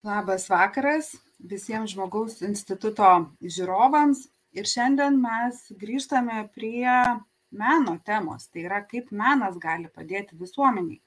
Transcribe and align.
Labas 0.00 0.46
vakaras 0.48 1.10
visiems 1.44 1.92
žmogaus 1.92 2.38
instituto 2.46 3.08
žiūrovams. 3.44 4.22
Ir 4.56 4.68
šiandien 4.70 5.18
mes 5.20 5.58
grįžtame 5.82 6.38
prie 6.54 6.94
meno 7.52 7.98
temos, 8.08 8.46
tai 8.48 8.62
yra 8.64 8.78
kaip 8.92 9.10
menas 9.12 9.58
gali 9.60 9.90
padėti 9.92 10.38
visuomeniai. 10.40 11.02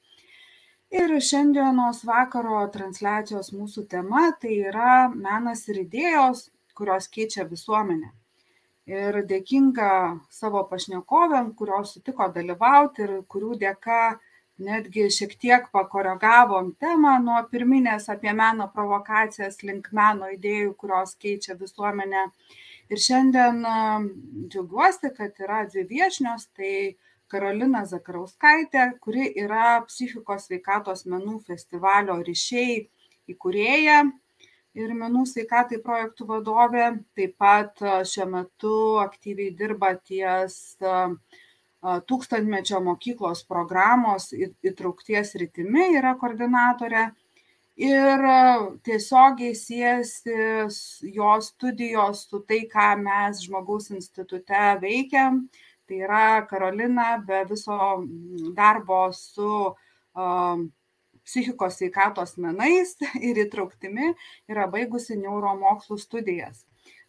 Ir 0.94 1.16
šiandienos 1.29 2.04
vakaro 2.06 2.60
transliacijos 2.76 3.50
mūsų 3.56 3.88
tema 3.96 4.28
tai 4.44 4.60
yra 4.70 5.07
menas 5.10 5.66
ir 5.73 5.82
idėjos, 5.88 6.52
kurios 6.78 7.10
keičia 7.10 7.48
visuomenę. 7.50 8.12
Ir 8.94 9.23
dėkinga 9.25 9.89
savo 10.30 10.62
pašnekovėm, 10.70 11.55
kurios 11.57 11.96
sutiko 11.98 12.30
dalyvauti 12.38 13.07
ir 13.07 13.18
kurių 13.25 13.57
dėka 13.66 14.04
netgi 14.62 15.08
šiek 15.10 15.34
tiek 15.40 15.70
pakoregavom 15.74 16.74
temą 16.80 17.16
nuo 17.24 17.40
pirminės 17.52 18.10
apie 18.14 18.34
meno 18.38 18.68
provokacijas 18.74 19.64
link 19.64 19.90
meno 19.92 20.30
idėjų, 20.34 20.74
kurios 20.78 21.16
keičia 21.16 21.57
visuomenę. 21.60 22.28
Ir 22.92 23.00
šiandien 23.02 23.64
džiaugiuosi, 24.52 25.10
kad 25.18 25.39
yra 25.42 25.64
dvi 25.66 25.86
viešnios, 25.89 26.50
tai 26.54 26.96
Karolina 27.32 27.86
Zakarauskaitė, 27.89 29.00
kuri 29.02 29.32
yra 29.42 29.80
psichikos 29.88 30.46
sveikatos 30.47 31.08
menų 31.10 31.39
festivalio 31.47 32.20
ryšiai 32.22 32.83
įkūrėja 33.33 34.03
ir 34.78 34.94
menų 35.00 35.23
sveikatai 35.31 35.80
projektų 35.81 36.28
vadovė. 36.30 36.92
Taip 37.17 37.39
pat 37.42 37.81
šiuo 37.81 38.28
metu 38.30 38.75
aktyviai 39.02 39.56
dirba 39.58 39.95
ties 39.97 40.75
uh, 40.83 41.16
tūkstantmečio 41.83 42.80
mokyklos 42.83 43.44
programos 43.47 44.30
įtraukties 44.36 45.36
rytimi 45.39 45.91
yra 45.97 46.16
koordinatorė. 46.19 47.09
Ir 47.83 48.23
tiesiogiai 48.86 49.55
siejasi 49.58 50.36
jos 51.16 51.47
studijos 51.55 52.27
su 52.30 52.44
tai, 52.45 52.61
ką 52.69 52.91
mes 53.02 53.41
žmogaus 53.47 53.89
institute 53.91 54.67
veikiam. 54.81 55.47
Tai 55.89 55.97
yra 56.05 56.25
Karolina 56.47 57.17
be 57.25 57.41
viso 57.49 57.77
darbo 58.55 59.08
su 59.17 59.49
uh, 59.73 60.61
psichikos 61.25 61.80
sveikatos 61.80 62.38
menais 62.38 62.95
ir 63.19 63.41
įtrauktimi 63.47 64.13
yra 64.52 64.69
baigusi 64.71 65.17
neuromokslų 65.19 65.97
studijas 65.99 66.63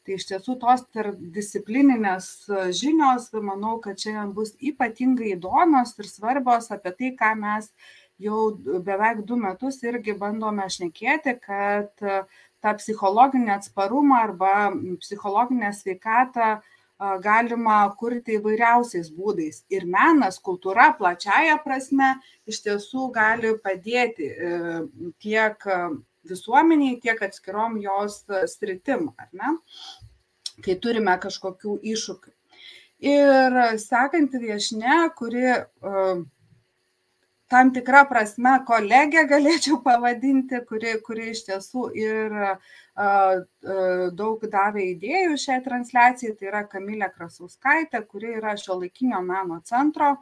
tai 0.04 0.18
iš 0.18 0.28
tiesų 0.30 0.56
tos 0.62 0.84
tarpdisciplininės 0.94 2.30
žinios 2.76 3.30
manau 3.40 3.78
kad 3.84 4.00
šiandien 4.00 4.32
bus 4.36 4.54
ypatingai 4.60 5.34
įdomios 5.34 5.94
ir 5.98 6.10
svarbios 6.10 6.70
apie 6.74 6.94
tai 6.98 7.12
ką 7.20 7.32
mes 7.40 7.70
jau 8.20 8.52
beveik 8.86 9.24
du 9.28 9.38
metus 9.40 9.80
irgi 9.82 10.14
bandome 10.18 10.68
šnekėti 10.70 11.38
kad 11.42 11.90
tą 12.64 12.76
psichologinį 12.80 13.56
atsparumą 13.58 14.22
arba 14.28 14.54
psichologinę 15.02 15.72
sveikatą 15.76 16.54
galima 17.20 17.78
kurti 17.98 18.38
įvairiausiais 18.38 19.10
būdais. 19.12 19.64
Ir 19.68 19.84
menas, 19.86 20.38
kultūra 20.38 20.92
plačiaja 20.98 21.58
prasme 21.64 22.14
iš 22.46 22.62
tiesų 22.64 23.10
gali 23.12 23.54
padėti 23.58 24.30
e, 24.30 24.52
tiek 25.18 25.66
visuomeniai, 26.28 27.00
tiek 27.02 27.20
atskirom 27.26 27.78
jos 27.82 28.22
sritim, 28.54 29.10
ar 29.18 29.28
ne, 29.32 29.56
kai 30.64 30.78
turime 30.80 31.16
kažkokių 31.22 31.78
iššūkių. 31.94 32.32
Ir 33.04 33.58
sekanti 33.82 34.38
viešne, 34.40 35.00
kuri 35.18 35.50
tam 37.52 37.70
tikrą 37.74 38.04
prasme 38.08 38.54
kolegė 38.66 39.26
galėčiau 39.30 39.76
pavadinti, 39.84 40.62
kuri, 40.68 40.94
kuri 41.04 41.28
iš 41.34 41.44
tiesų 41.48 41.90
ir 42.00 42.34
daug 44.16 44.46
davė 44.50 44.86
idėjų 44.94 45.36
šiai 45.42 45.60
transliacijai, 45.64 46.34
tai 46.38 46.48
yra 46.48 46.62
Kamilė 46.70 47.10
Krasauskaitė, 47.12 48.00
kuri 48.08 48.36
yra 48.38 48.54
šio 48.58 48.78
laikinio 48.80 49.20
meno 49.26 49.60
centro 49.66 50.14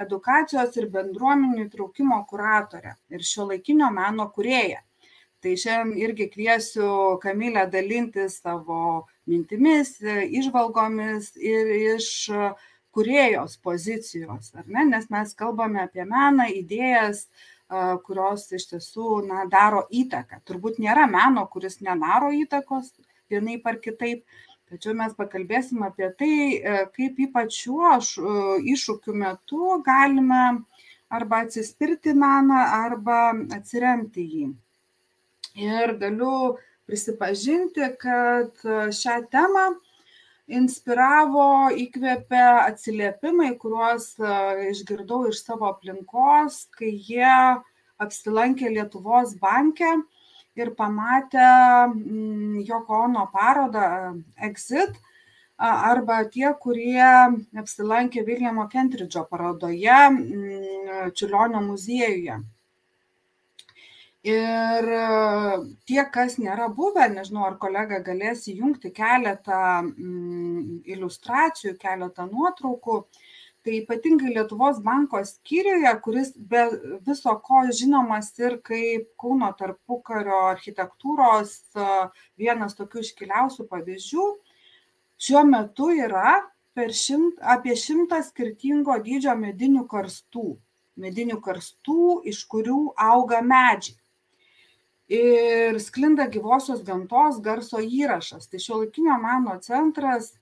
edukacijos 0.00 0.76
ir 0.78 0.90
bendruomenių 0.94 1.64
įtraukimo 1.66 2.20
kuratorė 2.28 2.94
ir 3.10 3.24
šio 3.24 3.48
laikinio 3.50 3.90
meno 3.94 4.28
kurėja 4.36 4.84
tai 5.42 5.54
šiandien 5.60 5.98
irgi 6.02 6.28
kviesiu 6.32 7.18
kamilę 7.22 7.66
dalintis 7.70 8.40
savo 8.42 9.06
mintimis 9.28 9.96
įžvalgomis 10.02 11.34
ir 11.38 11.70
iš 11.94 12.08
kūrėjos 12.96 13.58
pozicijos 13.62 14.50
ar 14.58 14.66
ne? 14.66 14.86
Nes 14.88 15.06
mes 15.12 15.34
kalbame 15.38 15.84
apie 15.84 16.04
meną 16.08 16.48
idėjas 16.50 17.26
kurios 18.06 18.46
iš 18.56 18.70
tiesų 18.72 19.22
na 19.28 19.44
daro 19.52 19.84
įtaką. 19.92 20.40
Turbūt 20.48 20.80
nėra 20.80 21.04
meno 21.10 21.44
kuris 21.52 21.82
nedaro 21.84 22.30
įtakos 22.32 22.94
vienaip 23.30 23.66
ar 23.68 23.76
kitaip 23.84 24.24
tačiau 24.68 24.94
mes 24.96 25.12
pakalbėsim 25.16 25.82
apie 25.86 26.08
tai 26.20 26.32
kaip 26.96 27.20
ypač 27.28 27.60
šiuo 27.62 27.98
iššūkių 28.74 29.14
metu 29.22 29.78
galime 29.84 30.42
arba 31.08 31.44
atsispirti 31.44 32.12
meną 32.16 32.64
arba 32.82 33.20
atsiremti 33.56 34.24
jį 34.32 34.48
Ir 35.58 35.94
galiu 35.98 36.56
prisipažinti, 36.86 37.84
kad 38.00 38.62
šią 38.94 39.16
temą 39.32 39.64
inspiravo, 40.48 41.68
įkvėpė 41.76 42.44
atsiliepimai, 42.62 43.50
kuriuos 43.60 44.14
išgirdau 44.70 45.26
iš 45.28 45.42
savo 45.44 45.68
aplinkos, 45.72 46.62
kai 46.78 46.94
jie 46.94 47.34
apsilankė 48.00 48.70
Lietuvos 48.72 49.34
banke 49.42 49.90
ir 50.58 50.72
pamatė 50.78 51.44
mm, 51.90 52.62
Joko 52.66 53.02
Ono 53.08 53.26
parodą 53.34 53.88
Exit 54.48 54.96
arba 55.58 56.22
tie, 56.30 56.48
kurie 56.62 57.02
apsilankė 57.58 58.22
Viljamo 58.26 58.68
Kentridžo 58.70 59.26
parodoje 59.30 59.98
mm, 60.14 61.12
Čiulionio 61.18 61.62
muziejuje. 61.66 62.38
Ir 64.28 64.88
tie, 65.88 66.00
kas 66.12 66.36
nėra 66.42 66.66
buvę, 66.74 67.06
nežinau, 67.12 67.46
ar 67.48 67.56
kolega 67.62 68.00
galės 68.04 68.44
įjungti 68.50 68.90
keletą 68.92 69.60
mm, 69.84 70.82
iliustracijų, 70.90 71.76
keletą 71.80 72.26
nuotraukų, 72.28 72.98
tai 73.64 73.78
ypatingai 73.78 74.34
Lietuvos 74.34 74.80
banko 74.84 75.22
skyriuje, 75.24 75.92
kuris 76.04 76.32
be 76.50 76.64
viso 77.06 77.34
ko 77.46 77.62
žinomas 77.78 78.32
ir 78.42 78.58
kaip 78.66 79.06
Kauno 79.20 79.48
tarpukario 79.58 80.42
architektūros 80.50 81.54
vienas 82.38 82.76
tokių 82.78 83.04
iškiliausių 83.06 83.68
pavyzdžių, 83.70 84.26
šiuo 85.24 85.44
metu 85.48 85.92
yra 85.94 86.40
šimt, 86.78 87.40
apie 87.54 87.74
šimtą 87.74 88.20
skirtingo 88.26 88.98
dydžio 89.02 89.32
medinių 89.38 89.86
karstų. 89.90 90.58
Medinių 90.98 91.38
karstų, 91.42 92.20
iš 92.26 92.42
kurių 92.50 92.78
auga 92.98 93.40
medžiai 93.46 93.96
ir 95.08 95.78
sklinda 95.80 96.28
gyvosios 96.28 96.82
gamtos 96.84 97.40
garso 97.40 97.80
įrašas. 97.80 98.48
Tai 98.48 98.60
šiuolaikinio 98.60 99.16
meno 99.22 99.56
centras 99.64 100.34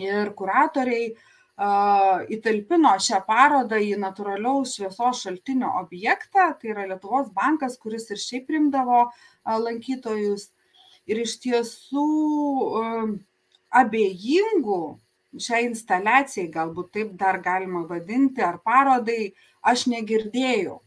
ir 0.00 0.32
kuratoriai 0.36 1.12
uh, 1.14 2.24
įtalpino 2.28 2.92
šią 3.00 3.22
parodą 3.26 3.80
į 3.80 3.94
natūraliaus 4.02 4.76
šviesos 4.76 5.24
šaltinio 5.24 5.72
objektą, 5.80 6.50
tai 6.60 6.74
yra 6.74 6.88
Lietuvos 6.92 7.32
bankas, 7.32 7.78
kuris 7.80 8.10
ir 8.10 8.20
šiaip 8.20 8.46
primdavo 8.50 9.06
uh, 9.08 9.56
lankytojus. 9.56 10.50
Ir 11.08 11.20
iš 11.20 11.38
tiesų 11.40 12.04
uh, 12.04 13.08
abejingų 13.76 14.82
šiai 15.40 15.66
instaliacijai, 15.70 16.50
galbūt 16.52 16.92
taip 16.94 17.16
dar 17.20 17.40
galima 17.42 17.82
vadinti, 17.88 18.44
ar 18.44 18.60
parodai, 18.64 19.32
aš 19.64 19.88
negirdėjau 19.90 20.83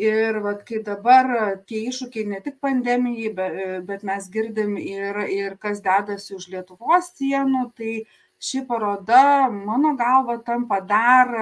ir 0.00 0.38
vat 0.44 0.62
kai 0.68 0.80
dabar 0.84 1.28
tie 1.68 1.82
iššūkiai 1.90 2.30
ne 2.32 2.40
tik 2.44 2.56
pandemijai 2.64 3.34
be 3.36 3.48
bet 3.88 4.06
mes 4.10 4.28
girdim 4.36 4.76
ir 4.80 5.20
ir 5.26 5.56
kas 5.64 5.82
dedasi 5.84 6.34
už 6.38 6.48
lietuvos 6.54 7.12
sienų 7.18 7.66
tai 7.76 7.92
ši 8.40 8.64
paroda 8.70 9.50
mano 9.52 9.94
galva 10.00 10.38
tampa 10.44 10.80
dar 10.80 11.34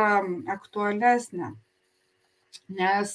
aktualesnė. 0.56 1.55
Nes 2.69 3.12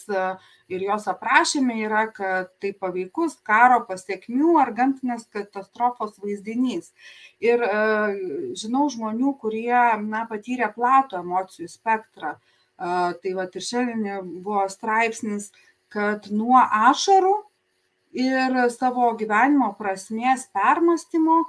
ir 0.71 0.85
jos 0.87 1.03
aprašyme 1.11 1.75
yra 1.85 2.05
kad 2.15 2.49
tai 2.63 2.71
paveikus 2.85 3.35
karo 3.45 3.81
pasekmių 3.89 4.55
ar 4.61 4.71
gamtinės 4.79 5.27
katastrofos 5.35 6.15
vaizdinys. 6.23 6.93
Ir 7.43 7.61
žinau 8.63 8.87
žmonių 8.95 9.35
kurie 9.43 9.83
na 10.07 10.23
patyrė 10.31 10.71
platų 10.73 11.19
emocijų 11.19 11.69
spektrą 11.75 12.37
Tai 12.83 13.33
va 13.37 13.47
ir 13.47 13.63
šiandien 13.63 14.29
buvo 14.43 14.65
straipsnis, 14.71 15.51
kad 15.93 16.27
nuo 16.31 16.59
ašarų 16.59 17.33
ir 18.19 18.57
savo 18.73 19.13
gyvenimo 19.17 19.71
prasmės 19.77 20.49
permastymo 20.53 21.43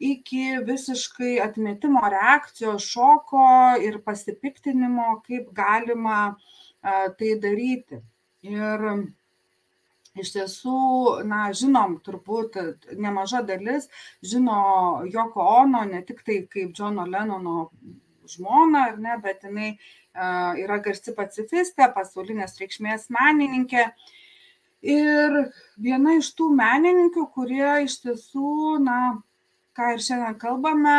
iki 0.00 0.58
visiškai 0.64 1.36
atmetimo 1.44 2.00
reakcijos, 2.10 2.88
šoko 2.88 3.46
ir 3.84 4.00
pasipiktinimo, 4.04 5.20
kaip 5.26 5.52
galima 5.56 6.20
tai 6.82 7.34
daryti. 7.40 8.00
Ir, 8.48 8.86
iš 10.20 10.32
tiesų, 10.34 10.76
na, 11.28 11.50
žinom, 11.56 11.98
turbūt 12.04 12.56
nemaža 12.98 13.42
dalis 13.46 13.88
žino 14.24 15.04
Joko 15.12 15.44
Ono 15.60 15.84
ne 15.86 16.00
tik 16.08 16.24
tai 16.26 16.40
kaip 16.50 16.72
Džono 16.74 17.04
Lenono 17.06 17.68
žmona, 18.30 18.86
ar 18.90 18.98
ne, 19.02 19.16
bet 19.22 19.44
jinai 19.46 19.74
yra 20.14 20.78
garsi 20.82 21.14
pacifistė, 21.16 21.86
pasaulinės 21.94 22.58
reikšmės 22.60 23.08
menininkė. 23.14 23.86
Ir 24.80 25.36
viena 25.76 26.16
iš 26.16 26.32
tų 26.38 26.48
menininkių, 26.56 27.26
kurie 27.34 27.82
iš 27.84 28.00
tiesų, 28.04 28.78
na, 28.82 29.20
ką 29.76 29.94
ir 29.94 30.04
šiandien 30.04 30.38
kalbame, 30.40 30.98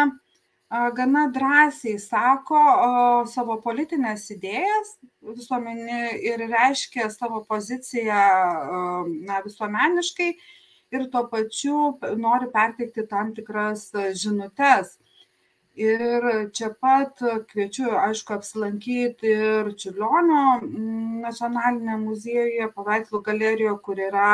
gana 0.95 1.25
drąsiai 1.33 1.99
sako 1.99 2.61
savo 3.27 3.57
politinės 3.63 4.29
idėjas 4.31 4.95
visuomenė 5.21 6.15
ir 6.23 6.45
reiškia 6.47 7.09
savo 7.11 7.43
poziciją 7.49 8.21
na, 9.27 9.41
visuomeniškai 9.43 10.29
ir 10.95 11.07
tuo 11.11 11.25
pačiu 11.31 11.97
nori 12.17 12.47
perteikti 12.53 13.07
tam 13.09 13.33
tikras 13.35 13.89
žinutes. 14.15 14.95
Ir 15.79 16.25
čia 16.51 16.73
pat 16.81 17.21
kviečiu, 17.47 17.94
aišku, 17.95 18.35
apsilankyti 18.35 19.29
ir 19.31 19.71
Čiurlionio 19.79 20.59
nacionalinėje 21.23 21.97
muziejuje, 22.01 22.68
paveikslų 22.75 23.21
galerijoje, 23.23 23.77
kur 23.85 24.01
yra 24.09 24.33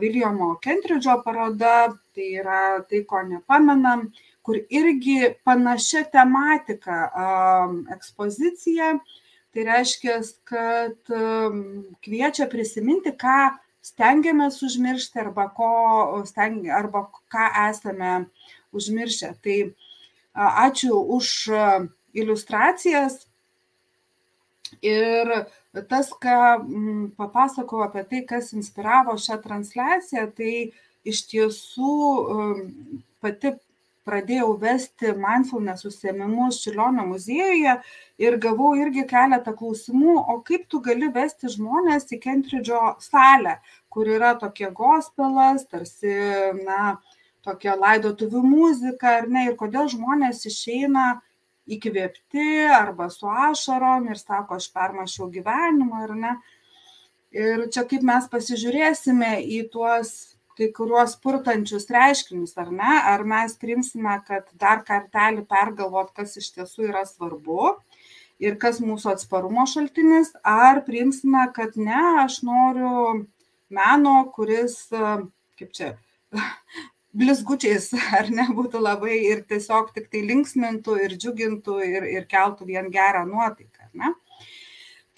Viljamo 0.00 0.54
Kentridžo 0.64 1.20
paroda, 1.22 1.92
tai 2.16 2.32
yra 2.40 2.80
tai, 2.88 3.04
ko 3.04 3.20
nepamenam 3.22 4.08
kur 4.42 4.58
irgi 4.70 5.34
panašia 5.44 6.04
tematika 6.12 7.00
ekspozicija. 7.94 8.94
Tai 9.50 9.64
reiškia, 9.66 10.20
kad 10.46 11.10
kviečia 12.06 12.46
prisiminti, 12.50 13.10
ką 13.18 13.50
stengiamės 13.82 14.60
užmiršti 14.62 15.18
arba, 15.24 15.48
ko, 15.56 15.70
stengi, 16.28 16.70
arba 16.70 17.08
ką 17.32 17.46
esame 17.66 18.12
užmiršę. 18.76 19.32
Tai 19.42 19.56
ačiū 20.34 21.00
už 21.16 21.50
iliustracijas. 22.14 23.26
Ir 24.82 25.26
tas, 25.90 26.10
ką 26.22 26.36
papasakau 27.18 27.82
apie 27.82 28.04
tai, 28.06 28.20
kas 28.26 28.52
inspiravo 28.54 29.16
šią 29.18 29.40
transliaciją, 29.42 30.28
tai 30.36 30.70
iš 31.04 31.24
tiesų 31.30 31.96
pati 33.20 33.56
pradėjau 34.08 34.54
vesti 34.60 35.12
mindfulness 35.18 35.84
užsiemimus 35.88 36.60
Čiurlionio 36.64 37.04
muziejuje 37.10 37.76
ir 38.22 38.38
gavau 38.42 38.72
irgi 38.78 39.04
keletą 39.10 39.54
klausimų, 39.56 40.16
o 40.32 40.40
kaip 40.46 40.66
tu 40.72 40.80
gali 40.84 41.10
vesti 41.14 41.50
žmonės 41.52 42.08
į 42.14 42.20
Kentridžo 42.24 42.80
salę, 43.04 43.58
kur 43.92 44.08
yra 44.08 44.34
tokie 44.40 44.70
gospelas, 44.74 45.66
tarsi, 45.70 46.14
na, 46.64 46.96
tokia 47.44 47.76
laidotuvių 47.78 48.42
muzika, 48.44 49.16
ar 49.20 49.28
ne, 49.28 49.46
ir 49.50 49.58
kodėl 49.60 49.88
žmonės 49.92 50.44
išeina 50.50 51.20
įkvėpti 51.70 52.66
arba 52.74 53.08
su 53.12 53.28
ašarom 53.30 54.08
ir 54.10 54.18
sako, 54.20 54.58
aš 54.58 54.70
permašiau 54.74 55.30
gyvenimą, 55.32 56.04
ar 56.08 56.16
ne. 56.24 56.34
Ir 57.30 57.68
čia 57.70 57.84
kaip 57.86 58.02
mes 58.02 58.26
pasižiūrėsime 58.30 59.36
į 59.46 59.62
tuos 59.70 60.14
kai 60.58 60.68
kuriuos 60.76 61.14
purtančius 61.22 61.86
reiškinius, 61.94 62.56
ar 62.60 62.72
ne? 62.74 62.94
Ar 63.12 63.22
mes 63.24 63.54
primsime, 63.60 64.16
kad 64.26 64.48
dar 64.60 64.82
kartelį 64.86 65.46
pergalvot, 65.48 66.10
kas 66.16 66.36
iš 66.40 66.50
tiesų 66.56 66.90
yra 66.90 67.06
svarbu 67.08 67.76
ir 68.42 68.56
kas 68.60 68.80
mūsų 68.84 69.14
atsparumo 69.14 69.66
šaltinis, 69.70 70.32
ar 70.44 70.82
primsime, 70.86 71.46
kad 71.56 71.76
ne, 71.80 72.00
aš 72.24 72.40
noriu 72.44 73.24
meno, 73.72 74.16
kuris, 74.34 74.76
kaip 74.90 75.74
čia, 75.76 75.92
blizgučiais, 77.16 77.90
ar 78.18 78.30
ne, 78.32 78.46
būtų 78.54 78.82
labai 78.82 79.18
ir 79.28 79.44
tiesiog 79.50 79.92
tik 79.96 80.10
tai 80.12 80.24
linksmintų 80.30 80.96
ir 81.04 81.16
džiugintų 81.18 81.78
ir, 81.86 82.08
ir 82.16 82.26
keltų 82.30 82.68
vien 82.70 82.90
gerą 82.94 83.26
nuotaiką, 83.28 83.90
ne? 83.94 84.14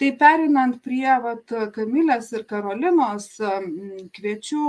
Tai 0.01 0.09
perinant 0.19 0.79
prie 0.83 1.11
vat, 1.21 1.51
Kamilės 1.75 2.31
ir 2.33 2.43
Karolinos, 2.49 3.27
kviečiu, 4.17 4.63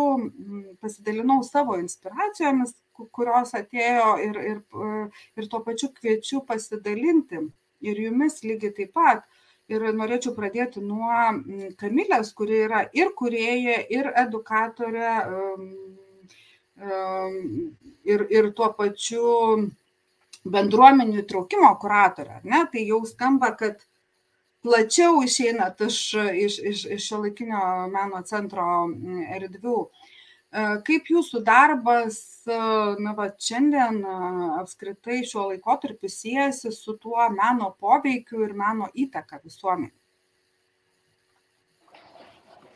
pasidalinau 0.85 1.41
savo 1.43 1.79
inspiracijomis, 1.81 2.75
kurios 2.95 3.55
atėjo 3.57 4.11
ir, 4.23 4.37
ir, 4.53 4.61
ir 5.41 5.49
tuo 5.51 5.63
pačiu 5.65 5.89
kviečiu 5.97 6.45
pasidalinti 6.47 7.41
ir 7.89 8.03
jumis 8.05 8.45
lygiai 8.45 8.77
taip 8.77 8.93
pat. 8.95 9.25
Ir 9.73 9.81
norėčiau 9.97 10.35
pradėti 10.37 10.83
nuo 10.85 11.09
Kamilės, 11.81 12.35
kuri 12.37 12.61
yra 12.67 12.83
ir 12.93 13.15
kurieja, 13.17 13.79
ir 13.97 14.11
edukatorė, 14.27 15.15
ir, 16.79 18.27
ir 18.31 18.53
tuo 18.57 18.71
pačiu 18.77 19.33
bendruomenių 20.45 21.23
įtraukimo 21.23 21.71
kuratorė. 21.81 22.41
Ne? 22.45 22.65
Tai 22.73 22.85
jau 22.85 23.01
skamba, 23.09 23.55
kad 23.59 23.83
plačiau 24.65 25.23
išeinat 25.25 25.81
iš, 25.87 26.01
iš, 26.47 26.59
iš, 26.73 26.85
iš 26.97 27.09
šio 27.09 27.23
laikinio 27.25 27.63
meno 27.93 28.23
centro 28.29 28.67
erdvių. 29.39 29.79
Kaip 30.87 31.09
jūsų 31.11 31.41
darbas, 31.43 32.19
na, 32.47 33.15
va, 33.19 33.27
šiandien 33.43 34.05
apskritai 34.61 35.25
šiuo 35.27 35.49
laikotarpiu 35.49 36.11
siejasi 36.11 36.71
su 36.73 36.95
tuo 37.03 37.27
meno 37.35 37.73
poveikiu 37.81 38.45
ir 38.47 38.55
meno 38.55 38.87
įtaka 38.95 39.41
visuomenė? 39.43 39.91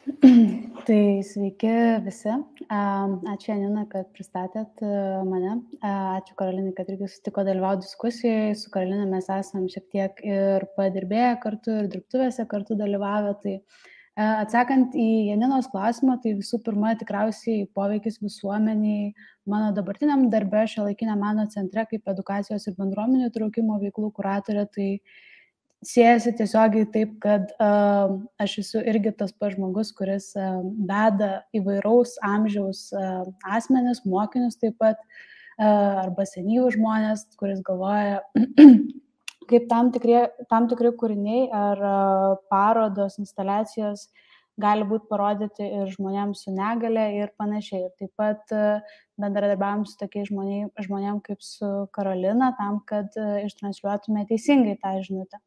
Tai 0.88 1.00
sveiki 1.26 1.72
visi. 2.04 2.32
Ačiū 2.72 3.50
Janina, 3.50 3.84
kad 3.90 4.08
pristatėt 4.16 4.80
mane. 5.28 5.58
Ačiū 5.84 6.36
Karolinai, 6.38 6.72
kad 6.76 6.88
irgi 6.92 7.10
sutiko 7.12 7.44
dalyvauti 7.46 7.84
diskusijoje. 7.84 8.54
Su 8.60 8.72
Karolina 8.72 9.04
mes 9.10 9.28
esam 9.32 9.66
šiek 9.68 9.86
tiek 9.92 10.22
ir 10.24 10.64
padirbėję 10.78 11.34
kartu, 11.44 11.76
ir 11.82 11.92
dirbtuvėse 11.92 12.48
kartu 12.48 12.78
dalyvavę. 12.80 13.34
Tai 13.42 13.54
atsakant 14.28 14.96
į 14.98 15.08
Janinos 15.28 15.68
klausimą, 15.74 16.18
tai 16.24 16.34
visų 16.38 16.62
pirma 16.64 16.94
tikriausiai 16.98 17.68
poveikis 17.76 18.20
visuomeniai 18.24 19.12
mano 19.48 19.70
dabartiniam 19.76 20.28
darbe 20.32 20.64
šio 20.72 20.88
laikinio 20.88 21.18
meno 21.20 21.46
centre 21.52 21.84
kaip 21.90 22.08
edukacijos 22.14 22.64
ir 22.66 22.78
bendruomenių 22.80 23.28
traukimo 23.34 23.76
veiklų 23.84 24.14
kuratorė. 24.16 24.64
Tai 24.72 24.90
siejasi 25.86 26.32
tiesiogiai 26.38 26.86
taip, 26.90 27.14
kad 27.22 27.52
uh, 27.62 28.18
aš 28.42 28.58
esu 28.64 28.82
irgi 28.82 29.12
tas 29.18 29.32
pats 29.32 29.54
žmogus, 29.54 29.92
kuris 29.94 30.32
uh, 30.38 30.60
veda 30.88 31.42
įvairaus 31.54 32.16
amžiaus 32.26 32.88
uh, 32.96 33.26
asmenis, 33.46 34.02
mokinius 34.06 34.58
taip 34.58 34.78
pat, 34.82 34.98
uh, 34.98 36.02
arba 36.04 36.26
senyvų 36.26 36.72
žmonės, 36.74 37.28
kuris 37.38 37.62
galvoja, 37.66 38.24
kaip 39.50 39.68
tam 39.70 39.92
tikri, 39.94 40.24
tam 40.50 40.66
tikri 40.70 40.92
kūriniai 40.98 41.46
ar 41.54 41.84
uh, 41.84 42.32
parodos, 42.50 43.20
instaliacijos 43.22 44.08
gali 44.58 44.82
būti 44.82 45.06
parodyti 45.06 45.62
ir 45.62 45.90
žmonėms 45.92 46.40
su 46.42 46.50
negale 46.50 47.04
ir 47.14 47.30
panašiai. 47.38 47.84
Ir 47.86 47.92
taip 47.94 48.10
pat 48.18 48.50
bendradarbiavam 49.14 49.84
su 49.86 49.94
tokiais 50.00 50.32
žmonėm, 50.32 50.72
žmonėm 50.82 51.20
kaip 51.22 51.44
su 51.46 51.68
Karolina, 51.94 52.48
tam, 52.58 52.80
kad 52.82 53.14
ištransliuotume 53.44 54.26
teisingai 54.26 54.74
tą 54.82 54.96
žinutę. 55.06 55.38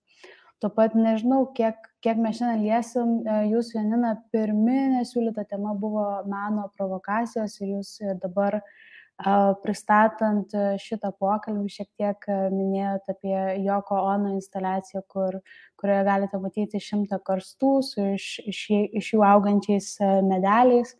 Tuo 0.61 0.69
pat 0.69 0.93
nežinau, 0.93 1.47
kiek, 1.57 1.77
kiek 2.05 2.19
mes 2.21 2.37
šiandien 2.37 2.61
liesim, 2.61 3.13
e, 3.25 3.37
jūsų 3.49 3.79
Janina 3.79 4.11
pirminė 4.33 5.01
siūlyta 5.09 5.47
tema 5.49 5.73
buvo 5.73 6.05
meno 6.29 6.67
provokacijos 6.77 7.57
ir 7.63 7.77
jūs 7.79 7.95
dabar 8.21 8.61
pristatant 9.61 10.53
šitą 10.81 11.11
pokalbį 11.19 11.69
šiek 11.69 11.89
tiek 11.99 12.27
minėjote 12.53 13.13
apie 13.13 13.37
Joko 13.61 13.99
Ono 14.13 14.33
instaliaciją, 14.37 15.03
kur, 15.07 15.39
kurioje 15.77 16.05
galite 16.07 16.39
matyti 16.41 16.81
šimtą 16.81 17.19
karstų 17.25 17.73
su 17.85 18.05
iš, 18.15 18.27
iš, 18.49 18.61
iš 19.01 19.13
jų 19.13 19.25
augančiais 19.27 19.95
e, 20.01 20.13
medeliais. 20.25 20.95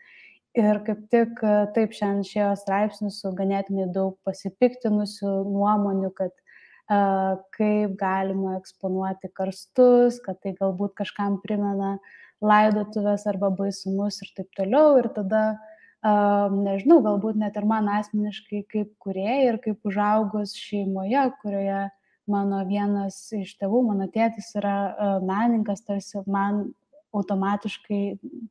Ir 0.51 0.82
kaip 0.84 1.06
tik 1.08 1.38
taip 1.75 1.94
šiandien 1.96 2.25
šėjo 2.27 2.50
straipsnis 2.60 3.22
su 3.22 3.30
ganėtinai 3.32 3.86
daug 3.96 4.18
pasipiktinusių 4.27 5.30
nuomonių, 5.48 6.10
kad 6.18 6.34
kaip 7.55 7.93
galima 8.00 8.57
eksponuoti 8.57 9.29
karstus, 9.33 10.19
kad 10.24 10.41
tai 10.43 10.55
galbūt 10.57 10.95
kažkam 10.98 11.38
primena 11.43 11.98
laidotuvės 12.43 13.27
arba 13.29 13.51
baisumus 13.53 14.19
ir 14.25 14.31
taip 14.36 14.50
toliau. 14.57 14.98
Ir 15.00 15.07
tada, 15.15 15.43
nežinau, 16.51 17.00
galbūt 17.05 17.39
net 17.39 17.55
ir 17.55 17.67
man 17.69 17.88
asmeniškai 18.00 18.65
kaip 18.71 18.91
kuriejai 19.03 19.48
ir 19.48 19.62
kaip 19.63 19.88
užaugus 19.88 20.55
šeimoje, 20.57 21.29
kurioje 21.43 21.88
mano 22.31 22.62
vienas 22.67 23.24
iš 23.36 23.55
tėvų, 23.60 23.86
mano 23.91 24.07
tėtis 24.12 24.51
yra 24.60 25.19
menininkas, 25.24 25.83
tarsi 25.88 26.21
man 26.27 26.69
automatiškai 27.15 28.03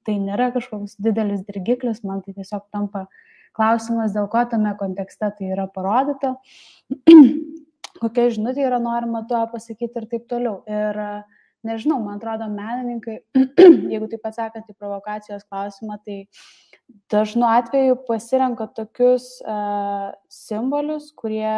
tai 0.04 0.16
nėra 0.20 0.50
kažkoks 0.52 0.98
didelis 1.00 1.44
dirgiklis, 1.46 2.02
man 2.04 2.20
tai 2.24 2.34
tiesiog 2.36 2.66
tampa 2.72 3.06
klausimas, 3.56 4.12
dėl 4.14 4.28
ko 4.32 4.44
tame 4.48 4.74
kontekste 4.78 5.32
tai 5.36 5.52
yra 5.54 5.66
parodyta. 5.70 6.36
kokia 8.00 8.30
žinutė 8.34 8.64
yra 8.66 8.80
norima 8.82 9.22
tuo 9.28 9.42
pasakyti 9.52 10.00
ir 10.00 10.08
taip 10.10 10.26
toliau. 10.30 10.60
Ir 10.70 10.98
nežinau, 11.66 12.00
man 12.02 12.18
atrodo, 12.18 12.48
menininkai, 12.52 13.20
jeigu 13.92 14.08
taip 14.10 14.26
atsakant 14.30 14.68
į 14.70 14.76
provokacijos 14.78 15.46
klausimą, 15.48 16.00
tai 16.06 16.22
dažnu 17.12 17.46
atveju 17.46 17.98
pasirenka 18.08 18.68
tokius 18.76 19.32
uh, 19.44 20.10
simbolius, 20.32 21.10
kurie 21.16 21.50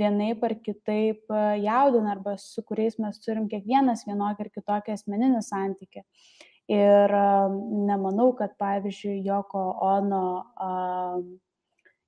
vienaip 0.00 0.44
ar 0.46 0.54
kitaip 0.62 1.32
jaudina 1.58 2.12
arba 2.14 2.36
su 2.38 2.62
kuriais 2.62 2.94
mes 3.02 3.16
turim 3.24 3.48
kiekvienas 3.50 4.04
vienokį 4.06 4.44
ar 4.46 4.50
kitokį 4.54 4.94
asmeninį 4.94 5.42
santykį. 5.42 6.04
Ir 6.70 7.12
uh, 7.18 7.50
nemanau, 7.90 8.30
kad 8.38 8.54
pavyzdžiui, 8.62 9.18
Joko 9.26 9.64
Ono 9.82 10.26
uh, 10.38 11.16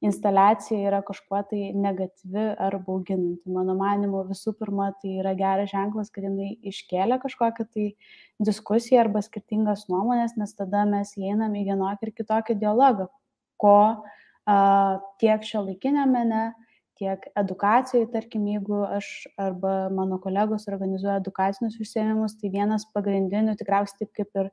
instaliacija 0.02 0.88
yra 0.88 1.00
kažkuo 1.06 1.40
tai 1.46 1.70
negatyvi 1.78 2.46
ar 2.60 2.76
bauginanti. 2.86 3.50
Mano 3.54 3.76
manimu, 3.78 4.24
visų 4.30 4.54
pirma, 4.58 4.90
tai 5.02 5.14
yra 5.22 5.34
geras 5.38 5.70
ženklas, 5.70 6.10
kad 6.10 6.26
jinai 6.26 6.56
iškėlė 6.72 7.20
kažkokią 7.22 7.68
tai 7.70 7.86
diskusiją 8.42 9.04
arba 9.04 9.22
skirtingas 9.22 9.86
nuomonės, 9.92 10.34
nes 10.40 10.54
tada 10.58 10.82
mes 10.90 11.14
įeinam 11.18 11.54
į 11.54 11.64
vienokį 11.70 12.08
ir 12.08 12.14
kitokį 12.18 12.58
dialogą, 12.64 13.06
ko 13.62 13.76
a, 13.86 14.58
tiek 15.22 15.46
šio 15.46 15.62
laikinė 15.68 16.08
mene, 16.10 16.44
tiek 16.98 17.24
edukacijai, 17.38 18.08
tarkim, 18.10 18.46
jeigu 18.50 18.82
aš 18.98 19.08
arba 19.40 19.88
mano 19.94 20.18
kolegos 20.22 20.68
organizuoja 20.70 21.20
edukacinius 21.22 21.78
užsiemimus, 21.82 22.36
tai 22.40 22.50
vienas 22.52 22.86
pagrindinių, 22.94 23.54
tikriausiai 23.58 24.02
taip 24.02 24.12
kaip 24.18 24.42
ir 24.42 24.50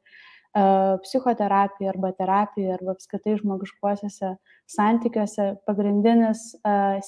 psichoterapija 0.53 1.91
arba 1.93 2.11
terapija 2.17 2.73
arba 2.73 2.95
apskaitai 2.95 3.35
žmogiškuosiuose 3.37 4.31
santykiuose 4.69 5.51
pagrindinis 5.69 6.55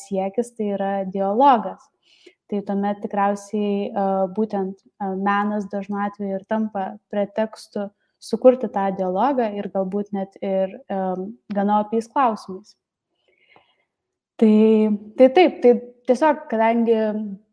siekis 0.04 0.54
tai 0.58 0.74
yra 0.76 0.92
dialogas. 1.10 1.88
Tai 2.52 2.60
tuomet 2.68 3.00
tikriausiai 3.02 3.90
būtent 4.36 4.78
menas 5.24 5.66
dažnu 5.72 6.02
atveju 6.06 6.36
ir 6.36 6.46
tampa 6.52 6.98
pretekstu 7.10 7.88
sukurti 8.22 8.70
tą 8.70 8.90
dialogą 8.98 9.48
ir 9.58 9.72
galbūt 9.74 10.12
net 10.14 10.36
ir 10.44 10.76
gana 11.56 11.80
opiais 11.82 12.10
klausimais. 12.12 12.76
Tai, 14.42 14.58
tai 15.18 15.30
taip, 15.38 15.62
tai 15.64 15.74
tiesiog, 16.10 16.46
kadangi 16.52 16.98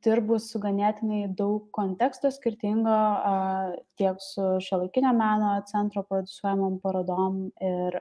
dirbu 0.05 0.39
su 0.43 0.61
ganėtinai 0.63 1.27
daug 1.37 1.69
konteksto 1.75 2.31
skirtingo, 2.35 2.97
tiek 3.99 4.21
su 4.23 4.59
šiolaikinio 4.65 5.13
meno 5.17 5.55
centro 5.71 6.05
produsuojamom 6.09 6.79
parodom 6.85 7.49
ir 7.65 7.99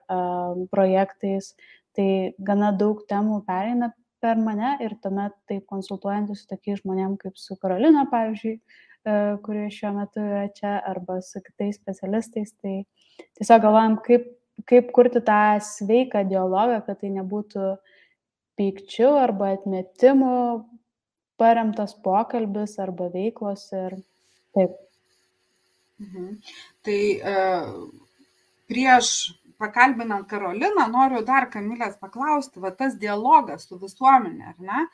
projektais, 0.74 1.54
tai 1.98 2.34
gana 2.38 2.72
daug 2.77 3.01
temų 3.10 3.42
pereina 3.48 3.92
per 4.22 4.38
mane 4.42 4.75
ir 4.86 4.96
tuomet 5.01 5.36
taip 5.50 5.66
konsultuojantis 5.70 6.44
su 6.44 6.50
tokiais 6.50 6.82
žmonėmis 6.84 7.22
kaip 7.22 7.38
su 7.42 7.58
Karolina, 7.62 8.06
pavyzdžiui, 8.12 8.56
kuri 9.46 9.68
šiuo 9.74 9.94
metu 9.96 10.24
yra 10.24 10.48
čia, 10.56 10.77
arba 10.89 11.20
su 11.25 11.42
kitais 11.44 11.77
specialistais, 11.80 12.54
tai 12.62 12.82
tiesiog 13.38 13.62
galvojam, 13.63 14.00
kaip, 14.06 14.25
kaip 14.68 14.89
kurti 14.96 15.22
tą 15.25 15.58
sveiką 15.63 16.25
dialogą, 16.30 16.82
kad 16.88 17.00
tai 17.04 17.13
nebūtų 17.16 17.75
pykčiu 18.58 19.13
arba 19.22 19.54
atmetimu 19.56 20.34
paremtas 21.38 21.96
pokalbis 22.03 22.77
arba 22.82 23.10
veiklos 23.13 23.67
ir 23.77 23.98
taip. 24.58 24.77
Mhm. 26.01 26.38
Tai 26.86 27.01
uh, 27.34 27.74
prieš 28.70 29.12
pakalbinant 29.58 30.27
Karoliną, 30.29 30.86
noriu 30.94 31.24
dar 31.25 31.50
Kamilės 31.50 31.98
paklausti, 32.01 32.62
va 32.62 32.72
tas 32.72 32.98
dialogas 33.01 33.65
su 33.67 33.79
visuomenė, 33.82 34.53
ar 34.53 34.58
ne? 34.70 34.88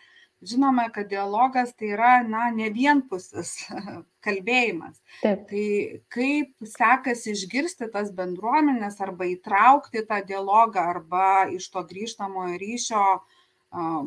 Žinome, 0.43 0.89
kad 0.91 1.07
dialogas 1.07 1.71
tai 1.79 1.93
yra, 1.95 2.13
na, 2.27 2.49
ne 2.51 2.67
vienpusis 2.71 3.53
kalbėjimas. 4.25 4.99
Taip. 5.21 5.45
Tai 5.47 5.67
kaip 6.11 6.67
sekasi 6.67 7.31
išgirsti 7.31 7.87
tas 7.91 8.11
bendruomenės 8.15 8.99
arba 9.03 9.29
įtraukti 9.31 10.03
tą 10.07 10.19
dialogą 10.27 10.83
arba 10.95 11.27
iš 11.51 11.69
to 11.71 11.83
grįžtamojo 11.87 12.59
ryšio 12.59 13.03
uh, 13.15 14.03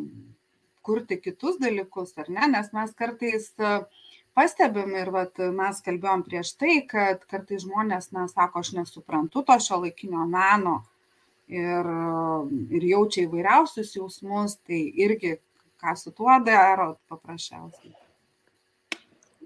kurti 0.86 1.18
kitus 1.20 1.58
dalykus, 1.62 2.14
ar 2.20 2.30
ne, 2.32 2.46
nes 2.54 2.70
mes 2.76 2.92
kartais 2.98 3.50
pastebim 4.36 4.92
ir 5.00 5.10
vat, 5.14 5.40
mes 5.56 5.80
kalbėjom 5.84 6.24
prieš 6.26 6.54
tai, 6.60 6.78
kad 6.88 7.24
kartais 7.30 7.64
žmonės, 7.64 8.12
na, 8.14 8.26
sako, 8.30 8.62
aš 8.62 8.74
nesuprantu 8.78 9.42
to 9.46 9.58
šio 9.66 9.80
laikinio 9.86 10.26
meno 10.30 10.78
ir, 11.48 11.92
ir 12.76 12.88
jaučia 12.92 13.26
įvairiausius 13.26 13.94
jausmus, 13.96 14.58
tai 14.66 14.82
irgi 15.06 15.38
ką 15.82 15.94
su 15.96 16.12
tuo 16.12 16.34
daro 16.44 16.96
paprasčiausiai. 17.10 17.94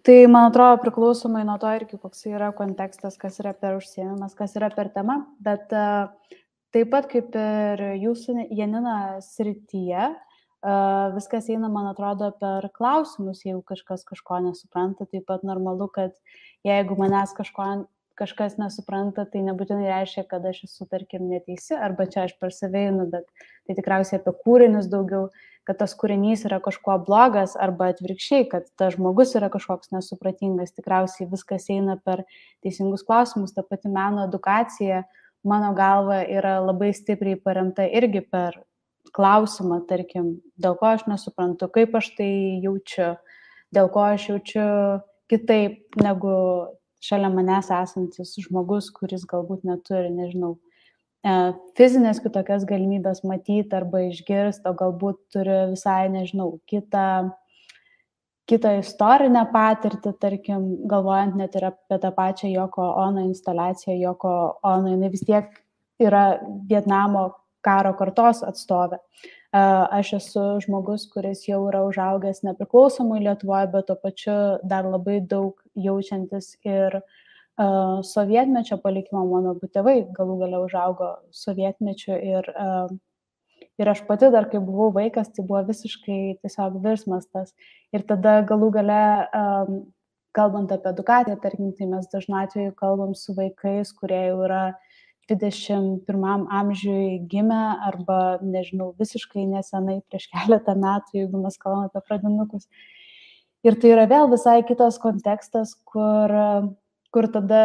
Tai, 0.00 0.16
man 0.32 0.48
atrodo, 0.48 0.78
priklausomai 0.80 1.42
nuo 1.44 1.58
to 1.60 1.68
irgi, 1.76 1.98
koks 2.00 2.24
yra 2.30 2.48
kontekstas, 2.56 3.18
kas 3.20 3.36
yra 3.42 3.52
per 3.52 3.76
užsiemimas, 3.76 4.32
kas 4.38 4.54
yra 4.56 4.70
per 4.72 4.88
tema, 4.94 5.18
bet 5.44 5.74
uh, 5.76 6.08
taip 6.72 6.88
pat 6.94 7.08
kaip 7.10 7.36
ir 7.36 7.82
jūsų 8.00 8.46
Janina 8.56 8.96
srityje, 9.24 10.08
viskas 11.16 11.48
eina, 11.48 11.68
man 11.72 11.88
atrodo, 11.90 12.32
per 12.40 12.68
klausimus, 12.76 13.44
jeigu 13.46 13.62
kažkas 13.64 14.04
kažko 14.04 14.42
nesupranta, 14.44 15.06
taip 15.08 15.24
pat 15.26 15.42
normalu, 15.46 15.88
kad 15.88 16.12
jeigu 16.66 16.96
manęs 16.98 17.32
kažko, 17.36 17.86
kažkas 18.20 18.58
nesupranta, 18.60 19.24
tai 19.24 19.40
nebūtinai 19.46 19.88
reiškia, 19.88 20.26
kad 20.28 20.44
aš 20.44 20.64
esu, 20.66 20.84
tarkim, 20.90 21.30
neteisi, 21.30 21.72
arba 21.72 22.04
čia 22.10 22.26
aš 22.28 22.36
per 22.40 22.52
save 22.52 22.90
einu, 22.90 23.06
bet 23.08 23.24
tai 23.64 23.78
tikriausiai 23.78 24.20
apie 24.20 24.34
kūrinius 24.44 24.90
daugiau, 24.92 25.30
kad 25.64 25.78
tas 25.80 25.94
kūrinys 25.96 26.44
yra 26.48 26.58
kažkuo 26.60 26.98
blogas, 27.06 27.56
arba 27.56 27.90
atvirkščiai, 27.94 28.48
kad 28.52 28.68
tas 28.76 28.98
žmogus 28.98 29.32
yra 29.38 29.48
kažkoks 29.52 29.94
nesupratingas, 29.94 30.74
tikriausiai 30.76 31.30
viskas 31.30 31.70
eina 31.72 31.96
per 32.04 32.26
teisingus 32.64 33.06
klausimus, 33.06 33.54
ta 33.56 33.64
pati 33.64 33.88
meno 33.88 34.26
edukacija, 34.28 35.06
mano 35.44 35.72
galva 35.72 36.20
yra 36.28 36.58
labai 36.60 36.92
stipriai 36.92 37.40
paremta 37.40 37.86
irgi 37.88 38.20
per 38.28 38.60
klausimą, 39.16 39.80
tarkim, 39.88 40.38
dėl 40.60 40.76
ko 40.78 40.92
aš 40.94 41.06
nesuprantu, 41.10 41.68
kaip 41.72 41.94
aš 41.98 42.12
tai 42.18 42.30
jaučiu, 42.64 43.14
dėl 43.74 43.90
ko 43.92 44.04
aš 44.12 44.28
jaučiu 44.32 44.66
kitaip 45.30 45.98
negu 46.00 46.34
šalia 47.04 47.30
manęs 47.32 47.70
esantis 47.74 48.34
žmogus, 48.44 48.90
kuris 48.94 49.24
galbūt 49.28 49.64
neturi, 49.64 50.10
nežinau, 50.12 50.56
e, 51.24 51.36
fizinės 51.78 52.20
kitokias 52.22 52.66
galimybės 52.68 53.24
matyti 53.24 53.76
arba 53.76 54.04
išgirsti, 54.10 54.66
o 54.68 54.76
galbūt 54.76 55.22
turi 55.32 55.62
visai, 55.72 56.04
nežinau, 56.12 56.58
kitą 56.70 57.30
kitą 58.50 58.72
istorinę 58.80 59.44
patirtį, 59.52 60.12
tarkim, 60.18 60.64
galvojant 60.90 61.36
net 61.38 61.54
ir 61.58 61.68
apie 61.70 61.98
tą 62.02 62.10
pačią 62.16 62.50
Joko 62.50 62.88
Ono 63.04 63.22
instaliaciją, 63.28 63.94
Joko 64.00 64.32
Ono, 64.66 64.90
jinai 64.90 65.10
vis 65.12 65.22
tiek 65.26 65.52
yra 66.02 66.40
Vietnamo 66.70 67.28
karo 67.64 67.92
kartos 67.98 68.44
atstovė. 68.46 69.00
Aš 69.52 70.12
esu 70.20 70.44
žmogus, 70.62 71.08
kuris 71.10 71.42
jau 71.48 71.64
yra 71.68 71.82
užaugęs 71.88 72.44
nepriklausomai 72.46 73.18
Lietuvoje, 73.24 73.70
bet 73.72 73.88
tuo 73.88 73.96
pačiu 73.98 74.36
dar 74.62 74.86
labai 74.86 75.18
daug 75.32 75.58
jaučiantis 75.74 76.52
ir 76.62 77.00
uh, 77.00 77.98
sovietmečio 78.06 78.78
palikimo 78.84 79.24
mano 79.26 79.56
abu 79.56 79.66
tėvai 79.74 80.04
galų 80.14 80.38
gale 80.44 80.62
užaugo 80.68 81.10
sovietmečiu 81.34 82.14
ir 82.14 82.52
uh, 82.54 82.94
Ir 83.80 83.88
aš 83.88 84.02
pati 84.04 84.28
dar, 84.28 84.44
kai 84.52 84.58
buvau 84.60 84.90
vaikas, 84.92 85.30
tai 85.32 85.44
buvo 85.48 85.62
visiškai 85.64 86.36
tiesiog 86.42 86.76
virsmas 86.84 87.24
tas. 87.32 87.54
Ir 87.96 88.04
tada 88.08 88.42
galų 88.44 88.68
gale, 88.74 89.04
um, 89.40 89.78
kalbant 90.36 90.72
apie 90.74 90.90
edukaciją, 90.92 91.38
tarkim, 91.40 91.70
tai 91.78 91.88
mes 91.88 92.10
dažnu 92.12 92.36
atveju 92.42 92.74
kalbam 92.76 93.14
su 93.16 93.32
vaikais, 93.38 93.94
kurie 93.96 94.20
jau 94.26 94.42
yra 94.44 94.64
21 95.38 96.46
amžiui 96.60 97.20
gimę 97.30 97.60
arba, 97.86 98.38
nežinau, 98.42 98.90
visiškai 98.98 99.46
nesenai 99.50 100.00
prieš 100.08 100.28
keletą 100.32 100.76
metų, 100.78 101.20
jeigu 101.22 101.42
mes 101.42 101.58
kalbam 101.60 101.88
apie 101.88 102.02
pradinukus. 102.06 102.66
Ir 103.66 103.76
tai 103.76 103.92
yra 103.92 104.06
vėl 104.08 104.30
visai 104.32 104.60
kitas 104.64 104.96
kontekstas, 105.02 105.74
kur, 105.84 106.32
kur 107.12 107.28
tada 107.32 107.62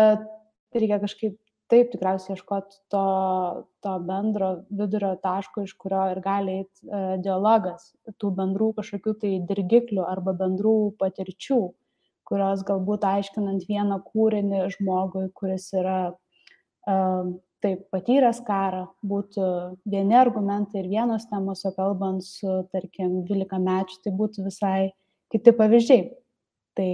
reikia 0.75 0.99
kažkaip 0.99 1.37
taip 1.71 1.89
tikriausiai 1.93 2.35
ieškoti 2.35 2.77
to, 2.93 3.05
to 3.81 3.93
bendro 4.05 4.49
vidurio 4.69 5.13
taško, 5.23 5.63
iš 5.65 5.73
kurio 5.81 6.03
ir 6.11 6.21
gali 6.25 6.59
eiti 6.59 6.85
e, 6.85 6.99
dialogas, 7.25 7.89
tų 8.21 8.31
bendrų 8.37 8.71
kažkokių 8.79 9.15
tai 9.23 9.31
dirgiklių 9.49 10.05
arba 10.05 10.35
bendrų 10.37 10.75
patirčių, 11.01 11.59
kurios 12.29 12.61
galbūt 12.67 13.07
aiškinant 13.09 13.65
vieną 13.69 13.97
kūrinį 14.11 14.61
žmogui, 14.75 15.25
kuris 15.37 15.71
yra 15.79 15.99
e, 16.11 16.97
taip 17.63 17.85
patyręs 17.93 18.41
karą, 18.45 18.85
būtų 19.05 19.47
vieni 19.89 20.17
argumentai 20.19 20.83
ir 20.83 20.91
vienos 20.91 21.25
temos, 21.29 21.63
o 21.65 21.71
kalbant 21.75 22.23
su, 22.25 22.61
tarkim, 22.73 23.21
12 23.27 23.59
mečių, 23.63 23.99
tai 24.03 24.13
būtų 24.19 24.45
visai 24.45 24.79
kiti 25.33 25.53
pavyzdžiai. 25.55 26.07
Tai, 26.75 26.89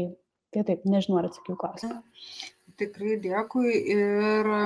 tai 0.54 0.66
taip, 0.68 0.84
nežinau, 0.86 1.22
ar 1.22 1.30
atsakiau 1.32 1.58
klausimą. 1.60 2.02
Tikrai 2.80 3.18
dėkui 3.22 3.72
ir 3.94 4.52
e, 4.54 4.62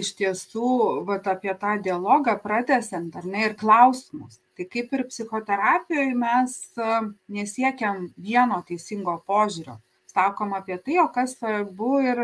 iš 0.00 0.14
tiesų 0.18 0.70
vat, 1.08 1.28
apie 1.30 1.54
tą 1.58 1.76
dialogą 1.82 2.36
pratesiant, 2.42 3.14
ar 3.16 3.26
ne, 3.26 3.48
ir 3.48 3.56
klausimus. 3.58 4.40
Tai 4.54 4.66
kaip 4.70 4.92
ir 4.94 5.06
psichoterapijoje 5.10 6.14
mes 6.18 6.58
e, 6.78 7.00
nesiekiam 7.38 8.08
vieno 8.18 8.60
teisingo 8.66 9.20
požiūrio. 9.26 9.80
sakom 10.14 10.52
apie 10.54 10.76
tai, 10.78 10.98
o 11.02 11.08
kas 11.10 11.34
svarbu 11.38 11.92
ir 12.06 12.20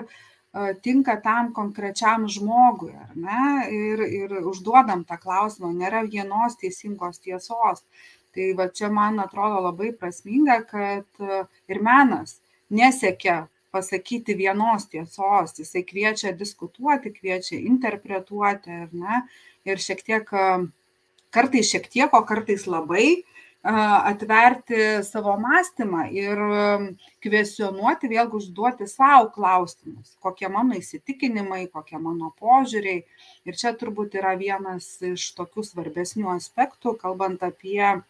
tinka 0.83 1.17
tam 1.23 1.53
konkrečiam 1.55 2.27
žmogui, 2.29 2.93
ar 2.95 3.13
ne? 3.15 3.43
Ir, 3.71 4.03
ir 4.03 4.33
užduodam 4.51 5.05
tą 5.07 5.19
klausimą, 5.21 5.71
nėra 5.77 6.03
vienos 6.09 6.59
teisingos 6.59 7.23
tiesos. 7.23 7.85
Tai 8.35 8.53
va 8.59 8.69
čia 8.71 8.91
man 8.95 9.19
atrodo 9.23 9.61
labai 9.63 9.93
prasminga, 9.93 10.61
kad 10.67 11.25
ir 11.71 11.81
menas 11.83 12.39
nesiekia 12.71 13.49
pasakyti 13.71 14.35
vienos 14.35 14.87
tiesos, 14.91 15.55
jisai 15.59 15.83
kviečia 15.87 16.33
diskutuoti, 16.35 17.13
kviečia 17.15 17.59
interpretuoti, 17.59 18.71
ar 18.85 18.95
ne? 18.95 19.23
Ir 19.67 19.79
šiek 19.79 20.03
tiek, 20.03 20.31
kartais 21.31 21.71
šiek 21.71 21.87
tiek, 21.91 22.15
o 22.15 22.23
kartais 22.27 22.67
labai 22.67 23.23
atverti 23.63 25.05
savo 25.05 25.37
mąstymą 25.37 26.07
ir 26.17 26.39
kvestionuoti, 27.21 28.09
vėlgi 28.09 28.39
užduoti 28.39 28.87
savo 28.89 29.29
klausimus, 29.35 30.17
kokie 30.21 30.49
mano 30.49 30.79
įsitikinimai, 30.79 31.69
kokie 31.69 31.99
mano 32.01 32.33
požiūriai. 32.41 33.05
Ir 33.45 33.57
čia 33.61 33.75
turbūt 33.77 34.17
yra 34.17 34.33
vienas 34.41 34.97
iš 35.05 35.35
tokių 35.37 35.65
svarbesnių 35.65 36.33
aspektų, 36.39 36.97
kalbant 36.97 37.45
apie 37.45 38.01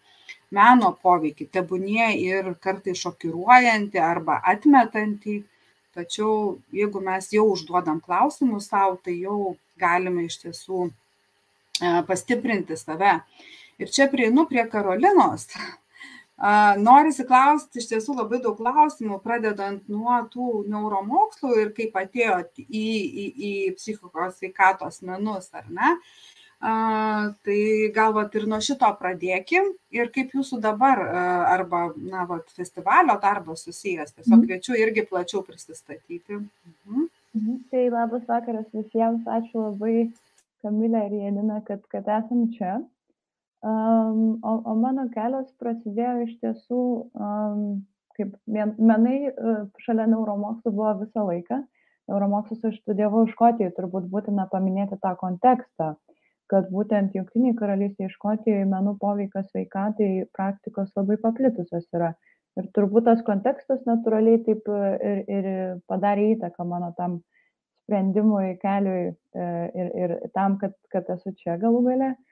meno 0.55 0.93
poveikį, 1.03 1.49
tebūnie 1.51 2.13
ir 2.23 2.55
kartai 2.63 2.95
šokiruojantį 2.95 3.99
arba 3.99 4.41
atmetantį. 4.55 5.43
Tačiau 5.91 6.61
jeigu 6.71 7.01
mes 7.03 7.33
jau 7.35 7.49
užduodam 7.51 7.99
klausimus 7.99 8.69
savo, 8.71 9.01
tai 9.03 9.19
jau 9.19 9.57
galime 9.81 10.29
iš 10.29 10.39
tiesų 10.45 10.93
pastiprinti 12.07 12.77
save. 12.79 13.19
Ir 13.81 13.93
čia 13.93 14.09
prieinu 14.13 14.47
prie 14.49 14.67
Karolinos. 14.69 15.47
Norisi 16.81 17.27
klausti 17.29 17.83
iš 17.83 17.91
tiesų 17.91 18.15
labai 18.17 18.39
daug 18.41 18.57
klausimų, 18.57 19.19
pradedant 19.25 19.83
nuo 19.93 20.17
tų 20.33 20.65
neuromokslų 20.73 21.57
ir 21.61 21.73
kaip 21.77 21.97
atėjo 22.01 22.39
į, 22.57 22.65
į, 22.65 23.25
į 23.49 23.53
psichikos 23.77 24.39
sveikatos 24.39 25.03
menus, 25.05 25.51
ar 25.53 25.69
ne. 25.69 25.97
A, 26.61 26.73
tai 27.45 27.61
galbūt 27.97 28.35
ir 28.37 28.47
nuo 28.49 28.59
šito 28.61 28.89
pradėkim 29.01 29.71
ir 29.97 30.11
kaip 30.13 30.33
jūsų 30.37 30.59
dabar 30.61 31.01
arba, 31.55 31.87
na, 31.97 32.27
vat, 32.29 32.53
festivalio 32.53 33.17
darbas 33.21 33.65
susijęs, 33.65 34.13
tiesiog 34.13 34.35
mhm. 34.37 34.47
kviečiu 34.49 34.77
irgi 34.77 35.07
plačiau 35.09 35.45
prisistatyti. 35.45 36.41
Mhm. 36.41 37.09
Mhm. 37.37 37.61
Tai 37.73 37.85
labas 37.95 38.25
vakaras 38.29 38.69
visiems, 38.77 39.29
ačiū 39.29 39.69
labai 39.69 40.11
Kamilė 40.61 41.07
ir 41.09 41.21
Janina, 41.23 41.61
kad, 41.65 41.81
kad 41.89 42.09
esam 42.21 42.49
čia. 42.57 42.75
Um, 43.63 44.39
o, 44.43 44.53
o 44.65 44.75
mano 44.81 45.05
kelias 45.13 45.49
prasidėjo 45.61 46.23
iš 46.25 46.37
tiesų, 46.41 46.85
um, 47.13 47.65
kaip 48.17 48.31
menai 48.49 49.19
uh, 49.29 49.67
šalia 49.85 50.07
neuromokslų 50.09 50.73
buvo 50.73 50.95
visą 51.03 51.27
laiką. 51.29 51.59
Neuromokslus 52.09 52.65
aš 52.71 52.79
studijavau 52.81 53.27
Škotijoje, 53.29 53.75
turbūt 53.77 54.07
būtina 54.15 54.47
paminėti 54.49 54.97
tą 55.05 55.13
kontekstą, 55.21 55.91
kad 56.49 56.71
būtent 56.73 57.13
Junktiniai 57.15 57.53
karalystėje 57.59 58.09
Škotijoje 58.15 58.65
menų 58.71 58.97
poveikas 59.03 59.53
sveikatai 59.53 60.09
praktikos 60.33 60.89
labai 60.97 61.21
paplitusios 61.21 61.85
yra. 61.93 62.15
Ir 62.57 62.73
turbūt 62.75 63.07
tas 63.11 63.21
kontekstas 63.29 63.85
natūraliai 63.87 64.41
taip 64.49 64.73
ir, 64.73 65.21
ir 65.29 65.53
padarė 65.87 66.33
įtaką 66.33 66.65
mano 66.67 66.91
tam 66.97 67.21
sprendimui, 67.85 68.57
keliui 68.65 69.13
e, 69.13 69.47
ir, 69.85 69.95
ir 70.01 70.19
tam, 70.35 70.57
kad, 70.59 70.75
kad 70.91 71.13
esu 71.13 71.37
čia 71.37 71.61
galų 71.61 71.85
gale. 71.87 72.11
Uh, 72.17 72.30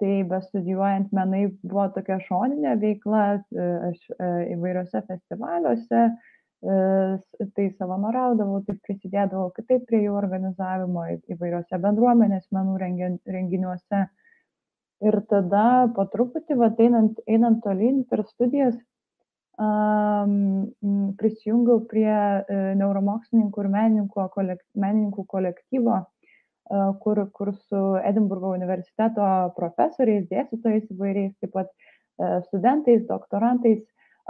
tai 0.00 0.24
bestudijuojant 0.28 1.12
menai 1.16 1.44
buvo 1.62 1.86
tokia 1.94 2.18
šoninė 2.24 2.74
veikla, 2.80 3.24
e, 3.36 3.70
aš 3.90 4.04
e, 4.16 4.28
įvairiuose 4.54 5.02
festivaliuose, 5.08 6.04
e, 6.08 6.76
tai 7.56 7.66
savanoriaudavau, 7.76 8.62
tai 8.66 8.78
prisidėdavau 8.86 9.50
kitaip 9.56 9.84
prie 9.90 10.02
jų 10.06 10.16
organizavimo 10.20 11.04
įvairiuose 11.34 11.80
bendruomenės 11.84 12.48
menų 12.56 12.78
renginiuose. 12.80 14.06
Ir 15.00 15.16
tada 15.28 15.66
po 15.96 16.04
truputį, 16.12 16.56
va, 16.60 16.70
einant, 16.84 17.20
einant 17.28 17.62
tolyn 17.64 18.02
per 18.08 18.20
studijas, 18.28 18.74
um, 19.56 21.12
prisijungiau 21.16 21.86
prie 21.88 22.12
neuromokslininkų 22.76 23.64
ir 23.64 23.70
menininkų, 23.72 24.26
kolek, 24.34 24.60
menininkų 24.76 25.24
kolektyvo 25.24 26.02
kur, 27.02 27.22
kur 27.34 27.52
su 27.54 27.78
Edinburgo 28.06 28.52
universiteto 28.54 29.24
profesoriais, 29.56 30.28
dėstytojais 30.30 30.90
įvairiais, 30.94 31.32
taip 31.42 31.56
pat 31.56 31.72
studentais, 32.46 33.00
doktorantais 33.08 33.80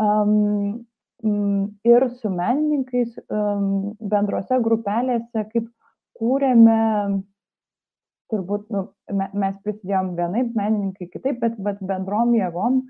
um, 0.01 0.87
ir 1.85 2.07
su 2.21 2.31
menininkais 2.33 3.19
um, 3.29 3.93
bendrose 4.01 4.61
grupelėse, 4.65 5.45
kaip 5.53 5.67
kūrėme, 6.21 6.79
turbūt 8.31 8.71
nu, 8.73 8.87
mes 9.11 9.59
prisidėjom 9.65 10.15
vienaip, 10.17 10.55
menininkai 10.57 11.11
kitaip, 11.11 11.41
bet, 11.43 11.59
bet 11.61 11.81
bendrom 11.85 12.35
jėgom 12.37 12.85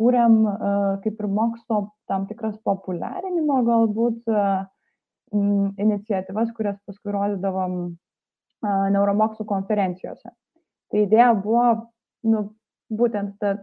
kūrėm 0.00 0.38
uh, 0.48 0.94
kaip 1.04 1.20
ir 1.20 1.28
mokslo 1.30 1.80
tam 2.10 2.24
tikras 2.30 2.56
populiarinimo 2.66 3.60
galbūt 3.66 4.32
uh, 4.32 4.64
iniciatyvas, 5.34 6.52
kurias 6.54 6.78
paskui 6.86 7.12
rodydavom 7.14 7.96
neuromokslų 8.64 9.46
konferencijose. 9.48 10.32
Tai 10.92 11.02
idėja 11.06 11.32
buvo, 11.36 11.64
nu, 12.28 12.44
būtent 12.94 13.36
ta, 13.40 13.56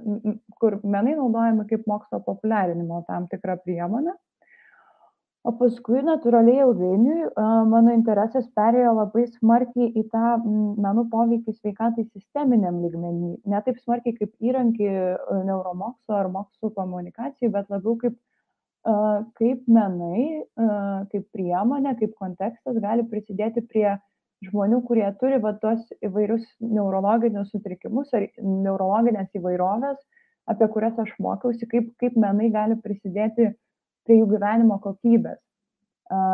kur 0.62 0.80
menai 0.84 1.16
naudojami 1.16 1.68
kaip 1.70 1.88
mokslo 1.90 2.22
populiarinimo 2.26 3.04
tam 3.08 3.28
tikra 3.32 3.58
priemonė. 3.62 4.18
O 5.42 5.56
paskui 5.58 6.04
natūraliai 6.06 6.62
ilgainiui 6.62 7.32
mano 7.70 7.94
interesas 7.96 8.46
perėjo 8.58 8.92
labai 8.94 9.24
smarkiai 9.40 9.88
į 9.98 10.04
tą 10.12 10.36
menų 10.46 11.08
poveikį 11.10 11.56
sveikatai 11.56 12.06
sisteminiam 12.12 12.78
lygmenį. 12.84 13.32
Ne 13.50 13.62
taip 13.66 13.80
smarkiai 13.82 14.14
kaip 14.20 14.36
įrankį 14.38 14.92
neuromokslo 15.48 16.20
ar 16.20 16.30
mokslo 16.30 16.70
komunikacijai, 16.76 17.50
bet 17.56 17.74
labiau 17.74 17.98
kaip, 18.04 18.20
kaip 19.42 19.66
menai, 19.66 20.28
kaip 21.10 21.26
priemonė, 21.34 21.96
kaip 22.04 22.14
kontekstas 22.22 22.78
gali 22.86 23.08
prisidėti 23.10 23.66
prie 23.66 23.96
žmonių, 24.46 24.82
kurie 24.88 25.06
turi 25.22 25.38
va, 25.42 25.54
tos 25.62 25.84
įvairius 26.04 26.46
neurologinius 26.64 27.52
sutrikimus 27.54 28.12
ar 28.18 28.28
neurologinės 28.42 29.30
įvairovės, 29.38 30.00
apie 30.50 30.68
kurias 30.74 30.98
aš 31.02 31.14
mokiausi, 31.22 31.68
kaip, 31.70 31.92
kaip 32.02 32.18
menai 32.20 32.50
gali 32.54 32.78
prisidėti 32.82 33.52
prie 34.08 34.18
jų 34.18 34.30
gyvenimo 34.34 34.80
kokybės. 34.84 35.40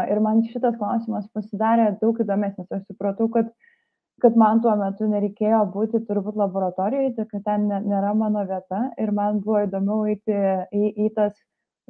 Ir 0.10 0.22
man 0.24 0.42
šitas 0.48 0.78
klausimas 0.80 1.28
pasidarė 1.36 1.92
daug 2.02 2.18
įdomesnis. 2.24 2.70
Aš 2.74 2.88
supratau, 2.88 3.28
kad, 3.34 3.52
kad 4.24 4.40
man 4.40 4.64
tuo 4.64 4.74
metu 4.80 5.06
nereikėjo 5.12 5.60
būti 5.76 6.02
turbūt 6.08 6.40
laboratorijoje, 6.40 7.28
kad 7.28 7.44
ten 7.46 7.68
nėra 7.70 8.16
mano 8.18 8.48
vieta 8.48 8.88
ir 8.98 9.14
man 9.14 9.44
buvo 9.44 9.68
įdomiau 9.68 10.08
eiti 10.10 10.34
į, 10.34 10.88
į 11.06 11.12
tas, 11.20 11.36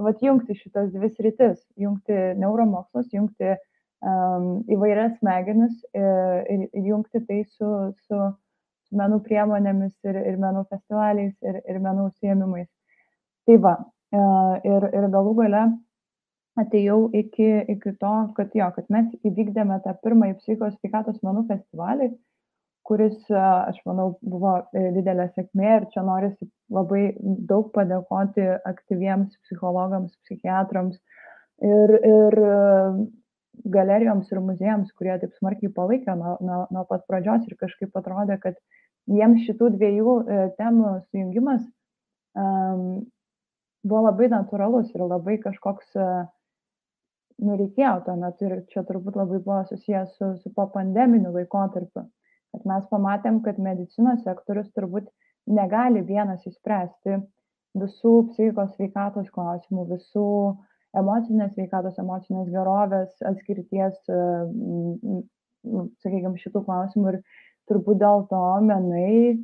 vat 0.02 0.20
jungti 0.26 0.58
šitas 0.58 0.92
dvi 0.92 1.14
sritis, 1.14 1.62
jungti 1.80 2.18
neuromokslus, 2.42 3.08
jungti 3.14 3.54
uh, 3.54 3.64
įvairias 4.06 5.18
smegenis 5.18 5.74
ir, 5.98 6.68
ir 6.68 6.84
jungti 6.86 7.24
tai 7.26 7.42
su, 7.50 7.70
su, 8.06 8.20
menų 8.96 9.20
priemonėmis 9.26 9.94
ir, 10.08 10.20
ir 10.32 10.38
menų 10.40 10.68
festivaliais 10.70 11.34
ir, 11.44 11.60
ir 11.68 11.80
menų 11.84 12.12
užsiemimais. 12.12 12.70
Tai 13.48 13.58
va, 13.64 13.74
ir, 14.68 14.88
ir 14.94 15.10
galų 15.12 15.34
gale 15.42 15.66
atėjau 16.58 17.10
iki, 17.14 17.50
iki 17.74 17.94
to, 18.02 18.14
kad 18.38 18.56
jo, 18.58 18.70
kad 18.76 18.88
mes 18.94 19.12
įvykdėme 19.28 19.78
tą 19.84 19.94
pirmąjį 20.04 20.38
psichikos 20.40 20.78
sveikatos 20.80 21.20
menų 21.26 21.46
festivalį, 21.52 22.10
kuris, 22.88 23.18
aš 23.36 23.78
manau, 23.86 24.14
buvo 24.24 24.54
e, 24.72 24.88
didelė 24.96 25.28
sėkmė 25.36 25.74
ir 25.76 25.86
čia 25.92 26.06
norisi 26.08 26.48
labai 26.72 27.12
daug 27.20 27.68
padėkoti 27.76 28.48
aktyviems 28.72 29.36
psichologams, 29.44 30.16
psichiatrams 30.24 30.96
ir, 31.68 31.94
ir 32.00 32.40
galerijoms 33.66 34.32
ir 34.32 34.42
muziejams, 34.44 34.92
kurie 34.98 35.16
taip 35.22 35.34
smarkiai 35.38 35.72
palaikė 35.74 36.16
nuo, 36.18 36.38
nuo, 36.44 36.64
nuo 36.74 36.84
pat 36.90 37.06
pradžios 37.10 37.46
ir 37.48 37.58
kažkaip 37.60 37.96
atrodė, 37.98 38.38
kad 38.44 38.58
jiems 39.08 39.46
šitų 39.48 39.72
dviejų 39.76 40.16
e, 40.20 40.40
temų 40.60 40.94
sujungimas 41.08 41.64
um, 42.38 43.06
buvo 43.88 44.04
labai 44.10 44.30
natūralus 44.34 44.92
ir 44.94 45.06
labai 45.06 45.38
kažkoks, 45.44 45.94
uh, 45.96 46.26
nu, 47.40 47.56
reikėjo 47.56 47.94
tuo 48.06 48.18
metu 48.20 48.50
ir 48.50 48.62
čia 48.74 48.84
turbūt 48.88 49.16
labai 49.16 49.40
buvo 49.40 49.62
susijęs 49.70 50.18
su, 50.18 50.34
su 50.44 50.52
po 50.54 50.68
pandeminiu 50.74 51.32
laikotarpiu, 51.36 52.04
kad 52.52 52.68
mes 52.68 52.88
pamatėm, 52.92 53.40
kad 53.46 53.62
medicinos 53.64 54.26
sektorius 54.26 54.70
turbūt 54.76 55.08
negali 55.48 56.04
vienas 56.04 56.44
įspręsti 56.50 57.22
visų 57.78 58.14
psichikos 58.34 58.74
sveikatos 58.76 59.30
klausimų, 59.32 59.86
visų 59.94 60.28
uh, 60.50 60.58
emocinės 60.96 61.54
sveikatos, 61.56 61.98
emocinės 62.00 62.48
gerovės, 62.54 63.12
atskirties, 63.28 63.98
sakykime, 66.04 66.38
šitų 66.40 66.64
klausimų 66.66 67.14
ir 67.14 67.20
turbūt 67.68 68.00
dėl 68.02 68.26
to 68.32 68.44
menai 68.64 69.38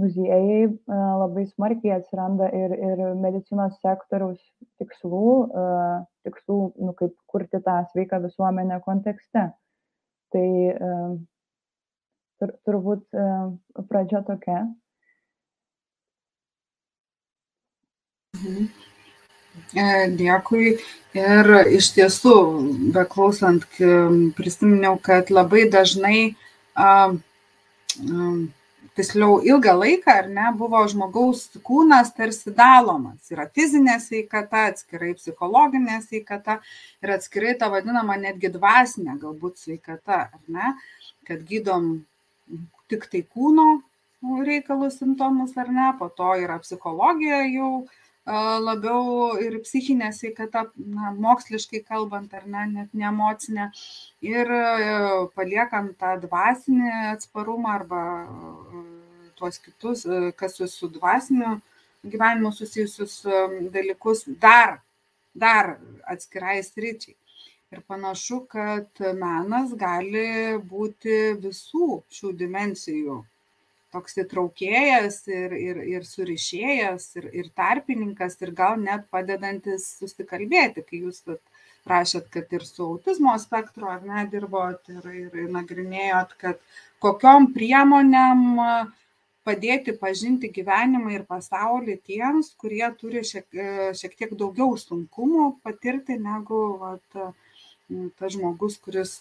muziejai 0.00 0.70
labai 0.86 1.44
smarkiai 1.50 1.96
atsiranda 1.98 2.48
ir, 2.56 2.72
ir 2.72 3.02
medicinos 3.20 3.74
sektoriaus 3.82 4.40
tikslų, 4.80 5.32
tikslų 6.28 6.58
nu, 6.78 6.94
kaip 7.00 7.16
kurti 7.30 7.60
tą 7.66 7.80
sveiką 7.92 8.22
visuomenę 8.24 8.80
kontekste. 8.86 9.50
Tai 10.30 10.46
tur, 12.40 12.54
turbūt 12.68 13.18
pradžia 13.90 14.22
tokia. 14.28 14.62
Mhm. 18.40 18.89
E, 19.74 19.86
dėkui. 20.18 20.78
Ir 21.18 21.48
iš 21.74 21.88
tiesų, 21.96 22.34
beklausant, 22.94 23.64
prisiminiau, 24.38 24.94
kad 25.02 25.32
labai 25.34 25.64
dažnai, 25.66 26.20
tiksliau 28.94 29.40
ilgą 29.42 29.74
laiką, 29.74 30.14
ar 30.22 30.28
ne, 30.30 30.46
buvo 30.58 30.82
žmogaus 30.92 31.48
kūnas 31.66 32.12
tarsi 32.14 32.54
dalomas. 32.54 33.26
Yra 33.32 33.48
fizinė 33.50 33.96
sveikata, 34.02 34.68
atskirai 34.70 35.16
psichologinė 35.18 36.00
sveikata 36.04 36.60
ir 37.02 37.14
atskirai 37.16 37.56
ta 37.58 37.70
vadinama 37.72 38.18
netgi 38.20 38.52
dvasinė 38.54 39.18
galbūt 39.22 39.58
sveikata, 39.64 40.20
ar 40.30 40.42
ne, 40.46 40.74
kad 41.26 41.42
gydom 41.48 41.92
tik 42.90 43.06
tai 43.10 43.24
kūno 43.26 43.80
reikalus, 44.46 44.98
simptomus, 45.00 45.56
ar 45.58 45.70
ne, 45.72 45.90
po 45.98 46.10
to 46.14 46.34
yra 46.42 46.58
psichologija 46.62 47.42
jau 47.48 47.72
labiau 48.26 49.38
ir 49.40 49.58
psichinė 49.64 50.12
sveikata, 50.12 50.70
na, 50.76 51.12
moksliškai 51.12 51.82
kalbant, 51.84 52.32
ar 52.34 52.46
ne, 52.46 52.66
net 52.66 52.94
ne 52.94 53.06
emocinė. 53.08 53.70
Ir 54.20 54.46
e, 54.46 55.28
paliekam 55.34 55.94
tą 55.94 56.20
dvasinį 56.20 56.90
atsparumą 57.14 57.72
arba 57.74 58.02
e, 58.22 58.84
tuos 59.36 59.58
kitus, 59.58 60.04
e, 60.04 60.32
kas 60.36 60.56
su 60.56 60.88
dvasiniu 60.88 61.60
gyvenimu 62.04 62.52
susijusius 62.52 63.26
dalykus 63.72 64.24
dar, 64.40 64.80
dar 65.34 65.78
atskirai 66.06 66.62
sričiai. 66.62 67.16
Ir 67.70 67.82
panašu, 67.86 68.46
kad 68.50 68.88
menas 69.14 69.74
gali 69.78 70.58
būti 70.58 71.36
visų 71.38 72.02
šių 72.10 72.32
dimensijų 72.34 73.20
toks 73.94 74.18
įtraukėjas 74.22 75.22
ir, 75.30 75.54
ir, 75.56 75.80
ir 75.94 76.06
surišėjas, 76.06 77.08
ir, 77.20 77.26
ir 77.42 77.50
tarpininkas, 77.58 78.38
ir 78.44 78.54
gal 78.56 78.78
net 78.80 79.08
padedantis 79.10 79.88
susikalbėti, 79.98 80.84
kai 80.86 81.02
jūs 81.06 81.24
rašėt, 81.90 82.28
kad 82.34 82.52
ir 82.54 82.64
su 82.68 82.86
autizmo 82.86 83.34
spektru 83.40 83.88
ar 83.90 84.02
ne 84.06 84.24
dirbot 84.32 84.88
ir, 84.92 85.04
ir, 85.24 85.36
ir 85.44 85.52
nagrinėjot, 85.56 86.34
kad 86.40 86.60
kokiom 87.02 87.50
priemonėm 87.56 88.44
padėti 89.48 89.94
pažinti 89.98 90.50
gyvenimą 90.52 91.14
ir 91.14 91.24
pasaulį 91.28 91.96
tiems, 92.06 92.52
kurie 92.60 92.84
turi 93.00 93.24
šiek, 93.26 93.48
šiek 93.96 94.18
tiek 94.18 94.36
daugiau 94.38 94.76
sunkumų 94.78 95.54
patirti 95.64 96.18
negu 96.20 96.60
vat, 96.82 97.22
tas 98.20 98.36
žmogus, 98.36 98.76
kuris 98.84 99.16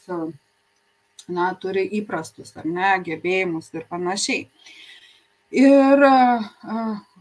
na, 1.28 1.52
turi 1.60 1.84
įprastus 2.00 2.56
ar 2.58 2.66
ne 2.66 2.94
gebėjimus 3.06 3.74
ir 3.76 3.86
panašiai. 3.90 4.48
Ir 5.50 6.04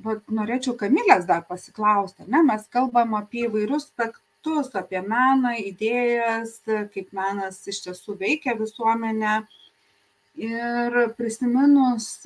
vat, 0.05 0.23
norėčiau 0.29 0.77
Kamilės 0.77 1.25
dar 1.29 1.47
pasiklausti, 1.49 2.27
ne, 2.29 2.43
mes 2.45 2.67
kalbam 2.69 3.15
apie 3.17 3.47
įvairius 3.47 3.89
aspektus, 3.89 4.75
apie 4.77 5.01
meną, 5.01 5.55
idėjas, 5.59 6.61
kaip 6.67 7.09
menas 7.13 7.67
iš 7.67 7.81
tiesų 7.87 8.19
veikia 8.21 8.55
visuomenę. 8.59 9.47
Ir 10.39 10.95
prisiminus 11.19 12.21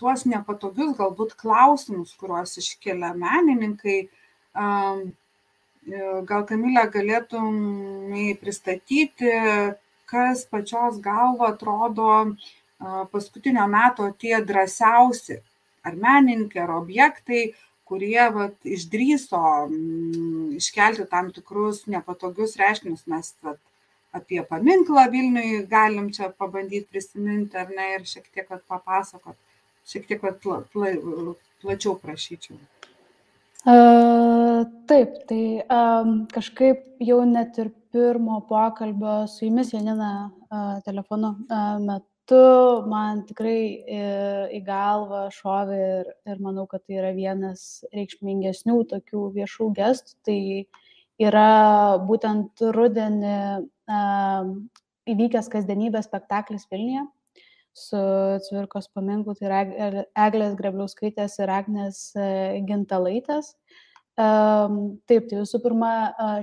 tuos 0.00 0.24
nepatogius 0.24 0.94
galbūt 0.96 1.34
klausimus, 1.36 2.14
kuriuos 2.16 2.56
iškelia 2.62 3.12
menininkai, 3.12 3.98
gal 6.30 6.46
Kamilė 6.48 6.86
galėtum 6.94 7.58
pristatyti, 8.40 9.34
kas 10.10 10.44
pačios 10.50 10.98
galva 11.04 11.52
atrodo 11.54 12.10
paskutinio 13.12 13.66
meto 13.68 14.08
tie 14.18 14.40
drąsiausi 14.44 15.40
ar 15.84 15.96
menininkai, 15.96 16.62
ar 16.64 16.76
objektai, 16.76 17.42
kurie 17.90 18.22
vat, 18.34 18.54
išdryso 18.64 19.40
m, 19.66 20.54
iškelti 20.58 21.06
tam 21.10 21.30
tikrus 21.34 21.84
nepatogius 21.90 22.56
reiškinius. 22.60 23.06
Mes 23.10 23.32
vat, 23.44 23.58
apie 24.14 24.42
paminklą 24.46 25.06
Vilniui 25.10 25.64
galim 25.70 26.10
čia 26.14 26.30
pabandyti 26.30 26.88
prisiminti 26.90 27.58
ar 27.58 27.72
ne 27.74 27.94
ir 27.96 28.06
šiek 28.06 28.28
tiek 28.30 28.50
vat, 28.50 28.62
papasakot, 28.70 29.38
šiek 29.88 30.06
tiek 30.10 30.22
vat, 30.26 30.38
pla, 30.42 30.60
pla, 30.72 30.94
plačiau 31.62 31.96
prašyčiau. 32.00 32.60
Uh, 33.60 34.62
taip, 34.88 35.18
tai 35.28 35.42
um, 35.68 36.22
kažkaip 36.32 36.86
jau 37.04 37.18
net 37.28 37.58
ir 37.60 37.68
pirmo 37.92 38.40
pokalbio 38.48 39.26
su 39.28 39.46
jumis, 39.46 39.72
Janina, 39.74 40.30
telefonu 40.86 41.34
metu 41.84 42.40
man 42.90 43.24
tikrai 43.26 43.60
e, 43.82 44.02
į 44.54 44.60
galvą 44.66 45.24
šovė 45.34 45.78
ir, 45.86 46.10
ir 46.30 46.42
manau, 46.44 46.66
kad 46.70 46.84
tai 46.86 47.00
yra 47.00 47.10
vienas 47.16 47.84
reikšmingesnių 47.94 48.78
tokių 48.92 49.24
viešų 49.34 49.70
gestų. 49.78 50.16
Tai 50.28 50.40
yra 51.20 51.48
būtent 52.06 52.62
rudenį 52.76 53.36
įvykęs 55.10 55.50
kasdienybės 55.50 56.06
spektaklis 56.08 56.68
Vilniuje 56.70 57.08
su 57.76 57.98
Cvirkos 58.46 58.88
paminklu, 58.94 59.34
tai 59.38 59.46
yra 59.48 60.04
Eglės 60.26 60.56
Grebliauskaitės 60.58 61.38
ir 61.40 61.52
Agnės 61.54 62.00
e, 62.18 62.60
Gintalaitės. 62.66 63.54
Taip, 64.20 65.28
tai 65.30 65.38
visų 65.38 65.60
pirma, 65.62 65.90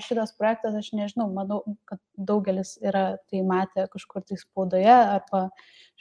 šitas 0.01 0.31
projektas, 0.39 0.73
aš 0.79 0.87
nežinau, 0.97 1.27
manau, 1.33 1.59
kad 1.89 1.99
daugelis 2.29 2.77
yra 2.81 3.17
tai 3.29 3.43
matę 3.45 3.85
kažkur 3.91 4.23
tai 4.25 4.37
spaudoje, 4.39 4.93
arba 4.93 5.47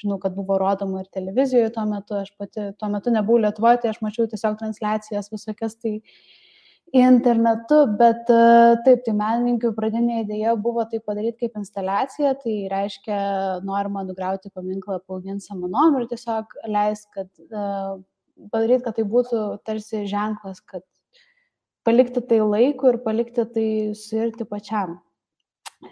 žinau, 0.01 0.17
kad 0.23 0.37
buvo 0.39 0.57
rodoma 0.63 1.03
ir 1.03 1.11
televizijoje 1.13 1.75
tuo 1.75 1.85
metu, 1.91 2.17
aš 2.23 2.33
pati 2.39 2.71
tuo 2.81 2.91
metu 2.93 3.13
nebuvau 3.13 3.43
Lietuvoje, 3.45 3.83
tai 3.83 3.93
aš 3.93 4.01
mačiau 4.05 4.29
tiesiog 4.31 4.57
transliacijas 4.63 5.29
visokias 5.35 5.77
tai 5.83 5.97
internetu, 6.97 7.83
bet 7.99 8.25
taip, 8.87 9.05
tai 9.05 9.17
menininkų 9.19 9.75
pradinė 9.77 10.23
idėja 10.23 10.57
buvo 10.57 10.87
tai 10.89 11.03
padaryti 11.05 11.45
kaip 11.45 11.61
instaliacija, 11.61 12.37
tai 12.41 12.59
reiškia 12.73 13.21
norima 13.67 14.07
nugriauti 14.07 14.55
paminklą 14.55 15.03
paugint 15.05 15.45
samanom 15.45 15.99
ir 16.01 16.09
tiesiog 16.15 16.61
leis, 16.71 17.05
kad 17.13 17.29
padaryti, 18.53 18.85
kad 18.87 19.01
tai 19.01 19.09
būtų 19.17 19.49
tarsi 19.67 20.07
ženklas, 20.09 20.63
kad 20.63 20.87
palikti 21.87 22.23
tai 22.29 22.41
laikui 22.43 22.93
ir 22.93 23.03
palikti 23.05 23.45
tai 23.55 23.69
suirti 23.95 24.47
pačiam. 24.49 24.99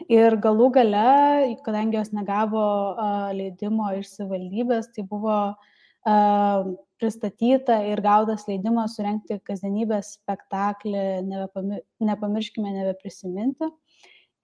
Ir 0.08 0.34
galų 0.42 0.70
gale, 0.74 1.04
kadangi 1.64 1.98
jos 1.98 2.10
negavo 2.16 2.64
uh, 2.64 3.28
leidimo 3.36 3.90
iš 3.98 4.14
savivaldybės, 4.16 4.88
tai 4.96 5.04
buvo 5.06 5.36
uh, 5.52 6.72
pristatyta 7.00 7.78
ir 7.90 8.00
gautas 8.04 8.46
leidimas 8.48 8.96
surenkti 8.96 9.38
kasdienybės 9.44 10.14
spektaklį, 10.18 11.04
nepamirškime 12.00 12.72
nebeprisiminti. 12.78 13.68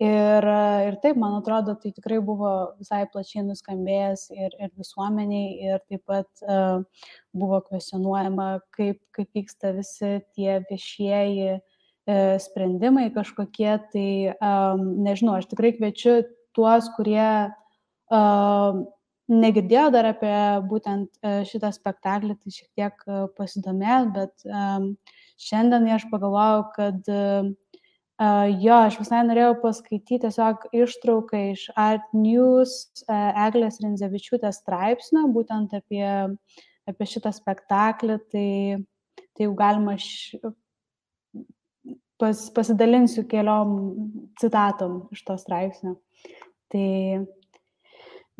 Ir, 0.01 0.47
ir 0.89 0.95
taip, 1.03 1.19
man 1.21 1.35
atrodo, 1.37 1.75
tai 1.77 1.91
tikrai 1.93 2.23
buvo 2.25 2.51
visai 2.81 3.03
plačiai 3.13 3.43
nuskambėjęs 3.45 4.23
ir, 4.33 4.55
ir 4.57 4.71
visuomeniai, 4.81 5.51
ir 5.61 5.83
taip 5.93 6.07
pat 6.09 6.45
uh, 6.47 7.05
buvo 7.37 7.59
kvesionuojama, 7.67 8.47
kaip, 8.73 8.97
kaip 9.13 9.37
vyksta 9.37 9.75
visi 9.77 10.15
tie 10.33 10.63
viešieji 10.71 11.51
uh, 11.59 12.33
sprendimai 12.41 13.11
kažkokie. 13.13 13.75
Tai 13.93 14.09
um, 14.33 14.87
nežinau, 15.05 15.37
aš 15.37 15.51
tikrai 15.53 15.75
kviečiu 15.77 16.23
tuos, 16.57 16.89
kurie 16.97 17.29
uh, 17.53 18.83
negirdėjo 19.31 19.87
dar 19.93 20.15
apie 20.15 20.37
būtent 20.73 21.13
šitą 21.47 21.75
spektaklį, 21.77 22.41
tai 22.41 22.57
šiek 22.57 22.71
tiek 22.73 23.05
pasidomės, 23.37 24.09
bet 24.17 24.49
um, 24.49 24.95
šiandien 25.37 25.93
aš 25.93 26.09
pagalvojau, 26.09 26.71
kad 26.73 27.13
uh, 27.13 27.53
Uh, 28.21 28.51
jo, 28.61 28.75
aš 28.77 28.99
visai 29.01 29.23
norėjau 29.25 29.55
paskaityti 29.63 30.19
tiesiog 30.27 30.67
ištrauką 30.77 31.39
iš 31.55 31.63
Art 31.73 32.11
News 32.13 32.75
uh, 33.07 33.31
Eglės 33.47 33.79
Rinzevičiūtės 33.81 34.59
straipsnio, 34.61 35.23
būtent 35.33 35.73
apie, 35.79 36.05
apie 36.91 37.09
šitą 37.09 37.33
spektaklį, 37.33 38.19
tai, 38.29 38.51
tai 39.33 39.47
jau 39.47 39.55
galima 39.57 39.97
š... 39.97 40.37
pas, 42.21 42.45
pasidalinsiu 42.59 43.25
keliom 43.31 43.73
citatom 44.43 45.07
iš 45.17 45.25
to 45.25 45.39
straipsnio. 45.41 45.97
Tai 46.69 46.87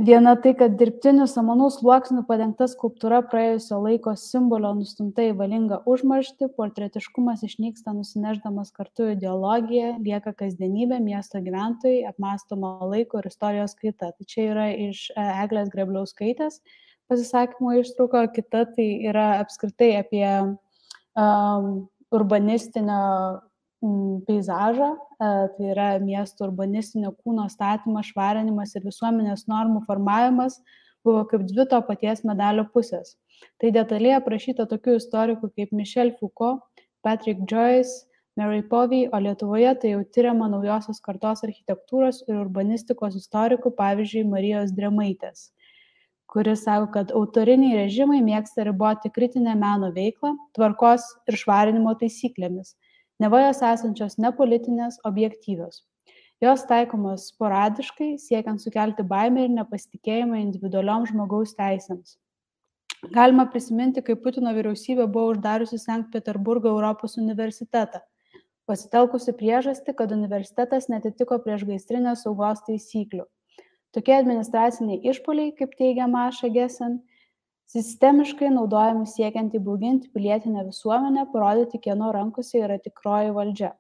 Viena 0.01 0.33
tai, 0.41 0.55
kad 0.57 0.79
dirbtinių 0.81 1.27
samanų 1.29 1.67
sluoksnių 1.75 2.23
padengta 2.25 2.65
skulptūra 2.73 3.19
praėjusio 3.29 3.83
laiko 3.85 4.15
simbolio 4.17 4.71
nustumta 4.79 5.27
į 5.29 5.35
valingą 5.37 5.83
užmarštį, 5.93 6.49
portretiškumas 6.57 7.43
išnyksta 7.45 7.93
nusineždamas 7.93 8.73
kartu 8.73 9.11
ideologiją, 9.13 9.99
lieka 10.01 10.33
kasdienybė, 10.39 11.03
miesto 11.05 11.43
gyventojai, 11.45 12.07
apmastoma 12.09 12.79
laiko 12.89 13.21
ir 13.21 13.29
istorijos 13.29 13.77
kaita. 13.77 14.15
Tai 14.17 14.29
čia 14.31 14.47
yra 14.55 14.71
iš 14.87 15.11
e, 15.13 15.27
Eglės 15.45 15.69
Grebliauskaitės 15.75 16.63
pasisakymo 17.13 17.77
ištrauka, 17.83 18.25
kita 18.33 18.65
tai 18.73 18.89
yra 19.11 19.27
apskritai 19.43 19.91
apie 19.99 20.25
um, 20.41 21.71
urbanistinio 22.15 23.03
peizažą, 24.27 24.91
uh, 24.93 25.47
tai 25.57 25.71
yra 25.73 25.89
miesto 26.03 26.45
urbanistinio 26.47 27.15
kūno 27.17 27.47
statymas, 27.53 28.11
švarinimas 28.13 28.77
ir 28.77 28.85
visuomenės 28.85 29.47
normų 29.49 29.85
formavimas 29.89 30.61
buvo 31.05 31.25
kaip 31.31 31.47
dvi 31.49 31.65
to 31.71 31.81
paties 31.89 32.25
medalio 32.29 32.67
pusės. 32.75 33.17
Tai 33.61 33.73
detaliai 33.73 34.19
aprašyta 34.19 34.67
tokių 34.69 34.99
istorikų 35.01 35.49
kaip 35.57 35.73
Michel 35.73 36.13
Foucault, 36.19 36.61
Patrick 37.01 37.47
Joyce, 37.49 38.05
Mary 38.37 38.63
Povey, 38.63 39.09
o 39.13 39.19
Lietuvoje 39.19 39.73
tai 39.81 39.95
jau 39.95 40.03
tyriama 40.15 40.49
naujosios 40.53 41.01
kartos 41.05 41.43
architektūros 41.47 42.23
ir 42.29 42.39
urbanistikos 42.41 43.17
istorikų, 43.19 43.73
pavyzdžiui, 43.77 44.23
Marijos 44.29 44.71
Dremaitės, 44.77 45.51
kuris 46.31 46.63
sako, 46.65 46.91
kad 46.95 47.13
autoriniai 47.17 47.83
režimai 47.83 48.21
mėgsta 48.25 48.65
riboti 48.69 49.11
kritinę 49.13 49.57
meno 49.59 49.91
veiklą, 49.97 50.37
tvarkos 50.57 51.09
ir 51.29 51.41
švarinimo 51.43 51.97
taisyklėmis, 52.01 52.77
neva 53.23 53.45
jos 53.47 53.63
esančios 53.69 54.19
nepolitinės, 54.23 54.99
objektyvios. 55.09 55.85
Jos 56.41 56.65
taikomos 56.69 57.29
sporadiškai, 57.35 58.15
siekiant 58.19 58.63
sukelti 58.63 59.05
baimę 59.05 59.45
ir 59.45 59.55
nepasitikėjimą 59.59 60.41
individualiom 60.41 61.05
žmogaus 61.11 61.53
teisėms. 61.59 62.17
Galima 63.13 63.47
prisiminti, 63.53 64.03
kai 64.05 64.17
Putino 64.17 64.53
vyriausybė 64.57 65.07
buvo 65.09 65.35
uždariusi 65.35 65.79
Sankt 65.81 66.11
Peterburgo 66.13 66.73
Europos 66.73 67.17
universitetą 67.21 68.01
pasitelkusi 68.71 69.35
priežastį, 69.35 69.97
kad 69.99 70.13
universitetas 70.15 70.89
netitiko 70.93 71.41
priešgaisrinės 71.45 72.25
saugos 72.27 72.63
taisyklių. 72.69 73.27
Tokie 73.95 74.15
administraciniai 74.15 75.01
išpoliai, 75.11 75.51
kaip 75.59 75.75
teigia 75.79 76.07
Maša 76.11 76.53
Gesen, 76.55 77.01
sistemiškai 77.71 78.51
naudojami 78.55 79.07
siekiant 79.07 79.55
įbauginti 79.55 80.11
pilietinę 80.15 80.65
visuomenę, 80.67 81.27
parodyti, 81.33 81.81
kieno 81.83 82.11
rankose 82.17 82.59
yra 82.65 82.79
tikroji 82.83 83.35
valdžia. 83.37 83.73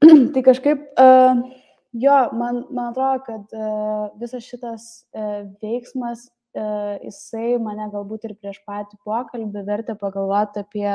tai 0.34 0.42
kažkaip, 0.46 0.84
uh, 1.00 1.42
jo, 1.92 2.18
man, 2.40 2.64
man 2.70 2.92
atrodo, 2.92 3.24
kad 3.26 3.56
uh, 3.56 4.10
visas 4.20 4.46
šitas 4.46 4.90
uh, 5.12 5.42
veiksmas, 5.62 6.30
uh, 6.56 6.96
jisai 7.04 7.58
mane 7.62 7.90
galbūt 7.92 8.30
ir 8.30 8.38
prieš 8.38 8.62
patį 8.68 9.00
pokalbį 9.04 9.66
vertė 9.68 9.98
pagalvoti 10.00 10.64
apie 10.64 10.94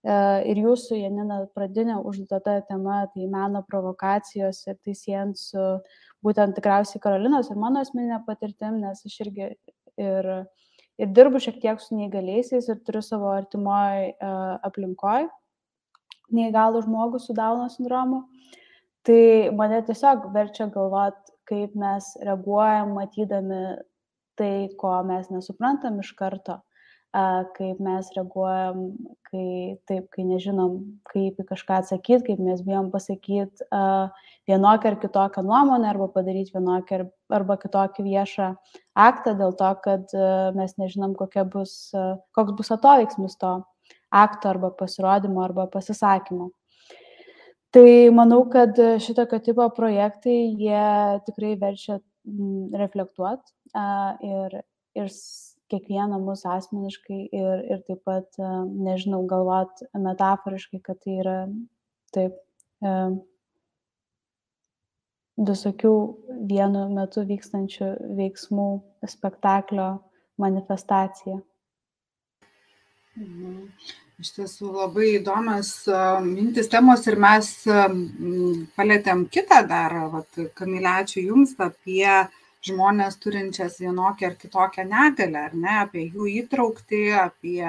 E, 0.00 0.12
ir 0.48 0.60
jūsų, 0.64 0.96
Janina, 0.96 1.42
pradinė 1.56 1.98
užduota 2.08 2.56
tema, 2.68 3.02
tai 3.12 3.26
meno 3.28 3.60
provokacijos 3.68 4.62
ir 4.70 4.78
tai 4.80 4.94
siejant 4.96 5.36
su 5.36 5.64
būtent 6.24 6.56
tikriausiai 6.56 7.02
Karolinos 7.04 7.50
ir 7.52 7.60
mano 7.60 7.82
asmeninė 7.84 8.22
patirtim, 8.24 8.78
nes 8.80 9.04
aš 9.04 9.18
irgi 9.26 9.50
ir, 10.00 10.30
ir 11.00 11.12
dirbu 11.16 11.42
šiek 11.42 11.60
tiek 11.62 11.82
su 11.82 11.98
neįgaliaisiais 11.98 12.70
ir 12.72 12.80
turiu 12.86 13.02
savo 13.04 13.30
artimoj 13.34 14.08
uh, 14.08 14.24
e, 14.30 14.32
aplinkoj 14.68 15.28
neįgalų 16.36 16.84
žmogų 16.86 17.20
su 17.22 17.34
Dauno 17.34 17.68
sindromu. 17.72 18.24
Tai 19.06 19.22
mane 19.56 19.80
tiesiog 19.88 20.28
verčia 20.34 20.68
galvot, 20.70 21.16
kaip 21.48 21.74
mes 21.78 22.12
reaguojam, 22.22 22.92
matydami 22.94 23.62
tai, 24.38 24.68
ko 24.78 24.92
mes 25.08 25.30
nesuprantam 25.32 25.98
iš 26.04 26.12
karto 26.18 26.60
kaip 27.56 27.80
mes 27.82 28.10
reaguojam, 28.14 28.92
kai 29.26 29.78
taip, 29.88 30.06
kai 30.14 30.24
nežinom, 30.24 30.76
kaip 31.10 31.40
į 31.42 31.46
kažką 31.48 31.80
atsakyti, 31.82 32.22
kaip 32.28 32.38
mes 32.38 32.62
bijom 32.62 32.90
pasakyti 32.92 33.66
vienokią 34.46 34.92
ar 34.92 34.98
kitokią 35.02 35.42
nuomonę 35.42 35.90
arba 35.90 36.08
padaryti 36.14 36.54
vienokią 36.54 37.00
arba 37.36 37.56
kitokį 37.60 38.04
viešą 38.06 38.48
aktą 38.98 39.34
dėl 39.38 39.54
to, 39.58 39.70
kad 39.84 40.14
mes 40.56 40.76
nežinom, 40.80 41.16
bus, 41.52 41.74
koks 42.36 42.56
bus 42.58 42.72
atoveiksmis 42.76 43.36
to 43.40 43.60
akto 44.10 44.50
arba 44.50 44.70
pasirodymo 44.74 45.44
arba 45.44 45.66
pasisakymo. 45.70 46.50
Tai 47.70 47.90
manau, 48.10 48.42
kad 48.50 48.74
šitokio 48.98 49.38
tipo 49.46 49.68
projektai, 49.76 50.50
jie 50.58 51.20
tikrai 51.26 51.54
verčia 51.60 52.00
reflektuoti 52.74 53.54
ir, 54.26 54.56
ir 54.98 55.12
kiekvieną 55.70 56.18
mus 56.22 56.44
asmeniškai 56.48 57.20
ir, 57.30 57.64
ir 57.70 57.82
taip 57.86 58.02
pat, 58.08 58.26
e, 58.38 58.50
nežinau, 58.86 59.22
galvot 59.30 59.84
metaforiškai, 59.94 60.80
kad 60.86 60.98
tai 61.04 61.18
yra 61.22 61.36
taip 62.14 62.34
e, 62.82 62.94
visokių 65.40 65.92
vienu 66.50 66.84
metu 66.92 67.24
vykstančių 67.28 67.88
veiksmų 68.18 68.68
spektaklio 69.08 69.88
manifestacija. 70.40 71.40
Mhm. 73.20 73.56
Iš 74.20 74.34
tiesų 74.36 74.70
labai 74.74 75.06
įdomios 75.16 75.70
mintis 76.26 76.68
temos 76.68 77.06
ir 77.08 77.16
mes 77.16 77.46
palėtėm 78.76 79.22
kitą 79.32 79.62
dar, 79.68 79.94
vat, 80.12 80.40
Kamilė, 80.58 80.90
ačiū 81.00 81.22
Jums 81.24 81.54
apie 81.56 82.04
žmones 82.68 83.16
turinčias 83.22 83.78
vienokią 83.80 84.28
ar 84.28 84.36
kitokią 84.42 84.84
negalę, 84.90 85.46
ar 85.48 85.56
ne, 85.56 85.78
apie 85.86 86.04
jų 86.10 86.28
įtraukti, 86.42 87.00
apie 87.16 87.64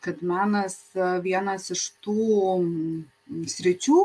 kad 0.00 0.24
menas 0.26 0.78
vienas 1.22 1.68
iš 1.76 1.84
tų 2.02 2.24
sričių, 3.52 4.00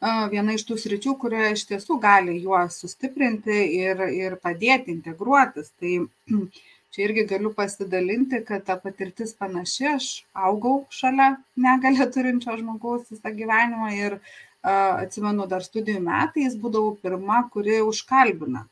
viena 0.00 0.56
iš 0.56 0.64
tų 0.68 0.78
sričių, 0.80 1.14
kurioje 1.20 1.52
iš 1.56 1.64
tiesų 1.68 1.98
gali 2.00 2.38
juos 2.40 2.80
sustiprinti 2.80 3.56
ir, 3.76 4.00
ir 4.16 4.36
padėti 4.40 4.94
integruotis. 4.94 5.72
Tai 5.80 6.06
čia 6.92 7.06
irgi 7.06 7.26
galiu 7.28 7.52
pasidalinti, 7.54 8.42
kad 8.48 8.64
ta 8.64 8.78
patirtis 8.80 9.34
panaši, 9.36 9.88
aš 9.94 10.10
augau 10.34 10.84
šalia 10.90 11.34
negalę 11.56 12.08
turinčio 12.14 12.56
žmogaus 12.58 13.10
visą 13.12 13.34
gyvenimą 13.36 13.92
ir 13.98 14.18
uh, 14.18 15.04
atsimenu, 15.04 15.46
dar 15.46 15.62
studijų 15.66 16.00
metais 16.06 16.56
būdavau 16.56 16.96
pirma, 17.02 17.44
kuri 17.52 17.82
užkalbina 17.84 18.66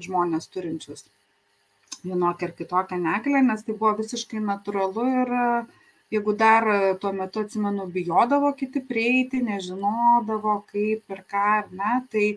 žmonės 0.00 0.48
turinčius 0.50 1.06
vienokią 2.04 2.48
ar 2.48 2.52
kitokią 2.58 2.98
negalę, 3.00 3.40
nes 3.42 3.62
tai 3.64 3.76
buvo 3.76 3.94
visiškai 4.00 4.40
natūralu 4.44 5.04
ir 5.22 5.30
jeigu 6.12 6.34
dar 6.36 6.66
tuo 7.00 7.12
metu 7.12 7.44
atsimenu, 7.44 7.86
bijodavo 7.94 8.52
kiti 8.58 8.82
prieiti, 8.84 9.42
nežinodavo 9.42 10.60
kaip 10.68 11.16
ir 11.16 11.24
ką, 11.30 11.46
ar 11.60 11.72
ne, 11.72 11.94
tai 12.12 12.28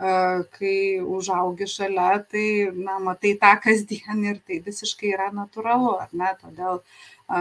kai 0.00 1.00
užaugi 1.04 1.66
šalia, 1.68 2.24
tai, 2.24 2.70
na, 2.72 2.96
matai 3.04 3.34
tą 3.40 3.52
kasdien 3.60 4.24
ir 4.24 4.38
tai 4.46 4.60
visiškai 4.64 5.12
yra 5.12 5.28
natūralu, 5.36 5.92
ar 6.00 6.08
ne, 6.16 6.30
todėl 6.40 6.80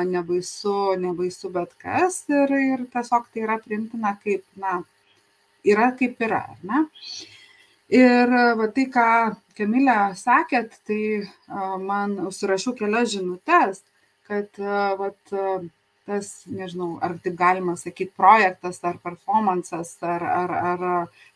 nebaisu, 0.10 0.96
nebaisu 1.00 1.52
bet 1.56 1.72
kas 1.80 2.26
ir, 2.28 2.52
ir 2.52 2.86
tiesiog 2.92 3.30
tai 3.32 3.46
yra 3.46 3.58
primtina 3.64 4.18
kaip, 4.24 4.44
na, 4.60 4.82
yra 5.64 5.94
kaip 5.96 6.20
yra, 6.28 6.44
ar 6.52 6.60
ne? 6.64 6.84
Ir 7.90 8.36
va, 8.60 8.68
tai, 8.76 8.86
ką 8.92 9.08
Kamilė 9.58 10.14
sakėt, 10.16 10.76
tai 10.88 11.26
man 11.82 12.20
užsirašiau 12.30 12.76
kelias 12.78 13.10
žinutės, 13.16 13.82
kad 14.30 14.62
va, 15.00 15.10
tas, 16.10 16.30
nežinau, 16.50 16.98
ar 17.06 17.16
taip 17.24 17.36
galima 17.38 17.76
sakyti, 17.78 18.16
projektas 18.18 18.82
ar 18.88 18.98
performances 19.04 19.96
ar, 20.02 20.26
ar, 20.26 20.54
ar 20.72 20.86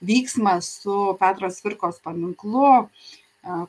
vyksmas 0.01 0.69
su 0.81 0.97
Petros 1.19 1.61
Virkos 1.65 1.99
paminklu, 2.05 2.87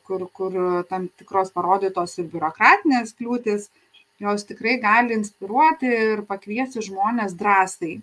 kur, 0.07 0.27
kur 0.39 0.59
tam 0.91 1.09
tikros 1.19 1.53
parodytos 1.55 2.17
ir 2.23 2.31
biurokratinės 2.33 3.15
kliūtis, 3.19 3.69
jos 4.23 4.47
tikrai 4.49 4.79
gali 4.83 5.17
inspiruoti 5.19 5.91
ir 5.91 6.23
pakviesti 6.29 6.85
žmonės 6.89 7.35
drąsiai. 7.41 7.99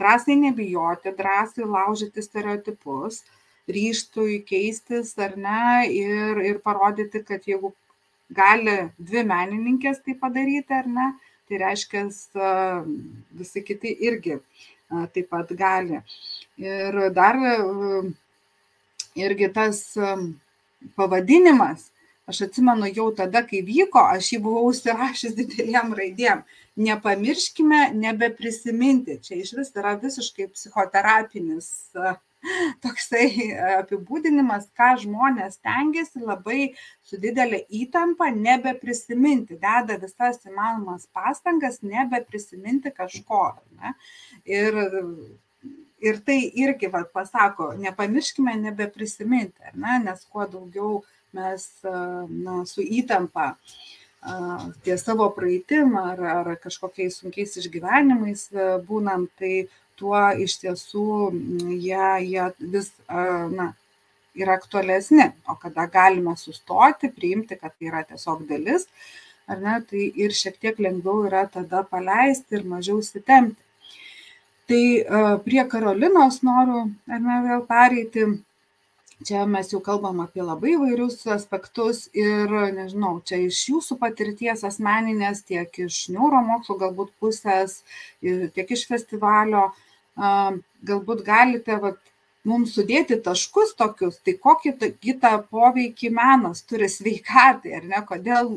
Drąsiai 0.00 0.38
nebijoti, 0.38 1.12
drąsiai 1.18 1.66
laužyti 1.66 2.22
stereotipus, 2.24 3.24
ryštui 3.70 4.40
keistis 4.46 5.12
ar 5.18 5.36
ne 5.38 5.86
ir, 5.94 6.40
ir 6.46 6.58
parodyti, 6.64 7.22
kad 7.26 7.46
jeigu 7.46 7.74
gali 8.36 8.76
dvi 8.98 9.24
menininkės 9.28 10.02
tai 10.04 10.16
padaryti 10.20 10.76
ar 10.76 10.88
ne, 10.88 11.06
tai 11.48 11.60
reiškia 11.64 12.06
visi 13.38 13.62
kiti 13.66 13.94
irgi 14.08 14.40
taip 15.14 15.30
pat 15.30 15.52
gali. 15.58 16.00
Ir 16.58 17.00
dar 17.14 17.38
irgi 19.18 19.48
tas 19.54 19.82
pavadinimas 20.96 21.90
Aš 22.30 22.44
atsimenu 22.46 22.86
jau 22.94 23.08
tada, 23.16 23.40
kai 23.42 23.58
vyko, 23.66 24.02
aš 24.14 24.28
jį 24.34 24.38
buvau 24.44 24.68
užsirašęs 24.70 25.32
didelėm 25.34 25.94
raidėm. 25.98 26.44
Nepamirškime 26.78 27.80
nebeprisiminti. 27.98 29.16
Čia 29.24 29.38
iš 29.40 29.50
vis 29.58 29.72
yra 29.80 29.96
visiškai 29.98 30.46
psichoterapinis 30.52 31.70
toksai 32.84 33.52
apibūdinimas, 33.80 34.68
ką 34.76 34.94
žmonės 35.02 35.60
tengiasi 35.64 36.22
labai 36.24 36.72
su 37.04 37.20
didelė 37.20 37.62
įtampa 37.82 38.30
nebeprisiminti, 38.34 39.58
deda 39.60 39.98
visas 40.00 40.40
įmanomas 40.48 41.06
pastangas 41.14 41.80
nebeprisiminti 41.84 42.92
kažko. 42.96 43.44
Ne? 43.80 43.94
Ir, 44.48 44.80
ir 46.00 46.20
tai 46.26 46.40
irgi 46.64 46.90
va, 46.92 47.04
pasako, 47.12 47.72
nepamirškime 47.80 48.56
nebeprisiminti, 48.64 49.74
ne? 49.76 50.00
nes 50.06 50.26
kuo 50.32 50.48
daugiau 50.48 51.00
mes 51.36 51.68
na, 51.84 52.62
su 52.66 52.82
įtampa 52.82 53.52
ties 54.84 55.04
savo 55.06 55.30
praeitim 55.32 55.94
ar, 55.96 56.18
ar 56.20 56.48
kažkokiais 56.60 57.20
sunkiais 57.22 57.54
išgyvenimais 57.56 58.48
būnant, 58.88 59.30
tai 59.40 59.68
tuo 60.00 60.20
iš 60.44 60.56
tiesų 60.64 61.06
jie, 61.76 62.04
jie 62.26 62.48
vis 62.74 62.90
na, 63.54 63.70
yra 64.40 64.56
aktualesni, 64.58 65.30
o 65.50 65.56
kada 65.60 65.86
galime 65.90 66.36
sustoti, 66.40 67.10
priimti, 67.14 67.58
kad 67.60 67.74
tai 67.76 67.90
yra 67.90 68.04
tiesiog 68.08 68.46
dalis, 68.48 68.86
ar 69.50 69.62
ne, 69.62 69.78
tai 69.90 70.10
ir 70.24 70.36
šiek 70.36 70.60
tiek 70.62 70.78
lengviau 70.82 71.26
yra 71.28 71.46
tada 71.50 71.82
paleisti 71.86 72.58
ir 72.58 72.68
mažiau 72.70 73.02
sitemti. 73.04 73.58
Tai 74.70 74.84
prie 75.44 75.64
Karolinos 75.66 76.44
noriu, 76.46 76.84
ar 77.10 77.24
ne, 77.24 77.40
vėl 77.48 77.66
pereiti 77.66 78.28
čia 79.26 79.44
mes 79.46 79.68
jau 79.72 79.80
kalbam 79.84 80.22
apie 80.24 80.42
labai 80.44 80.74
įvairius 80.74 81.18
aspektus 81.34 82.06
ir 82.16 82.52
nežinau 82.76 83.18
čia 83.26 83.40
iš 83.44 83.60
jūsų 83.68 83.98
patirties 84.00 84.64
asmeninės 84.64 85.42
tiek 85.48 85.80
iš 85.84 86.06
neuromokslų 86.14 86.78
galbūt 86.84 87.12
pusės 87.20 87.80
tiek 88.22 88.72
iš 88.76 88.86
festivalio 88.88 89.68
galbūt 90.16 91.24
galite 91.26 91.76
vat 91.80 91.98
mums 92.44 92.72
sudėti 92.74 93.20
taškus 93.20 93.74
tokius, 93.76 94.18
tai 94.24 94.34
kokį 94.40 94.72
kitą 95.00 95.34
poveikį 95.50 96.10
menas 96.16 96.62
turi 96.62 96.88
sveikatai, 96.88 97.74
ar 97.76 97.84
ne, 97.84 98.02
kodėl 98.08 98.54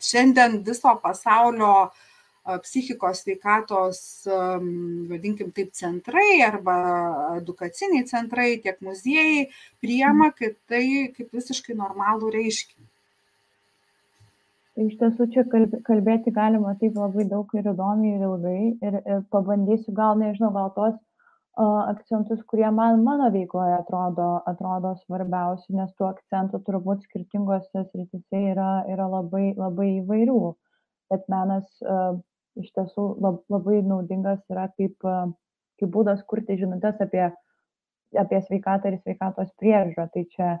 šiandien 0.00 0.60
viso 0.64 0.92
pasaulio 1.02 1.90
psichikos 2.64 3.22
sveikatos, 3.22 4.26
vadinkim 4.26 5.52
taip, 5.52 5.72
centrai 5.76 6.40
arba 6.42 6.76
edukaciniai 7.38 8.06
centrai, 8.08 8.60
tiek 8.64 8.80
muziejai 8.84 9.48
priema 9.80 10.30
kaip 10.36 10.56
tai 10.68 11.12
kaip 11.16 11.36
visiškai 11.36 11.76
normalų 11.76 12.32
reiškinį. 12.36 12.89
Tai 14.78 14.84
iš 14.86 14.98
tiesų 15.00 15.26
čia 15.34 15.42
kalbėti 15.86 16.30
galima 16.34 16.76
taip 16.78 16.94
labai 16.98 17.24
daug 17.28 17.50
ir 17.58 17.66
įdomiai 17.72 18.16
ir 18.16 18.26
ilgai 18.26 18.60
ir, 18.86 18.98
ir 19.02 19.22
pabandysiu 19.34 19.94
gal, 19.96 20.14
nežinau, 20.20 20.52
gal 20.54 20.68
tos 20.76 20.94
uh, 20.94 21.88
akcentus, 21.90 22.44
kurie 22.46 22.68
man 22.76 23.02
mano 23.02 23.26
veikloje 23.34 23.74
atrodo, 23.80 24.28
atrodo 24.46 24.92
svarbiausi, 25.00 25.74
nes 25.74 25.90
tų 25.98 26.06
akcentų 26.12 26.60
turbūt 26.68 27.02
skirtingose 27.08 27.82
srityse 27.88 28.42
yra, 28.52 28.70
yra 28.94 29.08
labai, 29.10 29.50
labai 29.58 29.88
įvairių. 29.96 30.38
Bet 31.10 31.26
menas 31.34 31.66
uh, 31.82 32.14
iš 32.62 32.70
tiesų 32.78 33.08
lab, 33.26 33.42
labai 33.50 33.80
naudingas 33.82 34.38
yra 34.54 34.68
kaip, 34.76 34.94
kaip 35.82 35.92
būdas 35.98 36.22
kurti 36.30 36.60
žinutės 36.62 37.02
apie, 37.02 37.26
apie 38.22 38.40
sveikatą 38.46 38.94
ir 38.94 39.00
sveikatos 39.02 39.50
priežiūrą. 39.58 40.06
Tai 40.14 40.24
čia 40.36 40.54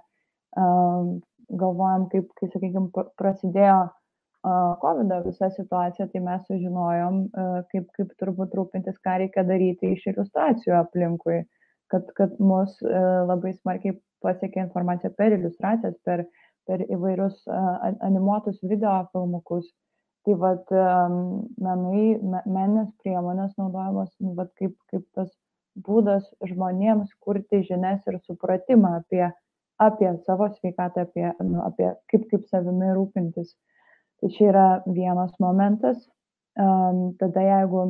um, 0.58 1.16
galvojam, 1.62 2.10
kaip, 2.10 2.28
kai, 2.40 2.50
sakykime, 2.50 2.90
prasidėjo 3.20 3.78
uh, 3.86 3.96
COVID 4.42 5.10
visa 5.26 5.50
situacija, 5.52 6.06
tai 6.12 6.20
mes 6.24 6.44
sužinojom, 6.48 7.16
uh, 7.28 7.56
kaip, 7.72 7.90
kaip 7.96 8.12
turbūt 8.22 8.54
rūpintis, 8.56 8.96
ką 9.04 9.18
reikia 9.20 9.44
daryti 9.44 9.92
iš 9.92 10.06
iliustracijų 10.14 10.78
aplinkui, 10.78 11.42
kad, 11.92 12.08
kad 12.16 12.38
mus 12.40 12.78
uh, 12.86 13.26
labai 13.28 13.52
smarkiai 13.58 13.98
pasiekė 14.24 14.64
informacija 14.64 15.12
per 15.18 15.36
iliustracijas, 15.36 15.98
per, 16.08 16.24
per 16.64 16.86
įvairius 16.88 17.36
uh, 17.52 17.92
animuotus 18.06 18.56
video 18.64 18.96
filmukus. 19.12 19.68
Tai 20.28 20.34
vat 20.36 20.68
menai 20.68 22.02
me 22.20 22.40
meninės 22.44 22.90
priemonės 23.00 23.54
naudojamos 23.56 24.10
nu 24.20 24.34
vat 24.36 24.50
kaip 24.60 24.74
kaip 24.92 25.06
tas 25.16 25.30
būdas 25.86 26.26
žmonėms 26.44 27.14
kurti 27.24 27.62
žinias 27.64 28.04
ir 28.04 28.18
supratimą 28.26 28.98
apie 28.98 29.22
apie 29.80 30.10
savo 30.26 30.50
sveikatą 30.58 31.06
apie 31.06 31.24
nu 31.40 31.62
apie 31.64 31.88
kaip 32.12 32.28
kaip 32.34 32.44
savimi 32.52 32.92
rūpintis 32.98 33.54
tai 34.20 34.30
čia 34.36 34.48
yra 34.52 34.68
vienas 34.86 35.32
momentas 35.40 35.98
tada 37.20 37.44
jeigu 37.46 37.84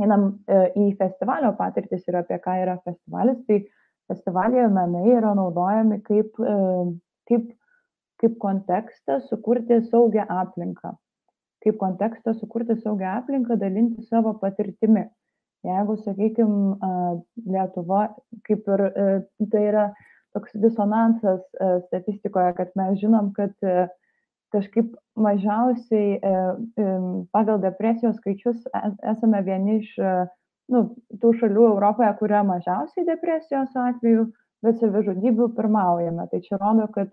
einam 0.00 0.26
e, 0.48 0.58
į 0.76 0.90
festivalio 1.00 1.52
patirtis 1.58 2.04
ir 2.08 2.20
apie 2.20 2.38
ką 2.44 2.56
yra 2.62 2.76
festivalis 2.84 3.40
tai 3.48 3.62
festivalyje 4.10 4.68
menai 4.72 5.16
yra 5.16 5.32
naudojami 5.38 6.00
kaip 6.06 6.40
e, 6.40 6.56
kaip 7.30 7.50
kaip 8.20 8.38
kontekstas 8.40 9.26
sukurti 9.28 9.82
saugią 9.90 10.24
aplinką 10.42 10.94
kaip 11.66 11.78
kontekstą 11.80 12.34
sukurti 12.38 12.76
saugią 12.78 13.08
aplinką, 13.18 13.56
dalinti 13.58 14.04
savo 14.06 14.34
patirtimi. 14.38 15.02
Jeigu, 15.66 15.96
sakykime, 16.04 16.76
Lietuva, 17.42 18.02
kaip 18.46 18.68
ir 18.70 18.82
e, 18.86 19.06
tai 19.50 19.62
yra 19.72 19.86
toks 20.36 20.54
disonansas 20.62 21.40
statistikoje, 21.88 22.52
kad 22.60 22.70
mes 22.78 23.00
žinom, 23.00 23.32
kad 23.34 23.54
kažkaip 24.54 24.94
mažiausiai 25.18 26.20
pagal 27.34 27.60
depresijos 27.62 28.18
skaičius 28.20 28.66
esame 29.12 29.42
vieni 29.46 29.80
iš 29.82 29.92
nu, 30.72 30.82
tų 31.22 31.32
šalių 31.40 31.68
Europoje, 31.72 32.10
kuria 32.20 32.42
mažiausiai 32.46 33.06
depresijos 33.06 33.76
atveju, 33.78 34.26
bet 34.66 34.80
savižudybių 34.80 35.50
pirmaujame. 35.56 36.26
Tai 36.30 36.40
čia 36.42 36.58
rodo, 36.62 36.88
kad 36.94 37.12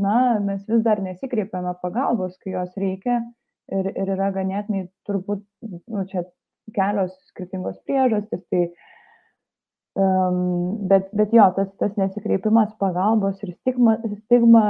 na, 0.00 0.40
mes 0.42 0.64
vis 0.68 0.82
dar 0.86 1.02
nesikreipiame 1.04 1.74
pagalbos, 1.82 2.38
kai 2.42 2.54
jos 2.56 2.74
reikia 2.80 3.20
ir, 3.70 3.90
ir 3.94 4.14
yra 4.16 4.30
ganėtinai 4.34 4.86
turbūt, 5.08 5.44
nu, 5.62 6.04
čia 6.10 6.24
kelios 6.74 7.14
skirtingos 7.30 7.78
priežastys, 7.86 8.42
tai 8.50 8.68
um, 9.98 10.76
bet, 10.90 11.08
bet 11.16 11.32
jo, 11.34 11.46
tas, 11.56 11.70
tas 11.82 11.94
nesikreipimas 11.98 12.72
pagalbos 12.82 13.40
ir 13.44 13.54
stigma, 13.56 13.96
stigma 14.24 14.64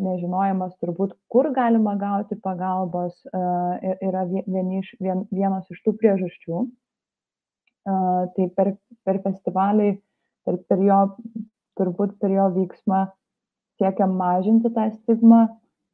nežinojimas 0.00 0.74
turbūt, 0.82 1.14
kur 1.32 1.50
galima 1.56 1.96
gauti 2.00 2.38
pagalbos, 2.42 3.14
uh, 3.32 3.76
yra 4.04 4.26
iš, 4.80 4.94
vien, 5.00 5.26
vienos 5.32 5.68
iš 5.72 5.82
tų 5.84 5.96
priežasčių. 6.00 6.64
Uh, 7.86 8.24
tai 8.34 8.48
per, 8.56 8.72
per 9.06 9.20
festivalį, 9.22 9.92
per, 10.46 10.58
per 10.66 10.82
jo, 10.82 11.02
turbūt 11.78 12.16
per 12.18 12.32
jo 12.34 12.48
vyksmą 12.56 13.04
siekiam 13.80 14.16
mažinti 14.18 14.72
tą 14.74 14.88
stigmą, 14.94 15.46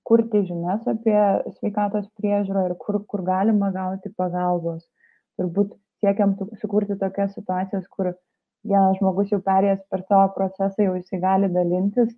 kurti 0.06 0.42
žinias 0.48 0.86
apie 0.90 1.18
sveikatos 1.58 2.08
priežiūrą 2.18 2.66
ir 2.68 2.74
kur, 2.80 2.98
kur 3.08 3.22
galima 3.26 3.70
gauti 3.74 4.10
pagalbos. 4.18 4.82
Turbūt 5.38 5.74
siekiam 6.02 6.34
sukurti 6.60 6.98
tokias 7.00 7.34
situacijas, 7.36 7.86
kur 7.88 8.12
vienas 8.68 8.98
žmogus 8.98 9.32
jau 9.32 9.40
perėjęs 9.44 9.82
per 9.90 10.04
savo 10.06 10.30
procesą, 10.36 10.86
jau 10.86 10.96
jisai 10.98 11.20
gali 11.22 11.50
dalintis 11.52 12.12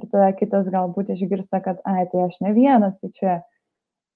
ir 0.00 0.06
tada 0.10 0.32
kitas 0.38 0.68
galbūt 0.74 1.12
išgirsta, 1.14 1.60
kad, 1.62 1.80
ai, 1.86 2.06
tai 2.10 2.26
aš 2.26 2.38
ne 2.42 2.52
vienas, 2.56 2.96
tai 3.00 3.12
čia, 3.18 3.34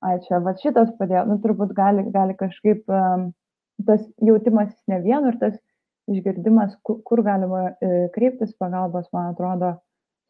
ai, 0.03 0.17
čia 0.27 0.43
va 0.43 0.57
šitas 0.59 0.91
padėjo, 0.99 1.25
nu 1.31 1.39
turbūt 1.45 1.75
gali, 1.77 2.03
gali 2.15 2.35
kažkaip 2.39 2.91
um, 2.91 3.29
tas 3.87 4.03
jautimasis 4.27 4.81
ne 4.91 4.99
vienu 5.05 5.31
ir 5.31 5.39
tas 5.39 5.59
išgirdimas, 6.11 6.75
kur, 6.83 6.99
kur 7.07 7.23
galima 7.23 7.69
e, 7.85 8.09
kreiptis 8.15 8.55
pagalbos, 8.59 9.07
man 9.13 9.35
atrodo, 9.35 9.75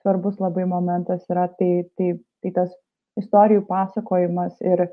svarbus 0.02 0.40
labai 0.42 0.66
momentas 0.68 1.22
yra, 1.30 1.46
tai, 1.56 1.86
tai 1.96 2.16
tai 2.42 2.52
tas 2.54 2.74
istorijų 3.18 3.64
pasakojimas 3.68 4.58
ir 4.62 4.86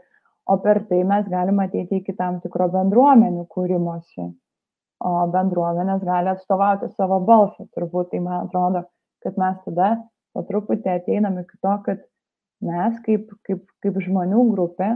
o 0.45 0.57
per 0.61 0.81
tai 0.89 1.01
mes 1.07 1.27
galim 1.29 1.61
ateiti 1.63 2.01
iki 2.01 2.15
tam 2.17 2.39
tikro 2.41 2.67
bendruomenių 2.73 3.45
kūrimosi. 3.53 4.29
O 5.03 5.13
bendruomenės 5.31 6.03
gali 6.07 6.31
atstovauti 6.31 6.87
savo 6.95 7.19
balsą. 7.27 7.67
Turbūt 7.75 8.13
tai 8.13 8.21
man 8.23 8.45
atrodo, 8.45 8.85
kad 9.25 9.35
mes 9.41 9.57
tada 9.65 9.89
po 10.33 10.43
truputį 10.47 10.93
ateinam 10.93 11.39
iki 11.41 11.59
to, 11.63 11.73
kad 11.87 12.03
mes 12.63 12.95
kaip, 13.05 13.29
kaip, 13.47 13.65
kaip 13.83 13.99
žmonių 14.05 14.45
grupė, 14.53 14.93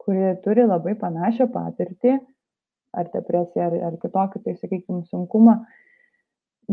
kuri 0.00 0.34
turi 0.44 0.66
labai 0.66 0.94
panašią 0.98 1.50
patirtį, 1.52 2.16
ar 2.96 3.10
depresiją, 3.12 3.68
ar, 3.68 3.76
ar 3.90 3.98
kitokį, 4.02 4.42
tai 4.44 4.56
sakykime, 4.58 5.02
sunkumą, 5.10 5.56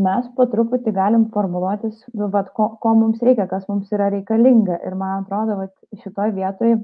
mes 0.07 0.29
po 0.37 0.45
truputį 0.49 0.93
galim 0.93 1.27
formuluotis, 1.33 2.03
vat, 2.13 2.51
ko, 2.57 2.69
ko 2.81 2.93
mums 2.97 3.21
reikia, 3.25 3.47
kas 3.49 3.65
mums 3.69 3.91
yra 3.93 4.09
reikalinga. 4.13 4.79
Ir 4.85 4.97
man 4.97 5.23
atrodo, 5.23 5.57
vat, 5.63 5.73
šitoj 6.03 6.33
vietoj 6.37 6.77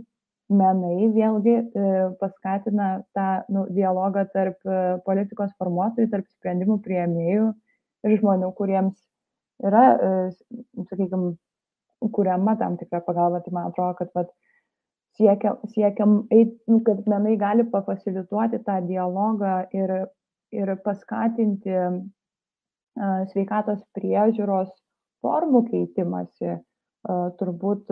menai 0.58 1.10
vėlgi 1.14 1.54
e, 1.54 1.90
paskatina 2.20 2.90
tą 3.18 3.28
nu, 3.54 3.66
dialogą 3.74 4.26
tarp 4.34 4.62
e, 4.68 4.80
politikos 5.08 5.52
formuotojų, 5.60 6.10
tarp 6.12 6.30
sprendimų 6.30 6.80
prieimėjų 6.86 7.50
ir 8.08 8.16
žmonių, 8.22 8.52
kuriems 8.58 8.96
yra, 9.64 9.84
e, 9.94 10.86
sakykime, 10.90 11.34
kuriama 12.14 12.58
tam 12.60 12.78
tikra 12.80 13.04
pagalba. 13.06 13.44
Tai 13.44 13.54
man 13.56 13.72
atrodo, 13.72 13.98
kad 14.02 14.12
vat, 14.18 14.34
siekiam, 15.20 15.62
siekiam 15.76 16.18
eit, 16.34 16.56
nu, 16.72 16.82
kad 16.88 17.06
menai 17.10 17.38
gali 17.42 17.66
pafasilituoti 17.72 18.64
tą 18.68 18.80
dialogą 18.88 19.56
ir, 19.76 19.96
ir 20.54 20.76
paskatinti 20.86 21.80
sveikatos 23.32 23.80
priežiūros 23.98 24.70
formų 25.26 25.64
keitimąsi, 25.72 26.60
turbūt 27.40 27.90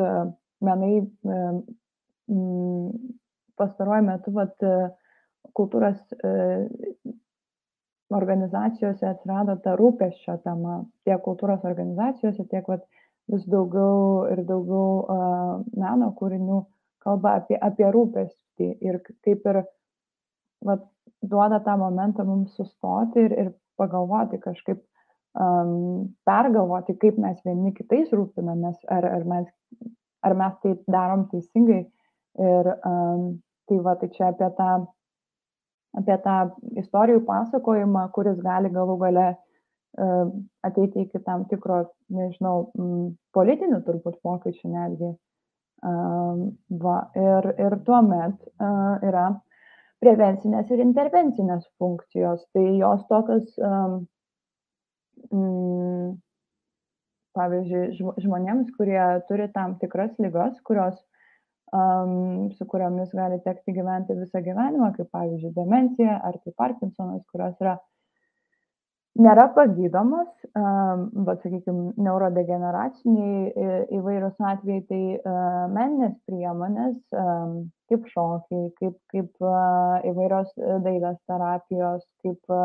menai 0.62 0.99
pastaruoju 3.59 4.07
metu 4.07 4.34
vat, 4.36 4.67
kultūros 5.57 5.99
organizacijose 8.11 9.07
atsirado 9.07 9.55
ta 9.63 9.75
rūpeščio 9.79 10.38
tema, 10.45 10.82
tiek 11.07 11.21
kultūros 11.25 11.63
organizacijose, 11.67 12.45
tiek 12.51 12.67
vat, 12.71 12.84
vis 13.32 13.43
daugiau 13.49 14.27
ir 14.32 14.43
daugiau 14.47 15.05
meno 15.77 16.11
kūrinių 16.17 16.61
kalba 17.01 17.38
apie, 17.39 17.57
apie 17.57 17.88
rūpestį 17.93 18.71
ir 18.84 18.99
kaip 19.25 19.47
ir 19.47 19.61
vat, 20.67 20.86
duoda 21.21 21.61
tą 21.65 21.77
momentą 21.82 22.25
mums 22.25 22.55
sustoti 22.57 23.25
ir, 23.25 23.36
ir 23.43 23.51
pagalvoti 23.79 24.39
kažkaip, 24.41 24.82
um, 25.38 26.11
pergalvoti, 26.27 26.97
kaip 27.01 27.17
mes 27.21 27.39
vieni 27.45 27.73
kitais 27.77 28.11
rūpinamės, 28.13 28.77
ar, 28.91 29.07
ar, 29.07 29.25
mes, 29.25 29.49
ar 30.25 30.38
mes 30.38 30.57
taip 30.65 30.84
darom 30.91 31.27
teisingai. 31.32 31.84
Ir 32.39 32.71
um, 32.88 33.41
tai 33.67 33.79
va, 33.84 33.97
tai 33.99 34.07
čia 34.15 34.29
apie 34.32 34.47
tą, 34.55 34.71
apie 35.99 36.17
tą 36.23 36.38
istorijų 36.79 37.25
pasakojimą, 37.27 38.05
kuris 38.15 38.39
gali 38.45 38.71
galų 38.71 38.97
gale 39.01 39.27
uh, 39.34 39.41
ateiti 40.63 41.05
iki 41.05 41.19
tam 41.25 41.45
tikro, 41.49 41.84
nežinau, 42.09 42.71
m, 42.79 43.11
politinių 43.36 43.82
turbūt 43.88 44.21
pokyčių 44.23 44.71
netgi. 44.71 45.11
Va, 45.82 46.97
ir, 47.17 47.47
ir 47.57 47.75
tuomet 47.88 48.38
yra 49.01 49.23
prevencinės 50.01 50.69
ir 50.69 50.84
intervencinės 50.84 51.63
funkcijos. 51.82 52.43
Tai 52.53 52.65
jos 52.77 53.01
tokios, 53.09 53.55
mm, 55.32 56.11
pavyzdžiui, 57.34 58.13
žmonėms, 58.21 58.69
kurie 58.77 59.01
turi 59.27 59.49
tam 59.55 59.73
tikras 59.82 60.13
lygas, 60.21 60.53
kurios, 60.69 61.01
um, 61.76 62.49
su 62.57 62.67
kuriomis 62.72 63.13
gali 63.15 63.39
tekti 63.45 63.76
gyventi 63.76 64.17
visą 64.19 64.43
gyvenimą, 64.45 64.91
kaip 64.97 65.09
pavyzdžiui, 65.15 65.55
demencija 65.55 66.19
ar 66.28 66.38
tai 66.43 66.53
Parkinsonas, 66.57 67.24
kurios 67.32 67.55
yra 67.63 67.78
nėra 69.19 69.47
pagydomos, 69.55 70.30
bet, 70.55 71.41
sakykime, 71.43 71.91
neurodegeneraciniai 71.99 73.89
įvairius 73.97 74.38
atvejai, 74.39 74.84
tai 74.88 75.01
meninės 75.74 76.15
priemonės, 76.30 76.95
kaip 77.91 78.07
šokiai, 78.13 78.69
kaip, 78.80 78.95
kaip 79.11 79.49
įvairios 80.11 80.53
dailės 80.86 81.19
terapijos, 81.28 82.05
kaip 82.24 82.55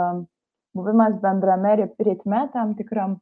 buvimas 0.76 1.18
bendrame 1.22 1.74
ritme 1.82 2.46
tam 2.54 2.76
tikram 2.78 3.18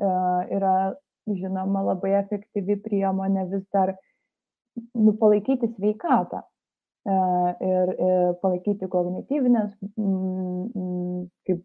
yra, 0.00 0.94
žinoma, 1.28 1.84
labai 1.92 2.16
efektyvi 2.22 2.80
priemonė 2.84 3.48
vis 3.52 3.64
dar 3.76 3.94
nu, 4.76 5.14
palaikyti 5.20 5.70
sveikatą. 5.76 6.42
Ir, 7.04 7.90
ir 8.00 8.36
palaikyti 8.40 8.86
kognityvinės, 8.88 9.74
kaip 11.44 11.64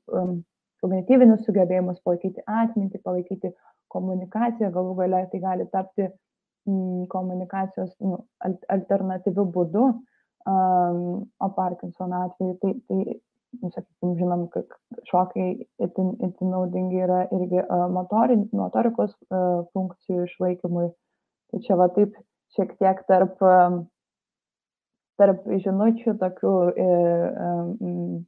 kognityvinius 0.83 1.45
sugebėjimus, 1.47 2.01
palaikyti 2.03 2.43
atmintį, 2.43 2.99
palaikyti 3.05 3.53
komunikaciją, 3.93 4.71
galų 4.75 4.97
galia 4.99 5.23
tai 5.31 5.41
gali 5.43 5.65
tapti 5.71 6.05
mm, 6.05 7.07
komunikacijos 7.13 7.93
nu, 8.03 8.19
alternatyviu 8.75 9.47
būdu, 9.55 9.85
um, 9.89 11.01
o 11.39 11.51
Parkinsono 11.55 12.23
atveju 12.27 12.57
tai, 12.63 12.73
tai 12.91 12.99
nu, 13.61 13.71
sakykim, 13.73 14.15
žinom, 14.19 14.47
kad 14.53 14.75
šokiai 15.09 15.55
itin, 15.87 16.13
itin 16.19 16.53
naudingi 16.53 17.03
yra 17.07 17.23
irgi 17.35 17.63
uh, 17.63 17.87
motori, 17.95 18.39
motorikos 18.51 19.15
funkcijų 19.73 20.27
išlaikymui. 20.29 20.89
Tai 21.49 21.63
čia 21.65 21.79
va 21.79 21.89
taip 21.95 22.13
šiek 22.55 22.73
tiek 22.81 23.01
tarp, 23.09 23.41
tarp 25.19 25.47
žinučių 25.65 26.15
tokių 26.21 26.53
um, 26.73 28.25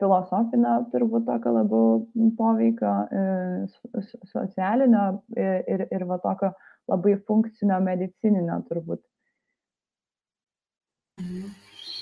filosofinio 0.00 0.76
turbūt 0.92 1.26
tokio 1.28 1.52
labiau 1.56 2.30
poveikio, 2.38 2.92
e, 3.08 4.04
socialinio 4.32 5.04
e, 5.36 5.50
ir, 5.72 5.86
ir 5.90 6.06
va 6.08 6.18
tokio 6.22 6.52
labai 6.90 7.16
funkcinio 7.28 7.78
medicininio 7.84 8.60
turbūt. 8.68 9.02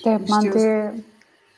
Taip, 0.05 0.27
man 0.29 0.51
tai, 0.51 0.69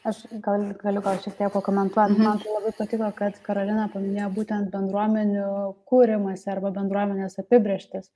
aš 0.07 0.23
gal, 0.45 0.69
galiu 0.83 1.03
gal 1.03 1.19
šiek 1.25 1.39
tiek 1.39 1.53
pakomentuoti, 1.55 2.19
mhm. 2.19 2.29
man 2.29 2.43
tai 2.43 2.53
labai 2.53 2.75
patiko, 2.77 3.11
kad 3.17 3.41
Karolina 3.47 3.89
paminėjo 3.93 4.31
būtent 4.37 4.73
bendruomenių 4.75 5.49
kūrimas 5.89 6.45
arba 6.53 6.75
bendruomenės 6.77 7.41
apibrieštis. 7.43 8.13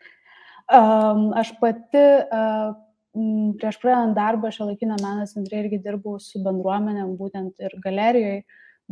Um, 0.70 1.30
aš 1.34 1.50
pati 1.58 2.02
uh, 2.22 2.76
Mm, 3.10 3.56
prieš 3.58 3.80
pradedant 3.82 4.14
darbą 4.14 4.52
šiuolaikinio 4.54 4.94
meno 5.02 5.24
centre 5.26 5.58
irgi 5.64 5.80
dirbau 5.82 6.20
su 6.22 6.38
bendruomenėm, 6.44 7.16
būtent 7.18 7.58
ir 7.58 7.72
galerijoje, 7.82 8.44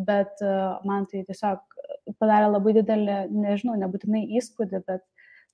bet 0.09 0.43
e, 0.43 0.55
man 0.89 1.07
tai 1.11 1.23
tiesiog 1.29 1.77
padarė 2.19 2.49
labai 2.51 2.75
didelį, 2.81 3.19
nežinau, 3.31 3.77
nebūtinai 3.79 4.25
įspūdį, 4.41 4.83
bet 4.91 5.05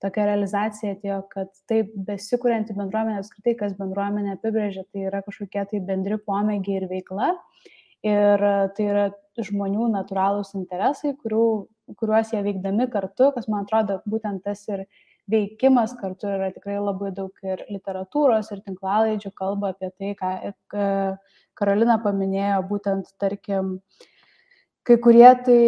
tokia 0.00 0.24
realizacija 0.30 0.94
atėjo, 0.96 1.20
kad 1.34 1.52
taip 1.68 1.92
besikūrenti 2.08 2.76
bendruomenė, 2.78 3.20
apskritai, 3.20 3.56
kas 3.60 3.76
bendruomenė 3.76 4.38
apibrėžia, 4.38 4.86
tai 4.88 5.06
yra 5.10 5.20
kažkokie 5.28 5.68
tai 5.68 5.84
bendri 5.84 6.16
pomėgiai 6.24 6.80
ir 6.80 6.88
veikla. 6.88 7.34
Ir 8.04 8.48
tai 8.76 8.84
yra 8.84 9.04
žmonių 9.40 9.90
natūralūs 9.92 10.56
interesai, 10.56 11.14
kurių, 11.20 11.44
kuriuos 12.00 12.32
jie 12.32 12.40
veikdami 12.44 12.88
kartu, 12.92 13.30
kas 13.36 13.48
man 13.48 13.64
atrodo 13.64 14.00
būtent 14.08 14.44
tas 14.44 14.64
ir 14.72 14.86
veikimas 15.30 15.94
kartu 16.00 16.28
yra 16.28 16.50
tikrai 16.54 16.76
labai 16.80 17.12
daug 17.16 17.46
ir 17.46 17.64
literatūros, 17.70 18.50
ir 18.52 18.64
tinklalaidžių 18.66 19.32
kalba 19.38 19.72
apie 19.74 19.90
tai, 19.96 20.14
ką 20.18 21.18
Karolina 21.54 22.00
paminėjo, 22.02 22.62
būtent, 22.66 23.12
tarkim, 23.22 23.76
kai 24.84 24.96
kurie 25.02 25.30
tai 25.46 25.60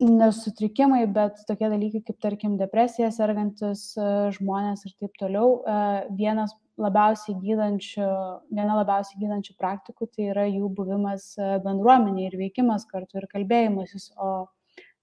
nesutrikimai, 0.00 1.06
bet 1.12 1.42
tokie 1.48 1.68
dalykai 1.72 2.02
kaip, 2.04 2.18
tarkim, 2.20 2.56
depresija 2.60 3.10
sergantis 3.14 3.90
e, 3.96 4.06
žmonės 4.36 4.84
ir 4.88 4.94
taip 5.00 5.14
toliau. 5.20 5.60
E, 5.60 5.76
vienas 6.18 6.52
labiausiai 6.80 7.38
gydančių, 7.40 8.08
viena 8.52 8.76
labiausiai 8.76 9.20
gydančių 9.22 9.56
praktikų 9.60 10.10
tai 10.12 10.28
yra 10.34 10.44
jų 10.48 10.68
buvimas 10.76 11.30
e, 11.40 11.54
bendruomenė 11.64 12.26
ir 12.26 12.36
veikimas 12.40 12.84
kartu 12.90 13.22
ir 13.22 13.28
kalbėjimasis, 13.32 14.10
o 14.20 14.46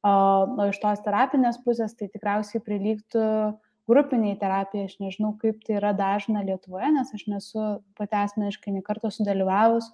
O 0.03 0.65
iš 0.67 0.81
tos 0.83 0.99
terapinės 1.05 1.61
pusės 1.63 1.93
tai 1.95 2.09
tikriausiai 2.11 2.59
prilygtų 2.63 3.27
grupiniai 3.87 4.35
terapijai, 4.39 4.87
aš 4.89 4.97
nežinau, 4.99 5.33
kaip 5.39 5.61
tai 5.63 5.77
yra 5.79 5.93
dažna 5.95 6.43
Lietuvoje, 6.43 6.89
nes 6.95 7.13
aš 7.15 7.23
nesu 7.31 7.63
pati 7.99 8.19
asmeniškai 8.19 8.73
nekarto 8.75 9.11
sudalyvavus, 9.11 9.89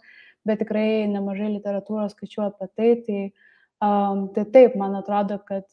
bet 0.49 0.61
tikrai 0.63 1.05
nemažai 1.09 1.51
literatūros 1.55 2.15
skaičiu 2.15 2.45
apie 2.47 2.69
tai. 2.73 2.89
Tai, 3.05 3.21
um, 3.85 4.27
tai 4.33 4.45
taip, 4.53 4.77
man 4.81 4.97
atrodo, 4.97 5.39
kad 5.45 5.65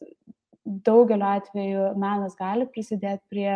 daugeliu 0.65 1.29
atveju 1.29 1.91
menas 1.97 2.37
gali 2.37 2.67
prisidėti 2.69 3.23
prie, 3.31 3.51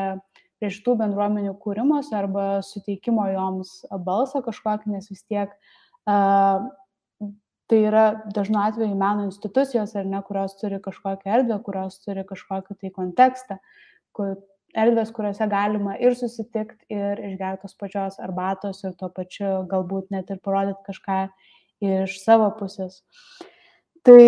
prie 0.62 0.74
šitų 0.74 0.98
bendruomenių 1.02 1.56
kūrimos 1.62 2.14
arba 2.16 2.62
suteikimo 2.66 3.26
joms 3.34 3.82
balsą 4.06 4.42
kažkokį, 4.46 4.96
nes 4.96 5.10
vis 5.12 5.26
tiek 5.26 5.52
uh, 5.54 6.70
tai 7.72 7.80
yra 7.88 8.06
dažnu 8.36 8.60
atveju 8.60 8.96
meno 9.00 9.24
institucijos 9.30 9.96
ar 9.96 10.08
ne, 10.12 10.20
kurios 10.28 10.58
turi 10.60 10.82
kažkokią 10.84 11.38
erdvę, 11.38 11.58
kurios 11.64 12.02
turi 12.04 12.26
kažkokį 12.28 12.76
tai 12.82 12.90
kontekstą, 12.98 13.62
kur, 14.18 14.34
erdvės, 14.76 15.12
kuriuose 15.16 15.48
galima 15.52 15.96
ir 16.00 16.18
susitikti, 16.20 16.84
ir 16.92 17.22
išgerti 17.32 17.64
tos 17.64 17.78
pačios 17.80 18.20
arbatos, 18.24 18.84
ir 18.84 18.98
tuo 19.00 19.08
pačiu 19.16 19.62
galbūt 19.72 20.12
net 20.12 20.32
ir 20.32 20.42
parodyti 20.44 20.84
kažką 20.90 21.22
iš 21.82 22.18
savo 22.22 22.50
pusės. 22.60 23.00
Tai 24.06 24.20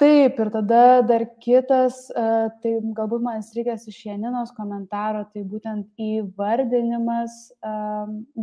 taip, 0.00 0.38
ir 0.42 0.50
tada 0.50 0.82
dar 1.06 1.24
kitas, 1.42 2.04
e, 2.10 2.26
tai 2.60 2.74
galbūt 2.98 3.24
man 3.24 3.40
reikės 3.56 3.88
iš 3.90 4.00
Janinos 4.08 4.52
komentaro, 4.56 5.24
tai 5.32 5.44
būtent 5.48 5.88
įvardinimas 5.96 7.40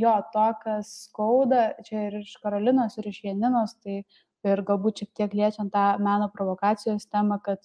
jo 0.03 0.17
to, 0.33 0.47
kas 0.63 0.91
skauda, 1.07 1.71
čia 1.87 2.07
ir 2.09 2.19
iš 2.23 2.35
Karolinos, 2.43 2.97
ir 2.97 3.11
iš 3.11 3.23
Janinos, 3.27 3.75
tai 3.83 4.01
ir 4.47 4.63
galbūt 4.65 5.01
šiek 5.01 5.11
tiek 5.17 5.33
liečiant 5.37 5.71
tą 5.73 5.85
meno 6.01 6.29
provokacijos 6.33 7.07
temą, 7.11 7.39
kad 7.43 7.61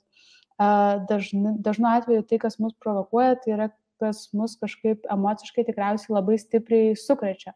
dažnu, 1.11 1.57
dažnu 1.61 1.89
atveju 1.89 2.24
tai, 2.29 2.39
kas 2.39 2.59
mus 2.59 2.74
provokuoja, 2.81 3.37
tai 3.43 3.53
yra, 3.57 3.68
kas 4.01 4.29
mus 4.37 4.57
kažkaip 4.61 5.05
emociškai 5.12 5.66
tikriausiai 5.68 6.16
labai 6.16 6.39
stipriai 6.41 6.97
sukrečia. 6.97 7.55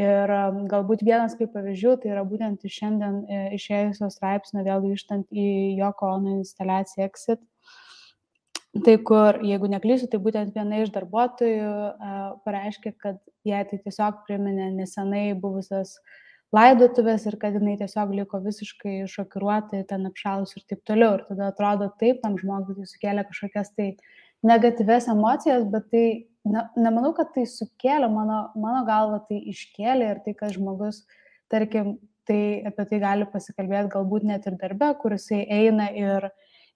Ir 0.00 0.30
galbūt 0.72 1.04
vienas 1.04 1.34
kaip 1.36 1.52
pavyzdžių, 1.52 1.98
tai 2.00 2.12
yra 2.14 2.22
būtent 2.24 2.62
iš 2.64 2.78
šiandien 2.80 3.18
e, 3.28 3.40
išėjusio 3.58 4.08
straipsnio, 4.08 4.62
vėl 4.64 4.80
grįžtant 4.86 5.26
į 5.28 5.76
Joko 5.76 6.14
Ono 6.16 6.38
instaliaciją 6.38 7.10
Exit. 7.10 7.42
Tai 8.72 8.94
kur, 9.04 9.36
jeigu 9.44 9.68
neklysiu, 9.68 10.08
tai 10.08 10.16
būtent 10.24 10.56
viena 10.56 10.78
iš 10.80 10.94
darbuotojų 10.94 11.72
pareiškė, 12.46 12.94
kad 12.96 13.18
jai 13.44 13.66
tai 13.68 13.82
tiesiog 13.84 14.22
priminė 14.24 14.70
nesenai 14.72 15.34
buvusias 15.36 15.98
uh, 15.98 16.14
laidotuvės 16.52 17.24
ir 17.28 17.38
kad 17.40 17.56
jinai 17.56 17.78
tiesiog 17.80 18.12
liko 18.16 18.40
visiškai 18.44 19.02
šokiruota, 19.08 19.82
ten 19.88 20.08
apšalus 20.08 20.52
ir 20.58 20.66
taip 20.68 20.82
toliau. 20.88 21.16
Ir 21.16 21.24
tada 21.30 21.48
atrodo 21.52 21.88
taip, 22.00 22.20
tam 22.24 22.36
žmogui 22.40 22.76
tai 22.78 22.88
sukėlė 22.90 23.24
kažkokias 23.28 23.72
tai 23.78 23.88
negatyves 24.46 25.08
emocijas, 25.12 25.64
bet 25.72 25.88
tai 25.94 26.04
ne, 26.44 26.64
nemanau, 26.76 27.12
kad 27.16 27.32
tai 27.34 27.46
sukėlė, 27.48 28.10
mano, 28.12 28.44
mano 28.58 28.84
galva 28.88 29.22
tai 29.28 29.40
iškėlė 29.52 30.10
ir 30.12 30.22
tai, 30.26 30.36
kad 30.38 30.54
žmogus, 30.56 31.04
tarkim, 31.52 31.96
tai 32.28 32.62
apie 32.68 32.86
tai 32.90 33.02
gali 33.02 33.26
pasikalbėti 33.30 33.92
galbūt 33.96 34.26
net 34.28 34.46
ir 34.46 34.58
darbe, 34.60 34.92
kur 35.00 35.16
jisai 35.16 35.42
eina 35.50 35.88
ir, 35.96 36.28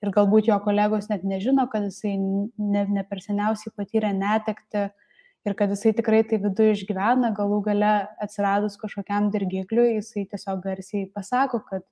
ir 0.03 0.13
galbūt 0.15 0.49
jo 0.51 0.59
kolegos 0.65 1.11
net 1.13 1.27
nežino, 1.27 1.69
kad 1.73 1.87
jisai 1.87 2.17
ne, 2.17 2.87
ne 2.97 3.05
per 3.07 3.23
seniausiai 3.23 3.75
patyrė 3.77 4.15
netekti 4.17 4.89
ir 5.47 5.55
kad 5.59 5.73
jisai 5.73 5.93
tikrai 5.97 6.23
tai 6.29 6.39
viduje 6.43 6.75
išgyvena, 6.77 7.33
galų 7.37 7.61
gale 7.69 7.93
atsiradus 8.23 8.79
kažkokiam 8.81 9.31
dirgikliui, 9.35 9.97
jisai 9.99 10.27
tiesiog 10.31 10.63
garsiai 10.65 11.07
pasako, 11.15 11.63
kad 11.69 11.85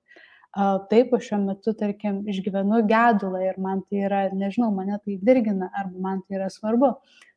a, 0.55 0.77
taip, 0.91 1.13
aš 1.15 1.29
šiuo 1.29 1.41
metu, 1.45 1.75
tarkim, 1.77 2.21
išgyvenu 2.31 2.83
gedulą 2.89 3.41
ir 3.45 3.59
man 3.61 3.83
tai 3.87 4.05
yra, 4.09 4.25
nežinau, 4.35 4.71
mane 4.75 4.99
tai 5.03 5.17
dirgina 5.23 5.71
arba 5.73 6.03
man 6.07 6.21
tai 6.25 6.39
yra 6.39 6.51
svarbu. 6.51 6.93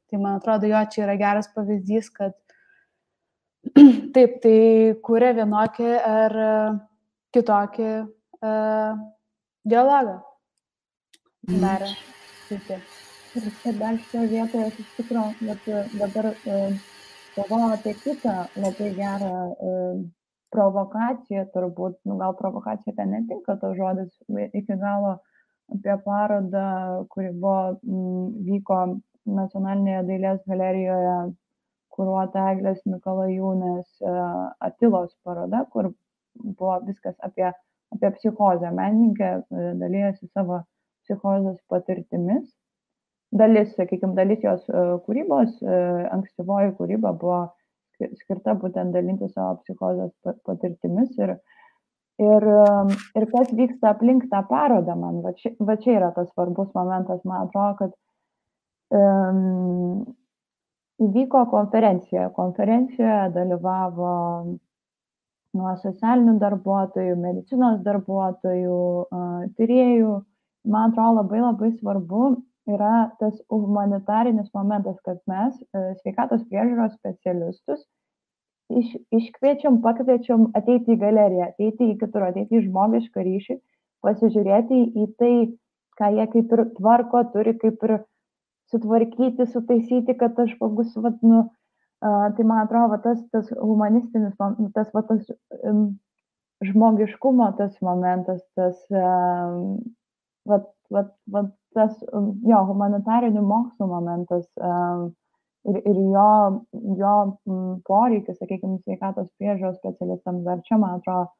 Tai 0.08 0.20
man 0.22 0.38
atrodo, 0.38 0.68
jo 0.70 0.82
čia 0.92 1.04
yra 1.04 1.16
geras 1.20 1.50
pavyzdys, 1.54 2.12
kad 2.16 2.36
taip, 4.14 4.38
tai 4.44 4.58
kūrė 5.04 5.34
vienokį 5.36 5.90
ar 5.98 6.38
kitokį 7.36 7.90
uh, 7.98 9.02
dialogą. 9.68 10.20
Mhm. 11.48 11.60
Darė. 11.64 11.92
Taip. 12.48 12.97
Ir 13.38 13.48
čia 13.62 13.72
dar 13.78 13.98
šioje 14.10 14.28
vietoje 14.32 14.68
aš 14.68 14.78
iš 14.82 14.92
tikrųjų 14.98 15.74
dabar 16.00 16.30
galvoju 17.36 17.72
apie 17.74 17.92
kitą 18.02 18.36
labai 18.58 18.88
gerą 18.96 19.34
provokaciją, 20.54 21.44
turbūt, 21.54 21.98
nu, 22.08 22.16
gal 22.20 22.34
provokacija 22.38 22.94
ten 22.96 23.12
netinka 23.12 23.58
to 23.60 23.74
žodis 23.76 24.14
iki 24.56 24.78
galo 24.80 25.18
apie 25.74 25.96
parodą, 26.04 26.64
kuri 27.12 27.30
buvo, 27.36 27.76
m, 27.84 28.30
vyko 28.48 28.78
nacionalinėje 29.28 30.06
dailės 30.08 30.40
galerijoje 30.48 31.16
kuruota 31.98 32.46
Eglės 32.54 32.80
Mikalajūnės 32.88 34.02
Atilos 34.64 35.12
paroda, 35.26 35.64
kur 35.72 35.90
buvo 36.38 36.78
viskas 36.86 37.16
apie, 37.26 37.50
apie 37.94 38.10
psichozę. 38.16 38.70
Menininkė 38.74 39.30
dalyjasi 39.82 40.30
savo 40.30 40.62
psichozės 41.04 41.58
patirtimis. 41.72 42.46
Dalis, 43.30 43.74
sakykime, 43.76 44.14
dalis 44.16 44.40
jos 44.40 44.62
e, 44.72 44.82
kūrybos, 45.04 45.58
e, 45.60 45.78
ankstyvoji 46.14 46.72
kūryba 46.78 47.12
buvo 47.20 47.42
skirta 48.16 48.54
būtent 48.56 48.94
dalinti 48.94 49.28
savo 49.28 49.58
psichozės 49.60 50.38
patirtimis 50.48 51.10
ir, 51.20 51.34
ir, 52.24 52.46
e, 52.54 52.96
ir 53.20 53.26
kas 53.34 53.52
vyksta 53.52 53.92
aplink 53.92 54.30
tą 54.32 54.40
parodą, 54.48 54.96
man 54.96 55.20
va 55.26 55.34
čia, 55.36 55.52
va 55.60 55.76
čia 55.76 55.98
yra 55.98 56.10
tas 56.16 56.30
svarbus 56.32 56.72
momentas, 56.78 57.20
man 57.28 57.50
atrodo, 57.50 57.76
kad 57.82 58.96
um, 58.96 60.08
įvyko 61.04 61.44
konferencija. 61.52 62.30
Konferencijoje 62.32 63.28
dalyvavo 63.36 64.16
nuo 65.58 65.76
socialinių 65.84 66.38
darbuotojų, 66.40 67.20
medicinos 67.20 67.82
darbuotojų, 67.84 68.82
tyriejų, 69.60 70.20
man 70.72 70.94
atrodo 70.94 71.20
labai 71.20 71.44
labai 71.44 71.74
svarbu 71.76 72.38
yra 72.70 73.10
tas 73.20 73.34
humanitarinis 73.52 74.50
momentas, 74.54 74.98
kad 75.06 75.20
mes 75.30 75.56
e, 75.58 75.84
sveikatos 76.02 76.44
priežiūros 76.50 76.94
specialistus 76.98 77.84
iš, 78.68 78.94
iškviečiam, 79.14 79.80
pakviečiam 79.84 80.48
ateiti 80.58 80.94
į 80.94 81.00
galeriją, 81.00 81.50
ateiti 81.52 81.92
į 81.92 81.98
kitur, 82.02 82.28
ateiti 82.28 82.58
į 82.58 82.66
žmogišką 82.68 83.24
ryšį, 83.24 83.58
pasižiūrėti 84.04 84.80
į 85.02 85.06
tai, 85.20 85.34
ką 85.98 86.10
jie 86.14 86.26
kaip 86.34 86.56
ir 86.56 86.64
tvarko, 86.76 87.24
turi 87.34 87.54
kaip 87.58 87.86
ir 87.88 87.94
sutvarkyti, 88.72 89.48
sutaisyti, 89.48 90.16
kad 90.20 90.36
tas 90.36 90.50
žmogus, 90.52 90.92
vat, 91.00 91.16
nu, 91.24 91.46
uh, 92.04 92.26
tai 92.36 92.44
man 92.44 92.66
atrodo, 92.66 92.92
va, 92.92 93.00
tas, 93.04 93.22
tas 93.32 93.48
humanistinis, 93.56 94.36
tas, 94.76 94.92
va, 94.94 95.02
tas 95.08 95.32
um, 95.64 95.86
žmogiškumo 96.64 97.52
tas 97.58 97.76
momentas, 97.84 98.42
tas 98.58 98.76
um, 98.92 99.78
vat, 100.48 100.68
vat, 100.92 101.14
vat 101.32 101.54
tas 101.78 101.94
um, 102.12 102.34
jo 102.46 102.58
humanitarinių 102.72 103.42
mokslų 103.46 103.88
momentas 103.88 104.44
um, 104.58 105.08
ir, 105.68 105.80
ir 105.86 105.98
jo, 106.12 106.30
jo 106.98 107.14
mm, 107.46 107.80
poreikis, 107.88 108.38
sakykime, 108.40 108.80
sveikatos 108.84 109.28
priežiūros 109.40 109.78
specialistams 109.80 110.44
dar 110.46 110.62
čia, 110.66 110.78
man 110.80 110.98
atrodo, 110.98 111.30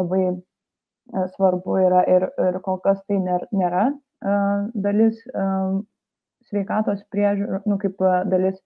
labai 0.00 0.24
e, 0.30 0.34
svarbu 1.36 1.78
yra 1.84 2.02
ir, 2.10 2.28
ir 2.48 2.58
kol 2.64 2.80
kas 2.84 3.00
tai 3.08 3.20
nėra 3.20 3.86
e, 3.90 4.34
dalis 4.86 5.20
e, 5.28 5.46
sveikatos 6.50 7.02
priežiūros, 7.14 7.66
nu, 7.68 7.78
kaip 7.82 8.00
dalis 8.30 8.58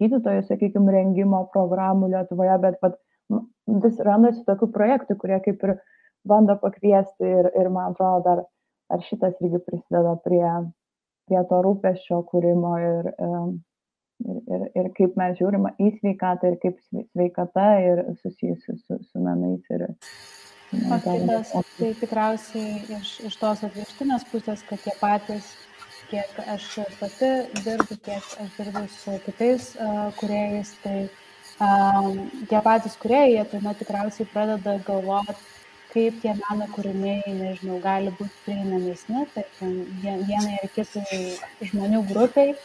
gydytojų, 0.00 0.44
sakykime, 0.48 0.90
rengimo 0.92 1.44
programų 1.54 2.10
Lietuvoje, 2.12 2.56
bet 2.62 2.80
pat, 2.82 2.98
vis 3.84 4.00
randasi 4.04 4.42
tokių 4.48 4.68
projektų, 4.74 5.16
kurie 5.20 5.38
kaip 5.44 5.62
ir 5.64 5.76
bando 6.28 6.56
pakviesti 6.60 7.28
ir, 7.28 7.48
ir 7.54 7.70
man 7.72 7.94
atrodo, 7.94 8.24
dar 8.26 8.42
ar 8.94 9.04
šitas 9.08 9.38
irgi 9.42 9.60
prisideda 9.66 10.14
prie, 10.24 10.46
prie 11.28 11.42
to 11.50 11.60
rūpeščio 11.66 12.20
kūrimo 12.30 12.74
ir, 12.82 13.10
ir, 14.24 14.38
ir, 14.56 14.64
ir 14.80 14.90
kaip 14.98 15.18
mes 15.20 15.36
žiūrime 15.40 15.74
į 15.82 15.90
sveikatą 15.98 16.52
ir 16.52 16.60
kaip 16.62 16.80
sveikata 16.86 17.68
ir 17.82 18.04
susijusi 18.22 18.78
su, 18.78 19.00
su 19.02 19.24
menais. 19.24 19.66
Ir, 19.74 19.86
o 20.94 20.98
kitas, 21.02 21.52
tai 21.78 21.92
tikriausiai 22.00 22.98
iš, 22.98 23.18
iš 23.30 23.38
tos 23.40 23.66
atvirkštinės 23.66 24.26
pusės, 24.30 24.64
kad 24.68 24.82
tie 24.84 24.94
patys, 25.00 25.52
kiek 26.10 26.40
aš 26.54 26.70
pati 27.00 27.32
dirbu, 27.64 27.98
kiek 28.04 28.32
aš 28.44 28.56
dirbu 28.58 28.86
su 28.92 29.18
kitais 29.26 29.70
uh, 29.78 30.08
kuriejais, 30.20 30.74
tai 30.84 30.98
um, 31.64 32.24
tie 32.50 32.60
patys 32.64 32.96
kuriejai, 33.02 33.34
jie 33.38 33.44
tuomet 33.52 33.80
tikriausiai 33.82 34.30
pradeda 34.32 34.78
galvoti, 34.86 35.53
kaip 35.94 36.20
tie 36.22 36.32
meno 36.34 36.66
kūriniai, 36.74 37.32
nežinau, 37.38 37.78
gali 37.82 38.10
būti 38.18 38.34
prieinamesni, 38.44 39.26
tarkim, 39.34 39.74
vienai 40.02 40.58
ar 40.58 40.70
kitai 40.74 41.20
žmonių 41.70 42.02
grupiai. 42.10 42.56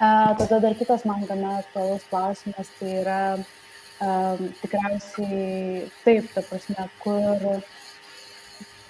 Tada 0.00 0.60
dar 0.64 0.76
kitas 0.78 1.04
man 1.04 1.26
gana 1.28 1.58
aktualus 1.58 2.06
klausimas, 2.08 2.70
tai 2.78 2.94
yra 3.02 3.20
um, 3.36 4.46
tikriausiai 4.62 5.90
taip, 6.06 6.30
ta 6.32 6.40
prasme, 6.46 6.86
kur, 7.02 7.44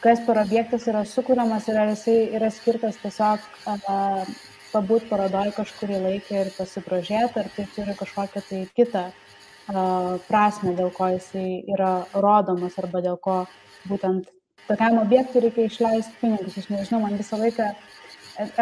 kas 0.05 0.23
per 0.29 0.39
objektas 0.45 0.87
yra 0.93 1.03
sukūriamas 1.03 1.67
ir 1.67 1.81
ar 1.83 1.91
jisai 1.97 2.17
yra 2.39 2.53
skirtas 2.55 3.01
tiesiog 3.03 3.43
uh, 3.75 4.31
pabūti 4.71 5.11
parodoje 5.11 5.57
kažkurį 5.57 5.99
laiką 6.05 6.45
ir 6.45 6.53
pasigrožėti, 6.55 7.43
ar 7.43 7.51
tai 7.57 7.67
turi 7.75 7.97
kažkokią 7.99 8.45
tai 8.47 8.61
kitą 8.79 9.03
uh, 9.11 10.15
prasme, 10.29 10.77
dėl 10.79 10.95
ko 10.95 11.11
jisai 11.17 11.65
yra 11.75 12.05
rodomas 12.15 12.79
arba 12.79 13.03
dėl 13.03 13.19
ko 13.19 13.41
būtent 13.89 14.29
tokiam 14.69 15.01
objektui 15.03 15.45
reikia 15.47 15.67
išleisti 15.69 16.21
pinigus. 16.21 16.59
Aš 16.61 16.69
nežinau, 16.71 17.01
man 17.05 17.17
visą 17.19 17.39
laiką, 17.41 17.71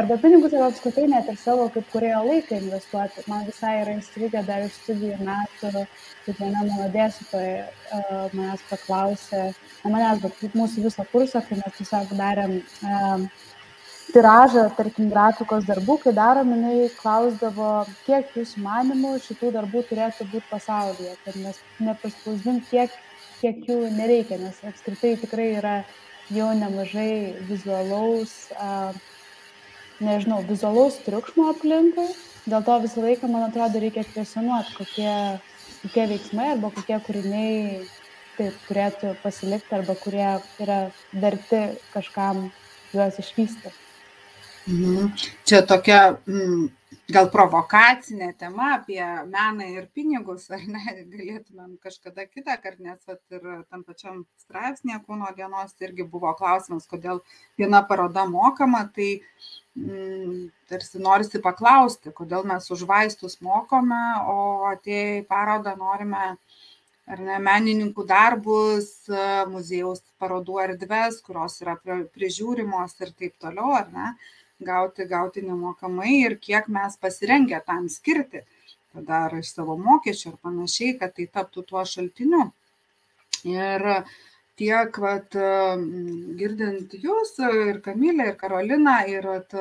arba 0.01 0.17
pinigus, 0.23 0.55
arba 0.55 0.71
apskritai 0.71 1.07
net 1.11 1.29
ir 1.33 1.37
savo 1.41 1.69
kaip 1.75 1.91
kurėjo 1.93 2.23
laiką 2.29 2.61
investuoti. 2.63 3.27
Man 3.31 3.45
visai 3.49 3.75
yra 3.83 3.99
įstrigę 3.99 4.45
dar 4.47 4.65
iš 4.67 4.79
studijų 4.83 5.19
metų, 5.29 5.85
kaip 6.25 6.41
viena 6.41 6.65
mano 6.71 6.89
dėstytoja 6.95 7.67
uh, 7.67 8.25
manęs 8.33 8.65
paklausė, 8.71 9.45
ne 9.85 9.95
manęs, 9.95 10.25
bet 10.25 10.59
mūsų 10.63 10.89
viso 10.89 11.07
kurso, 11.13 11.45
kai 11.49 11.61
mes 11.61 11.79
tiesiog 11.81 12.17
darėm 12.19 12.59
uh, 12.63 13.29
tiražą, 14.13 14.65
tarkim, 14.77 15.11
grafikos 15.13 15.67
darbų, 15.69 15.99
kai 16.05 16.15
darom, 16.17 16.55
jinai 16.57 16.89
klausdavo, 16.97 17.73
kiek 18.07 18.33
jūsų 18.39 18.63
manimų 18.65 19.19
šitų 19.27 19.53
darbų 19.59 19.85
turėtų 19.91 20.29
būti 20.33 20.49
pasaulyje, 20.51 21.15
kad 21.27 21.37
mes 21.43 21.61
nepaspausdint 21.85 22.65
tiek 22.71 22.95
kiek 23.41 23.65
jų 23.69 23.79
nereikia, 23.97 24.39
nes 24.43 24.59
apskritai 24.67 25.17
tikrai 25.21 25.49
yra 25.59 25.77
jau 26.35 26.49
nemažai 26.57 27.35
vizualaus, 27.49 28.35
a, 28.59 28.93
nežinau, 30.05 30.43
vizualaus 30.49 30.99
triukšmo 31.07 31.49
aplinkui. 31.55 32.09
Dėl 32.49 32.65
to 32.65 32.79
visą 32.85 33.05
laiką, 33.05 33.29
man 33.29 33.49
atrodo, 33.49 33.81
reikia 33.83 34.07
kvesionuoti, 34.09 34.77
kokie, 34.79 35.15
kokie 35.83 36.07
veiksmai 36.15 36.53
arba 36.55 36.71
kokie 36.73 36.97
kūriniai 37.05 37.83
taip 38.39 38.57
turėtų 38.69 39.13
pasilikti 39.23 39.75
arba 39.75 39.97
kurie 39.99 40.31
yra 40.63 40.79
verti 41.13 41.61
kažkam 41.93 42.49
juos 42.95 43.19
išvysti. 43.21 43.75
Mhm. 44.69 45.13
Čia 45.49 45.63
tokia 45.67 46.01
mm, 46.29 46.69
gal 47.13 47.31
provokacinė 47.33 48.35
tema 48.37 48.75
apie 48.77 49.01
meną 49.33 49.67
ir 49.73 49.87
pinigus, 49.97 50.49
ar 50.53 50.65
ne, 50.69 50.83
galėtumėm 51.09 51.79
kažkada 51.85 52.27
kitą 52.29 52.59
kartą, 52.61 52.85
nes 52.85 53.01
vat, 53.09 53.23
ir 53.33 53.47
tam 53.71 53.85
pačiam 53.87 54.23
straipsnėje 54.43 55.01
kūno 55.07 55.31
dienos 55.39 55.73
irgi 55.85 56.05
buvo 56.05 56.35
klausimas, 56.37 56.89
kodėl 56.91 57.23
viena 57.61 57.81
paroda 57.89 58.27
mokama, 58.29 58.85
tai 58.93 59.11
mm, 59.79 60.51
tarsi 60.69 61.01
norisi 61.01 61.41
paklausti, 61.45 62.13
kodėl 62.13 62.45
mes 62.49 62.69
už 62.77 62.85
vaistus 62.91 63.41
mokome, 63.41 64.05
o 64.29 64.69
atėję 64.75 65.23
į 65.23 65.29
parodą 65.33 65.79
norime 65.81 66.35
ar 67.09 67.23
ne, 67.25 67.39
menininkų 67.41 68.05
darbus, 68.05 68.91
muziejaus 69.49 70.05
parodų 70.21 70.61
erdves, 70.67 71.23
kurios 71.25 71.57
yra 71.65 71.79
prižiūrimos 72.13 72.99
ir 73.01 73.17
taip 73.17 73.41
toliau, 73.41 73.73
ar 73.81 73.89
ne 73.95 74.13
gauti, 74.61 75.07
gauti 75.07 75.43
nemokamai 75.43 76.15
ir 76.25 76.39
kiek 76.43 76.69
mes 76.69 76.97
pasirengę 77.01 77.61
tam 77.67 77.89
skirti, 77.89 78.43
tada 78.95 79.25
ar 79.27 79.37
iš 79.39 79.53
savo 79.55 79.77
mokesčių 79.79 80.33
ar 80.33 80.39
panašiai, 80.43 80.97
kad 81.01 81.15
tai 81.17 81.29
taptų 81.31 81.65
tuo 81.69 81.85
šaltiniu. 81.85 82.49
Ir 83.47 83.87
tiek 84.59 84.99
vat, 84.99 85.37
girdint 86.41 86.95
jūs 86.99 87.37
ir 87.47 87.81
Kamilę, 87.85 88.33
ir 88.33 88.39
Karoliną, 88.41 88.97
ir 89.07 89.29
vat, 89.31 89.55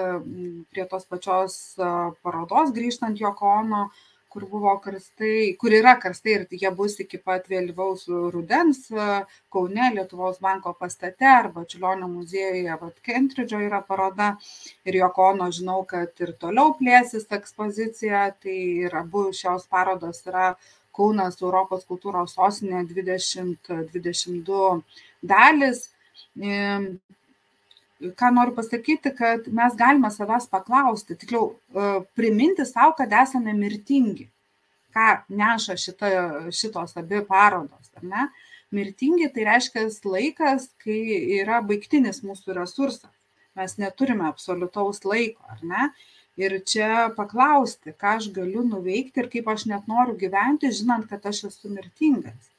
prie 0.73 0.85
tos 0.89 1.05
pačios 1.05 1.57
parodos 1.77 2.73
grįžtant 2.73 3.21
Jokono, 3.21 3.91
kur 4.29 4.45
buvo 4.49 4.73
karstai, 4.83 5.55
kur 5.59 5.73
yra 5.73 5.93
karstai 6.01 6.33
ir 6.35 6.43
jie 6.51 6.71
bus 6.79 6.97
iki 7.03 7.17
pat 7.17 7.47
vėlyvaus 7.51 8.05
rudens 8.33 8.79
Kaune, 9.53 9.85
Lietuvos 9.95 10.37
banko 10.43 10.73
pastate 10.79 11.27
arba 11.31 11.63
Čiulionio 11.65 12.09
muziejuje, 12.11 12.77
vat 12.81 12.99
Kentridžo 13.07 13.61
yra 13.63 13.81
paroda 13.87 14.33
ir 14.85 14.99
Jokono 14.99 15.47
žinau, 15.59 15.79
kad 15.89 16.11
ir 16.23 16.33
toliau 16.41 16.75
plėsis 16.79 17.25
ekspozicija, 17.39 18.27
tai 18.43 18.57
ir 18.87 18.95
abu 18.99 19.29
šios 19.33 19.67
parodos 19.71 20.21
yra 20.27 20.51
Kaunas 20.97 21.41
Europos 21.41 21.85
kultūros 21.85 22.33
sostinė 22.37 22.83
2022 22.89 24.81
dalis 25.33 25.87
ką 27.99 28.31
noriu 28.33 28.53
pasakyti, 28.55 29.11
kad 29.17 29.47
mes 29.59 29.75
galime 29.77 30.09
savęs 30.13 30.47
paklausti, 30.51 31.17
tikliau 31.17 31.47
e, 31.53 31.87
priminti 32.17 32.65
savo, 32.65 32.93
kad 32.97 33.13
esame 33.23 33.55
mirtingi. 33.57 34.27
Ką 34.95 35.07
neša 35.29 35.77
šita, 35.81 36.11
šitos 36.53 36.97
abi 37.01 37.23
parodos, 37.27 37.89
ar 37.97 38.05
ne? 38.11 38.27
Mirtingi 38.73 39.29
tai 39.33 39.45
reiškia 39.47 39.87
laikas, 40.13 40.69
kai 40.83 40.99
yra 41.39 41.61
baigtinis 41.63 42.21
mūsų 42.25 42.57
resursas. 42.57 43.13
Mes 43.57 43.77
neturime 43.81 44.27
absoliutaus 44.27 45.01
laiko, 45.05 45.41
ar 45.49 45.63
ne? 45.63 45.89
Ir 46.37 46.59
čia 46.69 47.07
paklausti, 47.17 47.95
ką 47.97 48.17
aš 48.19 48.29
galiu 48.35 48.61
nuveikti 48.61 49.23
ir 49.23 49.31
kaip 49.33 49.47
aš 49.49 49.65
net 49.71 49.87
noriu 49.89 50.13
gyventi, 50.19 50.69
žinant, 50.69 51.07
kad 51.09 51.25
aš 51.25 51.47
esu 51.49 51.71
mirtingas 51.73 52.51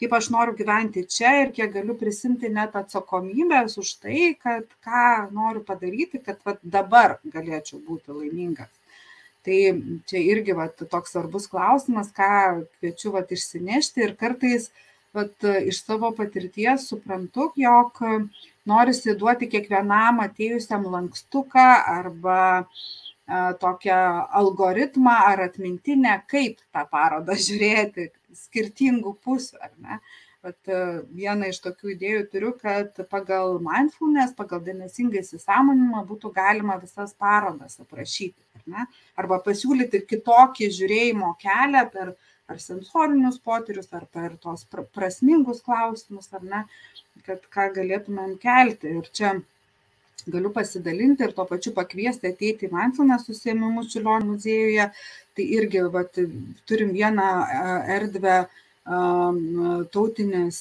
kaip 0.00 0.14
aš 0.16 0.30
noriu 0.32 0.56
gyventi 0.56 1.04
čia 1.04 1.32
ir 1.42 1.50
kiek 1.56 1.72
galiu 1.74 1.94
prisimti 2.00 2.48
net 2.48 2.76
atsakomybės 2.78 3.76
už 3.82 3.94
tai, 4.00 4.34
kad 4.40 4.68
ką 4.84 5.30
noriu 5.36 5.60
padaryti, 5.66 6.22
kad 6.24 6.40
vat, 6.46 6.60
dabar 6.64 7.18
galėčiau 7.34 7.82
būti 7.84 8.16
laimingas. 8.16 8.72
Tai 9.44 9.58
čia 10.08 10.20
irgi 10.20 10.56
vat, 10.56 10.80
toks 10.92 11.12
svarbus 11.12 11.48
klausimas, 11.52 12.08
ką 12.16 12.64
kviečiu 12.78 13.12
vat, 13.16 13.28
išsinešti 13.32 14.04
ir 14.06 14.16
kartais 14.20 14.70
vat, 15.16 15.36
iš 15.68 15.82
savo 15.84 16.12
patirties 16.16 16.88
suprantu, 16.88 17.50
jog 17.60 18.00
norisi 18.68 19.16
duoti 19.20 19.48
kiekvienam 19.52 20.20
atėjusiam 20.24 20.84
lankstuką 20.88 21.68
arba 21.92 22.40
tokią 23.60 23.98
algoritmą 24.40 25.12
ar 25.32 25.44
atmintinę, 25.48 26.16
kaip 26.30 26.58
tą 26.74 26.86
parodą 26.90 27.36
žiūrėti, 27.48 28.10
skirtingų 28.46 29.14
pusių, 29.24 29.60
ar 29.62 29.72
ne? 29.78 30.00
Bet 30.40 30.70
vieną 31.12 31.50
iš 31.52 31.58
tokių 31.60 31.90
idėjų 31.92 32.20
turiu, 32.32 32.50
kad 32.56 32.96
pagal 33.12 33.58
mindfulness, 33.60 34.32
pagal 34.38 34.62
dėmesingą 34.64 35.20
įsisamonimą 35.20 36.00
būtų 36.08 36.30
galima 36.32 36.78
visas 36.80 37.12
parodas 37.12 37.76
aprašyti, 37.82 38.40
ar 38.56 38.62
ne? 38.72 38.86
Arba 39.20 39.36
pasiūlyti 39.44 40.00
kitokį 40.08 40.70
žiūrėjimo 40.78 41.34
kelią 41.44 41.84
per 41.92 42.14
ar 42.50 42.58
sensorinius 42.58 43.38
potyrius, 43.46 43.90
ar 43.94 44.06
per 44.10 44.34
tos 44.42 44.66
prasmingus 44.96 45.62
klausimus, 45.66 46.30
ar 46.34 46.46
ne, 46.52 46.64
kad 47.26 47.44
ką 47.54 47.68
galėtumėm 47.76 48.36
kelti. 48.42 48.96
Ir 48.98 49.10
čia 49.14 49.34
galiu 50.28 50.50
pasidalinti 50.54 51.24
ir 51.24 51.32
tuo 51.36 51.46
pačiu 51.48 51.72
pakviesti 51.76 52.30
ateiti 52.30 52.68
į 52.68 52.72
mindfulness 52.74 53.28
susėmimus 53.30 53.90
Čiulionio 53.92 54.34
muziejuje. 54.34 54.90
Tai 55.36 55.46
irgi 55.58 55.84
vat, 55.94 56.18
turim 56.68 56.90
vieną 56.96 57.28
erdvę 57.96 58.42
tautinės 59.94 60.60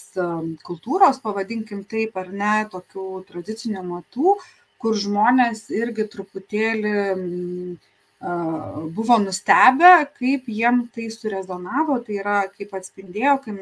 kultūros, 0.67 1.21
pavadinkim 1.23 1.83
taip 1.89 2.17
ar 2.19 2.29
ne, 2.29 2.55
tokių 2.71 3.23
tradicinių 3.29 3.83
matų, 3.87 4.35
kur 4.79 4.97
žmonės 4.99 5.69
irgi 5.73 6.05
truputėlį 6.11 6.95
buvo 8.95 9.17
nustebę, 9.23 9.93
kaip 10.19 10.49
jiem 10.51 10.83
tai 10.93 11.07
surezonavo, 11.09 12.01
tai 12.03 12.19
yra 12.19 12.41
kaip 12.51 12.75
atspindėjo, 12.75 13.37
kai 13.45 13.55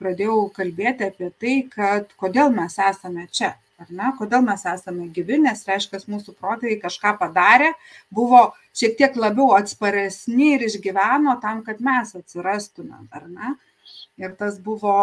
pradėjau 0.00 0.40
kalbėti 0.56 1.10
apie 1.10 1.30
tai, 1.38 1.54
kad 1.70 2.10
kodėl 2.16 2.50
mes 2.56 2.78
esame 2.80 3.28
čia 3.30 3.54
ar 3.82 3.90
ne, 3.92 4.10
kodėl 4.18 4.44
mes 4.46 4.64
esame 4.70 5.08
gyvi, 5.16 5.38
nes 5.42 5.64
reiškia, 5.68 6.00
mūsų 6.12 6.34
protėviai 6.40 6.80
kažką 6.82 7.12
padarė, 7.20 7.72
buvo 8.14 8.48
šiek 8.76 8.96
tiek 9.00 9.18
labiau 9.20 9.52
atsparesni 9.56 10.54
ir 10.54 10.66
išgyveno 10.68 11.36
tam, 11.42 11.62
kad 11.66 11.82
mes 11.84 12.14
atsirastume, 12.18 13.04
ar 13.10 13.28
ne. 13.28 13.54
Ir 14.16 14.32
tas 14.38 14.56
buvo 14.64 14.94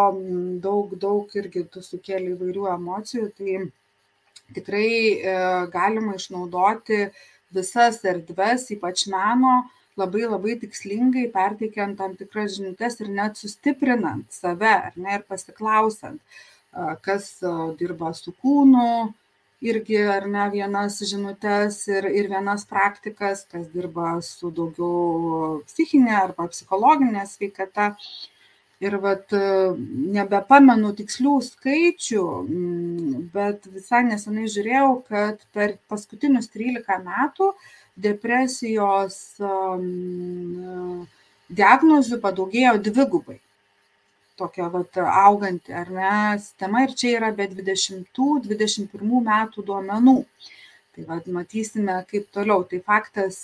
daug, 0.62 0.96
daug 1.00 1.36
irgi 1.38 1.68
tu 1.70 1.84
sukėlė 1.86 2.34
įvairių 2.34 2.66
emocijų, 2.74 3.28
tai 3.38 3.60
tikrai 4.58 4.90
e, 4.90 5.36
galima 5.74 6.16
išnaudoti 6.18 7.06
visas 7.54 8.02
erdves, 8.10 8.66
ypač 8.74 9.06
meno, 9.14 9.60
labai 10.02 10.26
labai 10.26 10.56
tikslingai 10.64 11.28
perteikiant 11.36 12.00
tam 12.00 12.16
tikras 12.18 12.58
žinutės 12.58 12.98
ir 13.04 13.14
net 13.14 13.38
sustiprinant 13.38 14.26
save, 14.34 14.74
ar 14.90 14.98
ne, 14.98 15.20
ir 15.20 15.28
pasiklausant 15.30 16.18
kas 17.06 17.28
dirba 17.80 18.14
su 18.18 18.34
kūnu, 18.44 19.14
irgi 19.64 20.02
ar 20.12 20.28
ne 20.28 20.50
vienas 20.52 21.00
žinutės 21.08 21.80
ir, 21.92 22.08
ir 22.12 22.28
vienas 22.32 22.66
praktikas, 22.68 23.46
kas 23.52 23.70
dirba 23.72 24.18
su 24.26 24.52
daugiau 24.52 25.62
psichinė 25.70 26.16
arba 26.20 26.50
psichologinė 26.52 27.26
sveikata. 27.30 27.94
Ir 28.84 28.98
vat, 29.00 29.32
nebepamenu 30.12 30.90
tikslių 30.98 31.38
skaičių, 31.46 32.24
bet 33.32 33.70
visai 33.72 34.02
nesenai 34.10 34.50
žiūrėjau, 34.52 34.90
kad 35.08 35.40
per 35.56 35.78
paskutinius 35.88 36.52
13 36.52 36.98
metų 37.06 37.54
depresijos 38.08 39.22
diagnozių 41.62 42.20
padaugėjo 42.28 42.76
dvigubai 42.90 43.40
tokia 44.40 44.68
vat 44.74 44.98
auganti 45.04 45.74
ar 45.74 45.90
ne 45.94 46.12
sistema 46.42 46.84
ir 46.86 46.96
čia 46.98 47.18
yra 47.20 47.32
be 47.36 47.48
20-21 47.52 49.24
metų 49.30 49.66
duomenų. 49.70 50.18
Tai 50.94 51.04
vad 51.10 51.28
matysime, 51.36 51.96
kaip 52.10 52.28
toliau. 52.36 52.62
Tai 52.70 52.80
faktas, 52.86 53.40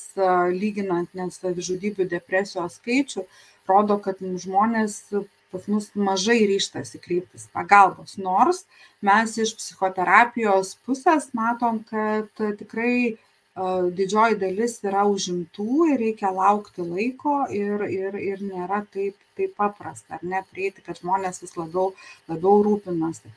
lyginant 0.54 1.10
net 1.18 1.34
savižudybių 1.34 2.06
depresijos 2.12 2.78
skaičių, 2.78 3.26
rodo, 3.70 3.98
kad 4.06 4.22
žmonės 4.22 5.02
pas 5.50 5.66
mus 5.66 5.90
mažai 5.98 6.44
ryštasi 6.46 7.02
kreiptis 7.02 7.48
pagalbos. 7.54 8.18
Nors 8.22 8.66
mes 9.02 9.34
iš 9.42 9.56
psichoterapijos 9.58 10.76
pusės 10.86 11.32
matom, 11.34 11.82
kad 11.90 12.30
tikrai 12.62 13.18
didžioji 13.96 14.38
dalis 14.40 14.78
yra 14.86 15.06
užimtų 15.10 15.90
ir 15.94 16.02
reikia 16.04 16.32
laukti 16.34 16.86
laiko 16.86 17.46
ir, 17.52 17.84
ir, 17.90 18.16
ir 18.16 18.44
nėra 18.46 18.84
taip, 18.94 19.16
taip 19.38 19.56
paprasta, 19.58 20.18
ar 20.18 20.24
ne, 20.24 20.44
prieiti, 20.52 20.84
kad 20.86 21.00
žmonės 21.02 21.42
vis 21.44 21.56
labiau, 21.58 21.94
labiau 22.30 22.64
rūpinasi. 22.68 23.32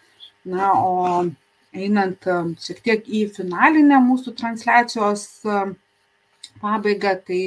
Na, 0.53 0.73
o 0.75 1.25
einant 1.73 2.29
šiek 2.61 2.83
tiek 2.85 3.09
į 3.09 3.25
finalinę 3.37 4.01
mūsų 4.05 4.35
transliacijos 4.39 5.27
pabaigą, 6.63 7.17
tai 7.27 7.43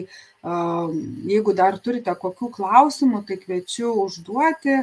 jeigu 1.29 1.55
dar 1.55 1.79
turite 1.79 2.15
kokių 2.19 2.51
klausimų, 2.57 3.23
tai 3.27 3.39
kviečiu 3.41 3.93
užduoti. 4.05 4.81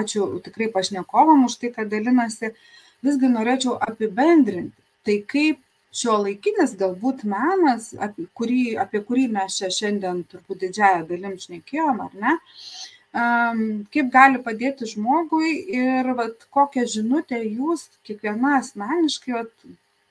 Ačiū 0.00 0.30
tikrai 0.42 0.70
pašnekovam 0.74 1.46
už 1.46 1.60
tai, 1.60 1.74
kad 1.76 1.92
dalinasi. 1.92 2.54
Visgi 3.04 3.28
norėčiau 3.30 3.76
apibendrinti 3.76 4.85
tai 5.06 5.20
kaip 5.32 5.62
šiuolaikinis 5.96 6.74
galbūt 6.80 7.24
menas, 7.30 7.92
apie 8.06 8.26
kurį, 8.36 8.62
apie 8.82 9.00
kurį 9.08 9.28
mes 9.36 9.56
čia 9.60 9.70
šiandien 9.72 10.24
turbūt 10.30 10.64
didžiąją 10.66 11.06
dalim 11.08 11.36
šnekėjom, 11.40 12.02
ar 12.06 12.18
ne, 12.24 12.34
kaip 13.94 14.10
gali 14.12 14.42
padėti 14.48 14.88
žmogui 14.90 15.52
ir 15.78 16.10
vat, 16.18 16.44
kokią 16.52 16.84
žinutę 16.96 17.40
jūs 17.44 17.86
kiekviena 18.04 18.58
asmeniškai 18.58 19.38
vat, 19.38 19.54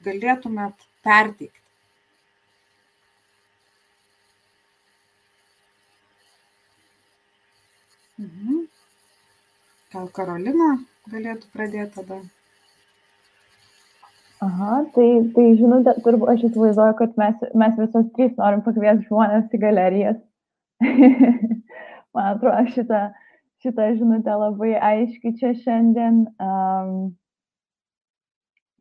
galėtumėt 0.08 0.88
perteikti. 1.06 1.62
Mhm. 8.16 8.64
Gal 9.92 10.08
Karolina 10.16 10.70
galėtų 11.12 11.52
pradėti 11.52 12.00
tada? 12.00 12.22
Aha, 14.46 14.78
tai, 14.94 15.08
tai 15.34 15.46
žinutė, 15.58 15.96
turbūt 16.06 16.32
aš 16.36 16.48
įsivaizduoju, 16.50 16.96
kad 17.00 17.20
mes, 17.22 17.44
mes 17.58 17.78
visos 17.80 18.08
trys 18.18 18.34
norim 18.38 18.62
pakviesti 18.66 19.08
žmonės 19.10 19.54
į 19.56 19.62
galerijas. 19.64 20.20
Man 22.16 22.28
atrodo, 22.36 22.66
šitą, 22.76 23.02
šitą 23.64 23.92
žinutę 23.98 24.36
labai 24.40 24.76
aiškiai 24.78 25.38
čia 25.40 25.54
šiandien. 25.64 26.26
Um, 26.40 27.16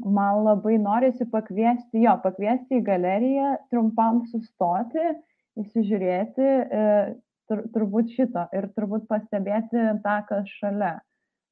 man 0.04 0.42
labai 0.44 0.76
norisi 0.78 1.26
pakviesti, 1.30 2.02
jo, 2.04 2.14
pakviesti 2.22 2.80
į 2.80 2.84
galeriją, 2.86 3.54
trumpam 3.72 4.24
sustoti, 4.30 5.04
įsižiūrėti, 5.60 6.44
e, 6.44 6.86
tur, 7.48 7.62
turbūt 7.74 8.12
šito 8.16 8.46
ir 8.56 8.68
turbūt 8.76 9.06
pastebėti 9.10 9.86
tą, 10.04 10.16
kas 10.28 10.50
šalia. 10.58 10.96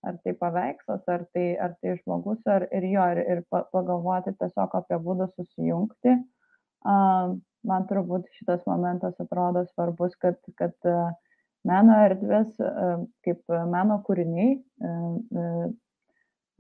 Ar 0.03 0.18
tai 0.24 0.34
paveikslas, 0.38 1.03
ar 1.09 1.26
tai, 1.34 1.46
ar 1.62 1.74
tai 1.80 1.96
žmogus, 2.00 2.40
ar 2.50 2.66
ir 2.74 2.86
jo, 2.90 3.05
ir, 3.14 3.20
ir 3.34 3.42
pagalvoti 3.50 4.34
tiesiog 4.40 4.74
apie 4.80 4.98
būdų 5.05 5.28
susijungti. 5.36 6.16
Man 7.62 7.86
turbūt 7.86 8.26
šitas 8.38 8.64
momentas 8.66 9.20
atrodo 9.22 9.62
svarbus, 9.70 10.16
kad, 10.22 10.40
kad 10.59 10.74
meno 11.68 12.00
erdvės 12.09 12.50
kaip 13.22 13.55
meno 13.70 14.00
kūriniai 14.09 14.57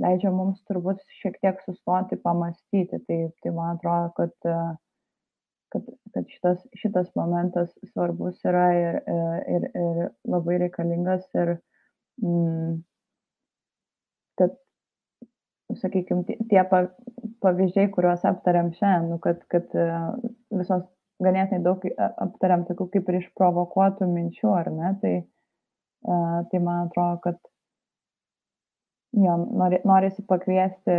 leidžia 0.02 0.30
mums 0.34 0.62
turbūt 0.68 1.02
šiek 1.20 1.38
tiek 1.42 1.58
sustoti, 1.66 2.18
pamastyti. 2.22 3.02
Tai, 3.06 3.18
tai 3.42 3.52
man 3.54 3.76
atrodo, 3.76 4.12
kad, 4.18 4.78
kad, 5.74 5.90
kad 6.14 6.30
šitas, 6.36 6.62
šitas 6.78 7.10
momentas 7.18 7.74
svarbus 7.92 8.40
yra 8.48 8.68
ir, 8.78 9.02
ir, 9.56 9.68
ir 9.82 10.00
labai 10.30 10.58
reikalingas 10.64 11.26
ir 11.34 11.56
mm, 12.22 12.80
sakykime, 15.80 16.38
tie 16.50 16.62
pavyzdžiai, 17.42 17.90
kuriuos 17.94 18.24
aptariam 18.28 18.72
šiandien, 18.76 19.12
nu, 19.12 19.20
kad, 19.22 19.40
kad 19.52 19.70
visos 20.52 20.84
ganėtinai 21.22 21.62
daug 21.64 21.84
aptariam 21.98 22.66
tokių 22.68 22.88
kaip 22.96 23.08
ir 23.10 23.20
išprovokuotų 23.20 24.08
minčių, 24.10 24.50
ar 24.56 24.70
ne, 24.74 24.92
tai, 25.02 25.14
tai 26.50 26.62
man 26.62 26.88
atrodo, 26.88 27.20
kad 27.26 27.38
jo, 29.12 29.36
nori, 29.62 29.80
norisi 29.88 30.24
pakviesti, 30.28 30.98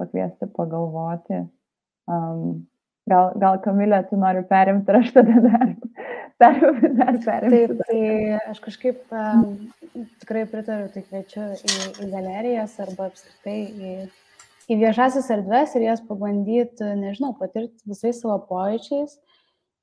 pakviesti 0.00 0.48
pagalvoti. 0.56 1.42
Um, 2.08 2.66
gal, 3.10 3.34
gal 3.40 3.58
Kamilė, 3.64 4.02
tu 4.08 4.18
nori 4.20 4.44
perimti 4.48 4.92
ir 4.92 5.00
aš 5.02 5.12
tada 5.16 5.42
dar, 5.44 5.74
dar, 6.42 6.58
dar 7.00 7.18
perimti. 7.24 7.52
Taip, 7.54 7.84
tai 7.88 8.00
aš 8.52 8.62
kažkaip 8.64 9.14
um, 9.14 9.44
tikrai 10.22 10.44
pritariu, 10.50 10.88
tai 10.94 11.04
kviečiu 11.06 11.44
į, 11.58 11.76
į 12.04 12.10
galerijas 12.12 12.78
arba 12.84 13.08
apskritai 13.10 13.58
į, 13.68 13.94
į 14.68 14.78
viešasis 14.82 15.30
erdves 15.34 15.74
ir 15.76 15.88
jas 15.88 16.04
pabandyti, 16.08 16.92
nežinau, 17.02 17.34
patirti 17.38 17.90
visais 17.90 18.20
savo 18.22 18.38
pojūčiais. 18.50 19.18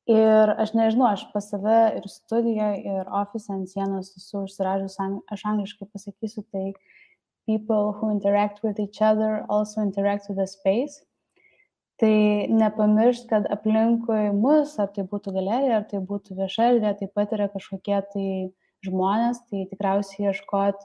Ir 0.05 0.51
aš 0.61 0.75
nežinau, 0.77 1.07
aš 1.09 1.23
pas 1.31 1.47
save 1.49 1.77
ir 1.97 2.03
studijoje, 2.11 2.83
ir 2.85 3.07
ofise 3.21 3.49
ant 3.55 3.71
sienos 3.71 4.11
esu 4.19 4.43
užsiražęs, 4.43 4.99
aš 5.33 5.45
angliškai 5.49 5.87
pasakysiu, 5.89 6.43
tai 6.53 6.75
people 7.49 7.91
who 7.97 8.11
interact 8.11 8.61
with 8.63 8.79
each 8.79 9.01
other 9.01 9.45
also 9.49 9.81
interact 9.81 10.29
with 10.29 10.37
the 10.37 10.47
space. 10.47 11.01
Tai 12.01 12.47
nepamiršt, 12.51 13.29
kad 13.29 13.45
aplinkui 13.51 14.33
mus, 14.35 14.73
ar 14.83 14.89
tai 14.91 15.05
būtų 15.07 15.31
galerija, 15.37 15.79
ar 15.79 15.85
tai 15.87 16.01
būtų 16.03 16.35
vieša 16.41 16.67
erdvė, 16.73 16.91
taip 16.99 17.13
pat 17.15 17.31
yra 17.37 17.47
kažkokie 17.53 18.01
tai 18.11 18.25
žmonės, 18.83 19.39
tai 19.47 19.63
tikriausiai 19.69 20.27
ieškot 20.33 20.83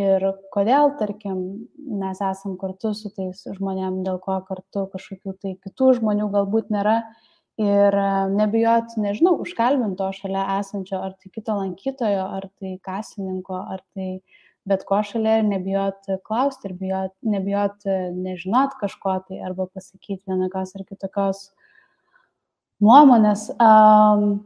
ir 0.00 0.24
kodėl, 0.54 0.94
tarkim, 1.00 1.42
mes 1.76 2.22
esam 2.24 2.56
kartu 2.60 2.94
su 2.96 3.12
tais 3.12 3.44
žmonėm, 3.58 4.00
dėl 4.06 4.16
ko 4.24 4.38
kartu 4.48 4.86
kažkokių 4.94 5.36
tai 5.42 5.54
kitų 5.60 5.92
žmonių 6.00 6.30
galbūt 6.32 6.72
nėra. 6.72 7.02
Ir 7.56 7.94
e, 7.96 8.08
nebijot, 8.36 8.98
nežinau, 9.00 9.38
užkalbinto 9.40 10.10
šalia 10.12 10.42
esančio, 10.58 10.98
ar 11.00 11.14
tai 11.16 11.30
kito 11.32 11.54
lankytojo, 11.56 12.26
ar 12.36 12.50
tai 12.60 12.74
kasininko, 12.84 13.62
ar 13.72 13.80
tai 13.96 14.08
uh, 14.18 14.42
bet 14.66 14.82
ko 14.88 14.98
šalia 15.06 15.38
ir 15.40 15.46
nebijot 15.46 16.10
klausti 16.26 16.70
ir 16.70 16.74
bijot, 16.80 17.14
nebijot 17.22 17.86
nežinot 18.16 18.74
kažko 18.80 19.20
tai 19.28 19.40
arba 19.46 19.68
pasakyti 19.70 20.24
vienokios 20.26 20.74
ar 20.76 20.84
kitokios 20.88 21.46
nuomonės. 22.82 23.48
Um, 23.62 24.44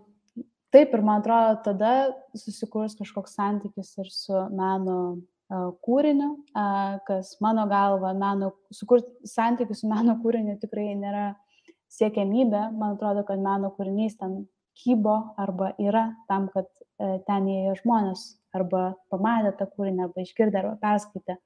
taip 0.75 0.95
ir 0.95 1.03
man 1.07 1.23
atrodo, 1.23 1.59
tada 1.65 1.93
susikurs 2.39 2.97
kažkoks 2.99 3.35
santykis 3.39 3.93
ir 4.03 4.11
su 4.13 4.45
meno 4.55 4.97
uh, 5.17 5.71
kūriniu, 5.85 6.33
uh, 6.55 6.99
kas 7.09 7.37
mano 7.43 7.67
galva, 7.71 8.13
meno, 8.15 8.53
sukurti 8.75 9.11
santykius 9.29 9.83
su 9.83 9.91
meno 9.91 10.19
kūriniu 10.23 10.59
tikrai 10.63 10.93
nėra 10.99 11.31
siekiamybė. 11.91 12.69
Man 12.77 12.97
atrodo, 12.97 13.25
kad 13.27 13.43
meno 13.43 13.73
kūrinys 13.75 14.19
ten 14.21 14.45
kybo 14.81 15.35
arba 15.41 15.75
yra 15.83 16.11
tam, 16.31 16.49
kad 16.53 16.69
uh, 16.69 17.19
ten 17.27 17.51
įėjo 17.51 17.81
žmonės 17.83 18.29
arba 18.57 18.83
pamatę 19.13 19.53
tą 19.59 19.69
kūrinį, 19.71 20.05
arba 20.07 20.25
išgirdę, 20.25 20.61
arba 20.61 20.77
perskaitę, 20.83 21.37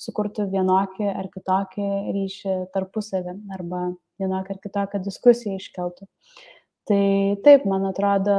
sukurtų 0.00 0.48
vienokį 0.52 1.08
ar 1.12 1.30
kitokį 1.32 1.88
ryšį 2.16 2.56
tarpusavį, 2.74 3.36
arba 3.56 3.82
vienokią 4.20 4.56
ar 4.56 4.60
kitokią 4.62 5.02
diskusiją 5.04 5.56
iškeltų. 5.60 6.08
Tai 6.86 7.02
taip, 7.42 7.64
man 7.66 7.88
atrodo, 7.88 8.36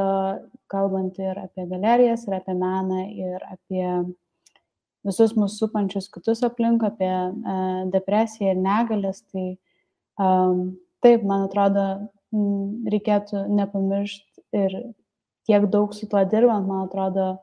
kalbant 0.72 1.18
ir 1.20 1.36
apie 1.36 1.66
galerijas, 1.68 2.24
ir 2.28 2.38
apie 2.38 2.54
meną, 2.56 3.02
ir 3.12 3.44
apie 3.44 3.84
visus 5.06 5.34
mūsų 5.36 5.66
supančius 5.66 6.08
kitus 6.12 6.42
aplink, 6.46 6.84
apie 6.84 7.10
e, 7.10 7.56
depresiją 7.92 8.54
ir 8.54 8.62
negalės, 8.62 9.20
tai 9.32 9.44
um, 10.20 10.78
taip, 11.04 11.24
man 11.28 11.46
atrodo, 11.46 11.84
reikėtų 12.92 13.46
nepamiršti 13.56 14.42
ir 14.58 14.74
tiek 15.48 15.68
daug 15.72 15.94
su 15.96 16.08
tuo 16.10 16.20
dirbant, 16.28 16.66
man 16.68 16.84
atrodo, 16.84 17.38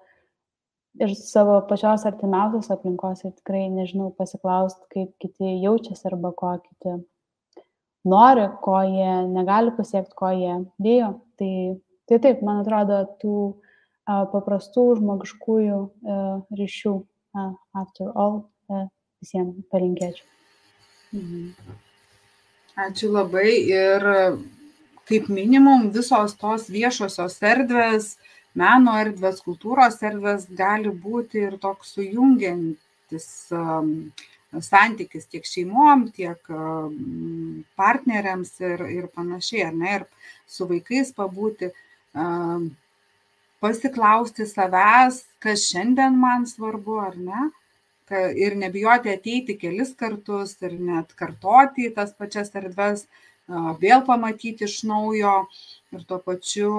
ir 0.99 1.15
savo 1.15 1.57
pačios 1.69 2.05
artimiausios 2.07 2.71
aplinkos 2.71 3.25
ir 3.25 3.33
tikrai 3.35 3.67
nežinau 3.73 4.11
pasiklausti, 4.17 4.87
kaip 4.93 5.11
kiti 5.21 5.57
jaučiasi 5.63 6.07
arba 6.11 6.31
ko 6.37 6.53
kiti 6.63 6.95
nori, 8.05 8.47
ko 8.63 8.79
jie 8.85 9.11
negali 9.33 9.73
pasiekti, 9.77 10.15
ko 10.15 10.31
jie 10.35 10.57
bijo. 10.81 11.11
Tai, 11.39 11.53
tai 12.07 12.19
taip, 12.23 12.43
man 12.45 12.61
atrodo, 12.63 13.01
tų 13.21 13.37
a, 14.05 14.23
paprastų 14.31 14.85
žmogiškųjų 15.01 15.79
a, 15.81 16.19
ryšių, 16.59 16.95
a, 17.35 17.47
after 17.81 18.11
all, 18.13 18.45
a, 18.69 18.85
visiems 19.23 19.65
palinkėčiau. 19.73 20.29
Mhm. 21.15 21.81
Ačiū 22.75 23.07
labai 23.07 23.49
ir 23.71 24.03
kaip 25.07 25.29
minimum 25.31 25.89
visos 25.95 26.33
tos 26.35 26.65
viešosios 26.67 27.37
erdvės, 27.45 28.15
meno 28.59 28.95
erdvės, 29.01 29.41
kultūros 29.45 29.99
erdvės 30.05 30.47
gali 30.55 30.91
būti 30.91 31.43
ir 31.47 31.57
toks 31.61 31.95
sujungiantis 31.97 33.27
um, 33.55 33.91
santykis 34.63 35.27
tiek 35.31 35.45
šeimom, 35.47 36.07
tiek 36.15 36.39
um, 36.53 37.65
partneriams 37.75 38.53
ir, 38.63 38.85
ir 38.91 39.11
panašiai, 39.11 39.67
ar 39.67 39.75
ne, 39.75 39.99
ir 39.99 40.31
su 40.47 40.67
vaikais 40.69 41.11
pabūti, 41.17 41.71
um, 42.15 42.71
pasiklausti 43.63 44.47
savęs, 44.47 45.23
kas 45.43 45.67
šiandien 45.71 46.17
man 46.19 46.47
svarbu, 46.47 46.99
ar 47.01 47.19
ne, 47.19 47.51
ir 48.37 48.55
nebijoti 48.55 49.09
ateiti 49.09 49.57
kelis 49.57 49.95
kartus 49.97 50.55
ir 50.61 50.77
net 50.79 51.13
kartoti 51.17 51.89
tas 51.95 52.13
pačias 52.13 52.53
erdves, 52.53 53.07
vėl 53.81 54.03
pamatyti 54.05 54.65
iš 54.65 54.83
naujo 54.85 55.47
ir 55.95 56.03
tuo 56.09 56.19
pačiu 56.23 56.71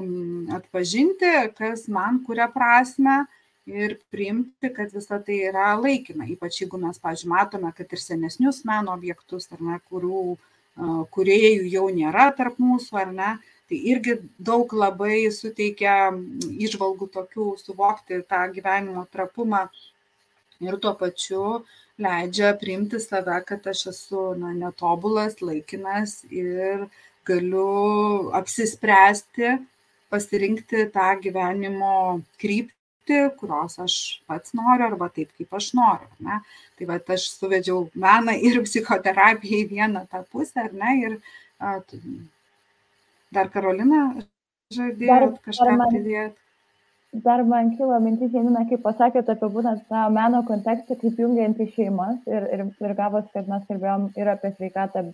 mm, 0.00 0.50
atpažinti, 0.58 1.32
kas 1.58 1.86
man 1.92 2.20
kuria 2.26 2.48
prasme 2.52 3.24
ir 3.70 3.96
priimti, 4.12 4.68
kad 4.74 4.92
visa 4.92 5.20
tai 5.24 5.38
yra 5.48 5.72
laikina. 5.80 6.26
Ypač 6.28 6.62
jeigu 6.62 6.80
mes, 6.82 6.98
pažiūrėjau, 7.00 7.32
matome, 7.32 7.70
kad 7.76 7.94
ir 7.96 8.02
senesnius 8.02 8.64
meno 8.68 8.92
objektus, 8.92 9.48
ar 9.54 9.62
ne, 9.64 9.78
kurių 9.88 10.36
kuriejų 11.14 11.68
jau 11.70 11.88
nėra 11.94 12.30
tarp 12.36 12.58
mūsų, 12.58 12.96
ar 12.98 13.12
ne, 13.14 13.30
tai 13.70 13.78
irgi 13.92 14.18
daug 14.38 14.72
labai 14.74 15.30
suteikia 15.30 16.10
išvalgų 16.42 17.06
mm, 17.06 17.14
tokių 17.14 17.46
suvokti 17.62 18.22
tą 18.28 18.42
gyvenimo 18.52 19.06
trapumą 19.12 19.68
ir 20.60 20.76
tuo 20.82 20.94
pačiu 20.98 21.64
leidžia 21.98 22.54
priimti 22.58 22.98
save, 23.00 23.38
kad 23.46 23.66
aš 23.66 23.86
esu 23.92 24.34
na, 24.38 24.52
netobulas, 24.52 25.38
laikinas 25.40 26.24
ir 26.30 26.88
galiu 27.26 28.30
apsispręsti, 28.36 29.56
pasirinkti 30.12 30.86
tą 30.94 31.08
gyvenimo 31.24 31.94
kryptį, 32.40 33.20
kurios 33.40 33.78
aš 33.82 33.96
pats 34.28 34.54
noriu 34.56 34.88
arba 34.88 35.10
taip, 35.12 35.32
kaip 35.38 35.58
aš 35.58 35.72
noriu. 35.78 36.10
Ne? 36.24 36.40
Tai 36.78 36.90
va, 36.90 37.00
aš 37.16 37.26
suvedžiau 37.38 37.88
meną 38.06 38.36
ir 38.50 38.60
psichoterapiją 38.66 39.64
į 39.64 39.68
vieną 39.72 40.06
tą 40.12 40.22
pusę, 40.30 40.68
ar 40.68 40.72
ne? 40.76 40.94
Ir 41.02 41.18
a, 41.58 41.80
dar 43.34 43.50
Karolina 43.52 44.06
žadėjo 44.74 45.34
kažką 45.44 45.76
pridėti 45.90 46.43
dar 47.22 47.42
man 47.46 47.76
kilo 47.76 47.96
mintis, 48.02 48.32
Janina, 48.34 48.64
kaip 48.68 48.82
pasakėte 48.82 49.34
apie 49.34 49.48
būtent 49.54 49.82
tą 49.90 50.04
meno 50.14 50.40
kontekstą, 50.48 50.96
kaip 51.00 51.20
jungianti 51.22 51.68
šeimas 51.74 52.16
ir, 52.26 52.46
ir, 52.56 52.64
ir 52.86 52.94
gavos, 52.98 53.26
kad 53.34 53.50
mes 53.50 53.66
kalbėjom 53.68 54.08
ir 54.18 54.30
apie 54.32 54.50
sveikatą, 54.56 55.04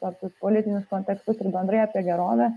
tokius 0.00 0.32
politinius 0.40 0.86
kontekstus 0.92 1.42
ir 1.42 1.50
bendrai 1.54 1.82
apie 1.84 2.04
gerovę. 2.06 2.52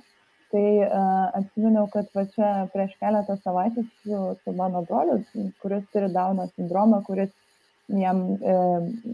Tai 0.47 0.67
uh, 0.79 1.25
atsiminiau, 1.35 1.89
kad 1.91 2.07
va 2.15 2.23
čia 2.31 2.51
prieš 2.71 2.93
keletą 3.01 3.35
savaičių 3.43 3.83
su, 3.89 4.21
su 4.43 4.53
mano 4.55 4.85
broliu, 4.88 5.19
kuris 5.59 5.83
turi 5.91 6.07
Dauno 6.13 6.45
sindromą, 6.53 7.01
kuris 7.03 7.33
jam 7.88 8.21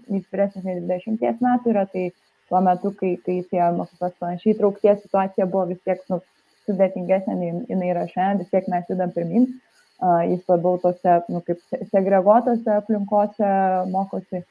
jis 0.09 0.29
vyresnis 0.29 0.65
nei 0.65 0.81
20 0.81 1.41
metų 1.41 1.73
yra, 1.73 1.87
tai 1.89 2.11
tuo 2.49 2.61
metu, 2.61 2.93
kai, 2.99 3.15
kai 3.25 3.39
jis 3.39 3.57
ėjo 3.57 3.71
mokyklas 3.79 4.15
panašiai, 4.21 4.55
traukties 4.59 5.01
situacija 5.01 5.49
buvo 5.49 5.65
vis 5.71 5.81
tiek 5.85 6.01
nu, 6.13 6.21
sudėtingesnė 6.67 7.35
nei 7.37 7.51
jinai 7.69 7.91
yra 7.91 8.05
šiandien, 8.09 8.43
vis 8.43 8.51
tiek 8.53 8.69
mes 8.71 8.89
judam 8.89 9.13
pirmin. 9.15 9.47
Jis 10.01 10.41
labiau 10.49 10.79
tose, 10.83 11.19
nu, 11.31 11.41
kaip 11.47 11.61
segreguotose 11.91 12.79
aplinkose 12.79 13.51
mokosi. 13.91 14.43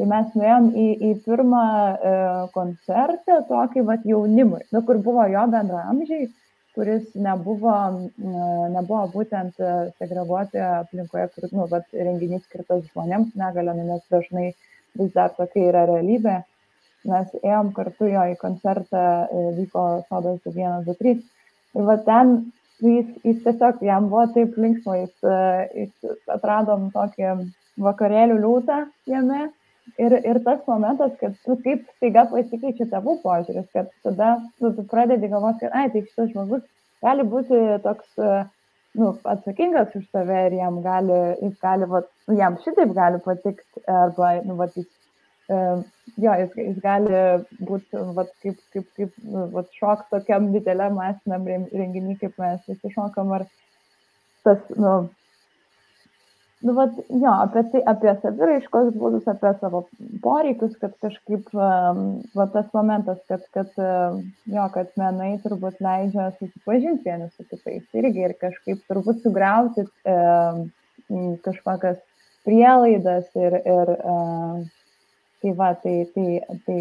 Tai 0.00 0.06
mes 0.08 0.36
nuėjom 0.36 0.68
į, 0.80 0.84
į 1.08 1.08
pirmą 1.26 1.64
e, 1.92 2.12
koncertą, 2.54 3.40
tokį 3.48 3.82
vat 3.88 4.06
jaunimui, 4.08 4.62
nu, 4.72 4.80
kur 4.88 5.00
buvo 5.04 5.26
jo 5.28 5.42
bendramžiai, 5.52 6.30
kuris 6.76 7.10
nebuvo, 7.20 7.74
nebuvo 8.16 9.02
būtent 9.12 9.60
e, 9.60 9.72
segreguoti 10.00 10.62
aplinkoje, 10.64 11.26
kur, 11.34 11.48
nu, 11.52 11.66
vat, 11.72 11.90
renginys 11.92 12.46
skirtas 12.46 12.86
žmonėms 12.92 13.34
negalio, 13.36 13.74
nu, 13.76 13.84
nes 13.90 14.06
dažnai 14.14 14.46
vis 14.96 15.12
dar 15.16 15.34
tokia 15.36 15.66
yra 15.68 15.84
realybė. 15.90 16.38
Mes 17.10 17.36
ėjom 17.40 17.74
kartu 17.76 18.08
jo 18.08 18.24
į 18.32 18.38
koncertą, 18.40 19.04
e, 19.26 19.44
vyko 19.58 19.84
sodas 20.08 20.40
123. 20.46 21.20
Ir 21.76 21.86
va 21.86 21.96
ten 22.08 22.34
jis, 22.82 23.08
jis 23.24 23.40
tiesiog, 23.44 23.80
jam 23.86 24.08
buvo 24.12 24.26
taip 24.34 24.58
linksma, 24.60 24.98
jis, 25.02 25.14
e, 25.24 25.38
jis 25.84 26.28
atradom 26.36 26.90
tokį 26.94 27.32
vakarėlių 27.86 28.38
liūtą 28.44 28.84
jame. 29.10 29.48
Ir, 29.98 30.14
ir 30.22 30.38
tas 30.44 30.60
momentas, 30.68 31.16
kad 31.18 31.34
tu 31.42 31.56
kaip 31.64 31.82
staiga 31.96 32.22
pasikeičia 32.30 32.86
tėvų 32.92 33.16
požiūris, 33.24 33.66
kad 33.74 33.88
tada 34.04 34.36
nu, 34.62 34.70
tu 34.76 34.84
pradedi 34.86 35.30
galvoti, 35.32 35.64
kad, 35.64 35.74
ai, 35.74 35.88
tai 35.90 36.04
šitas 36.04 36.30
žmogus 36.30 36.62
gali 37.02 37.24
būti 37.26 37.58
toks 37.82 38.20
nu, 38.94 39.10
atsakingas 39.24 39.94
už 39.94 40.06
save 40.12 40.38
ir 40.46 40.56
jam 40.58 40.80
gali, 40.82 41.18
jis 41.42 41.56
gali, 41.62 41.88
va, 41.90 42.02
nu, 42.28 42.36
jam 42.38 42.56
šitaip 42.64 42.94
gali 42.94 43.20
patikti, 43.24 43.82
arba, 43.86 44.32
nu, 44.46 44.56
va, 44.60 44.66
jis, 44.74 44.88
jo, 45.50 46.34
jis, 46.42 46.56
jis 46.56 46.80
gali 46.84 47.22
būti, 47.66 48.02
va, 48.16 48.26
kaip, 48.44 48.58
kaip, 48.74 48.90
kaip, 48.98 49.14
nu, 49.26 49.46
va, 49.54 49.64
šok 49.78 50.06
tokiam 50.12 50.50
dideliam 50.54 50.98
masiniam 50.98 51.46
renginiui, 51.48 52.18
kaip 52.20 52.38
mes 52.42 52.68
visi 52.70 52.92
šokam, 52.94 53.32
ar 53.38 53.46
tas, 54.46 54.62
nu, 54.76 54.94
nu 56.60 56.72
vat 56.76 56.96
jo 57.08 57.32
apie 57.32 57.62
tai 57.72 57.80
apie 57.92 58.12
saviraiškos 58.22 58.90
būdus 59.00 59.28
apie 59.32 59.52
savo 59.60 59.80
poreikius 60.24 60.74
kad 60.82 60.92
kažkaip 61.04 61.48
va 61.54 62.46
tas 62.54 62.68
momentas 62.76 63.20
kad 63.32 63.46
kad 63.56 63.78
jo 64.56 64.66
kad 64.74 64.92
menai 65.00 65.30
turbūt 65.44 65.80
leidžia 65.86 66.28
susipažint 66.36 67.06
vieni 67.06 67.30
su 67.30 67.46
kitais 67.48 68.02
irgi 68.02 68.26
ir 68.26 68.36
kažkaip 68.44 68.84
turbūt 68.90 69.24
sugriauti 69.24 69.86
kažkokias 71.46 72.02
prielaidas 72.44 73.32
ir 73.46 73.56
ir 73.62 73.96
tai 75.42 75.54
va 75.62 75.74
tai 75.82 75.96
tai 76.14 76.40
tai 76.66 76.80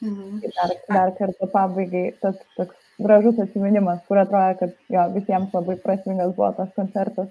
Mhm. 0.00 0.40
Dar, 0.54 0.70
dar 0.86 1.12
kartą 1.16 1.46
pabaigai 1.48 2.12
tas 2.20 2.36
toks 2.56 2.76
gražus 3.00 3.38
atsiminimas, 3.40 4.02
kur 4.08 4.20
atrodo, 4.20 4.58
kad 4.60 4.74
jo, 4.92 5.04
visiems 5.14 5.54
labai 5.56 5.76
prasmingas 5.80 6.34
buvo 6.36 6.52
tas 6.58 6.72
koncertas. 6.76 7.30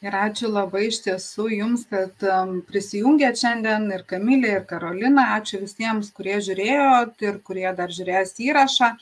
Ir 0.00 0.14
ačiū 0.16 0.48
labai 0.48 0.86
iš 0.86 1.02
tiesų 1.04 1.48
Jums, 1.52 1.82
kad 1.90 2.24
um, 2.24 2.52
prisijungėt 2.64 3.36
šiandien 3.36 3.90
ir 3.92 4.06
Kamilė, 4.08 4.54
ir 4.60 4.62
Karolina. 4.70 5.26
Ačiū 5.36 5.60
visiems, 5.60 6.08
kurie 6.16 6.38
žiūrėjot 6.46 7.26
ir 7.26 7.36
kurie 7.44 7.66
dar 7.76 7.92
žiūrės 7.92 8.32
įrašą. 8.46 8.94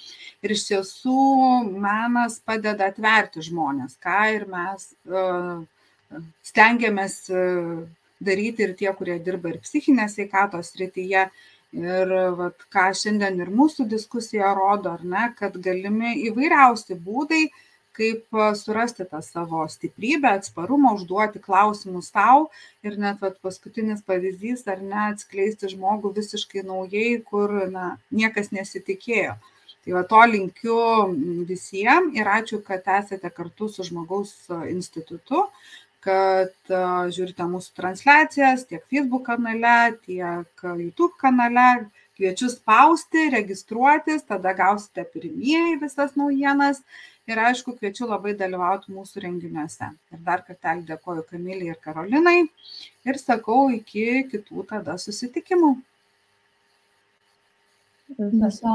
Ir 0.42 0.56
iš 0.56 0.64
tiesų 0.72 1.20
menas 1.84 2.40
padeda 2.42 2.88
atverti 2.90 3.44
žmonės, 3.46 3.94
ką 4.02 4.24
ir 4.40 4.48
mes 4.50 4.88
uh, 5.12 5.62
stengiamės 6.50 7.20
uh, 7.30 7.86
daryti 8.20 8.66
ir 8.66 8.74
tie, 8.78 8.90
kurie 8.98 9.18
dirba 9.22 9.52
ir 9.52 9.62
psichinės 9.64 10.18
veikatos 10.20 10.74
rytyje. 10.80 11.28
Ir 11.76 12.12
vat, 12.38 12.62
ką 12.72 12.86
šiandien 12.96 13.42
ir 13.44 13.50
mūsų 13.52 13.84
diskusija 13.90 14.54
rodo, 14.56 14.94
ar 14.96 15.02
ne, 15.04 15.26
kad 15.36 15.56
galimi 15.60 16.14
įvairiausi 16.30 16.96
būdai, 16.96 17.42
kaip 17.98 18.38
surasti 18.56 19.04
tą 19.10 19.20
savo 19.26 19.64
stiprybę, 19.68 20.30
atsparumą, 20.38 20.94
užduoti 20.96 21.42
klausimus 21.42 22.12
tau 22.14 22.46
ir 22.86 22.96
net 23.02 23.20
vat, 23.24 23.36
paskutinis 23.44 24.04
pavyzdys, 24.06 24.64
ar 24.70 24.80
ne, 24.80 25.02
atskleisti 25.12 25.72
žmogų 25.74 26.14
visiškai 26.16 26.64
naujai, 26.68 27.18
kur 27.26 27.52
na, 27.74 27.96
niekas 28.14 28.52
nesitikėjo. 28.54 29.34
Tai 29.84 29.94
va 29.96 30.04
to 30.08 30.22
linkiu 30.30 30.78
visiems 31.48 32.16
ir 32.18 32.28
ačiū, 32.28 32.62
kad 32.64 32.86
esate 32.98 33.30
kartu 33.34 33.68
su 33.72 33.86
žmogaus 33.86 34.34
institutu, 34.68 35.46
kad 36.04 36.72
žiūrite 37.14 37.46
mūsų 37.50 37.74
transliacijas 37.76 38.66
tiek 38.68 38.84
Facebook 38.90 39.26
kanale, 39.28 39.94
tiek 40.06 40.66
YouTube 40.78 41.14
kanale. 41.20 41.88
Kviečiu 42.18 42.48
spausti, 42.50 43.28
registruotis, 43.30 44.24
tada 44.26 44.50
gausite 44.58 45.04
pirmieji 45.06 45.76
visas 45.78 46.16
naujienas 46.18 46.80
ir 47.30 47.38
aišku 47.38 47.76
kviečiu 47.76 48.08
labai 48.10 48.32
dalyvauti 48.34 48.90
mūsų 48.90 49.22
renginiuose. 49.22 49.92
Ir 50.10 50.24
dar 50.26 50.42
kartelį 50.46 50.82
dėkoju 50.88 51.22
Kamiliai 51.28 51.74
ir 51.74 51.78
Karolinai 51.84 52.40
ir 53.06 53.20
sakau 53.22 53.68
iki 53.70 54.24
kitų 54.32 54.64
tada 54.72 54.96
susitikimų. 54.98 55.76
Viso. 58.18 58.74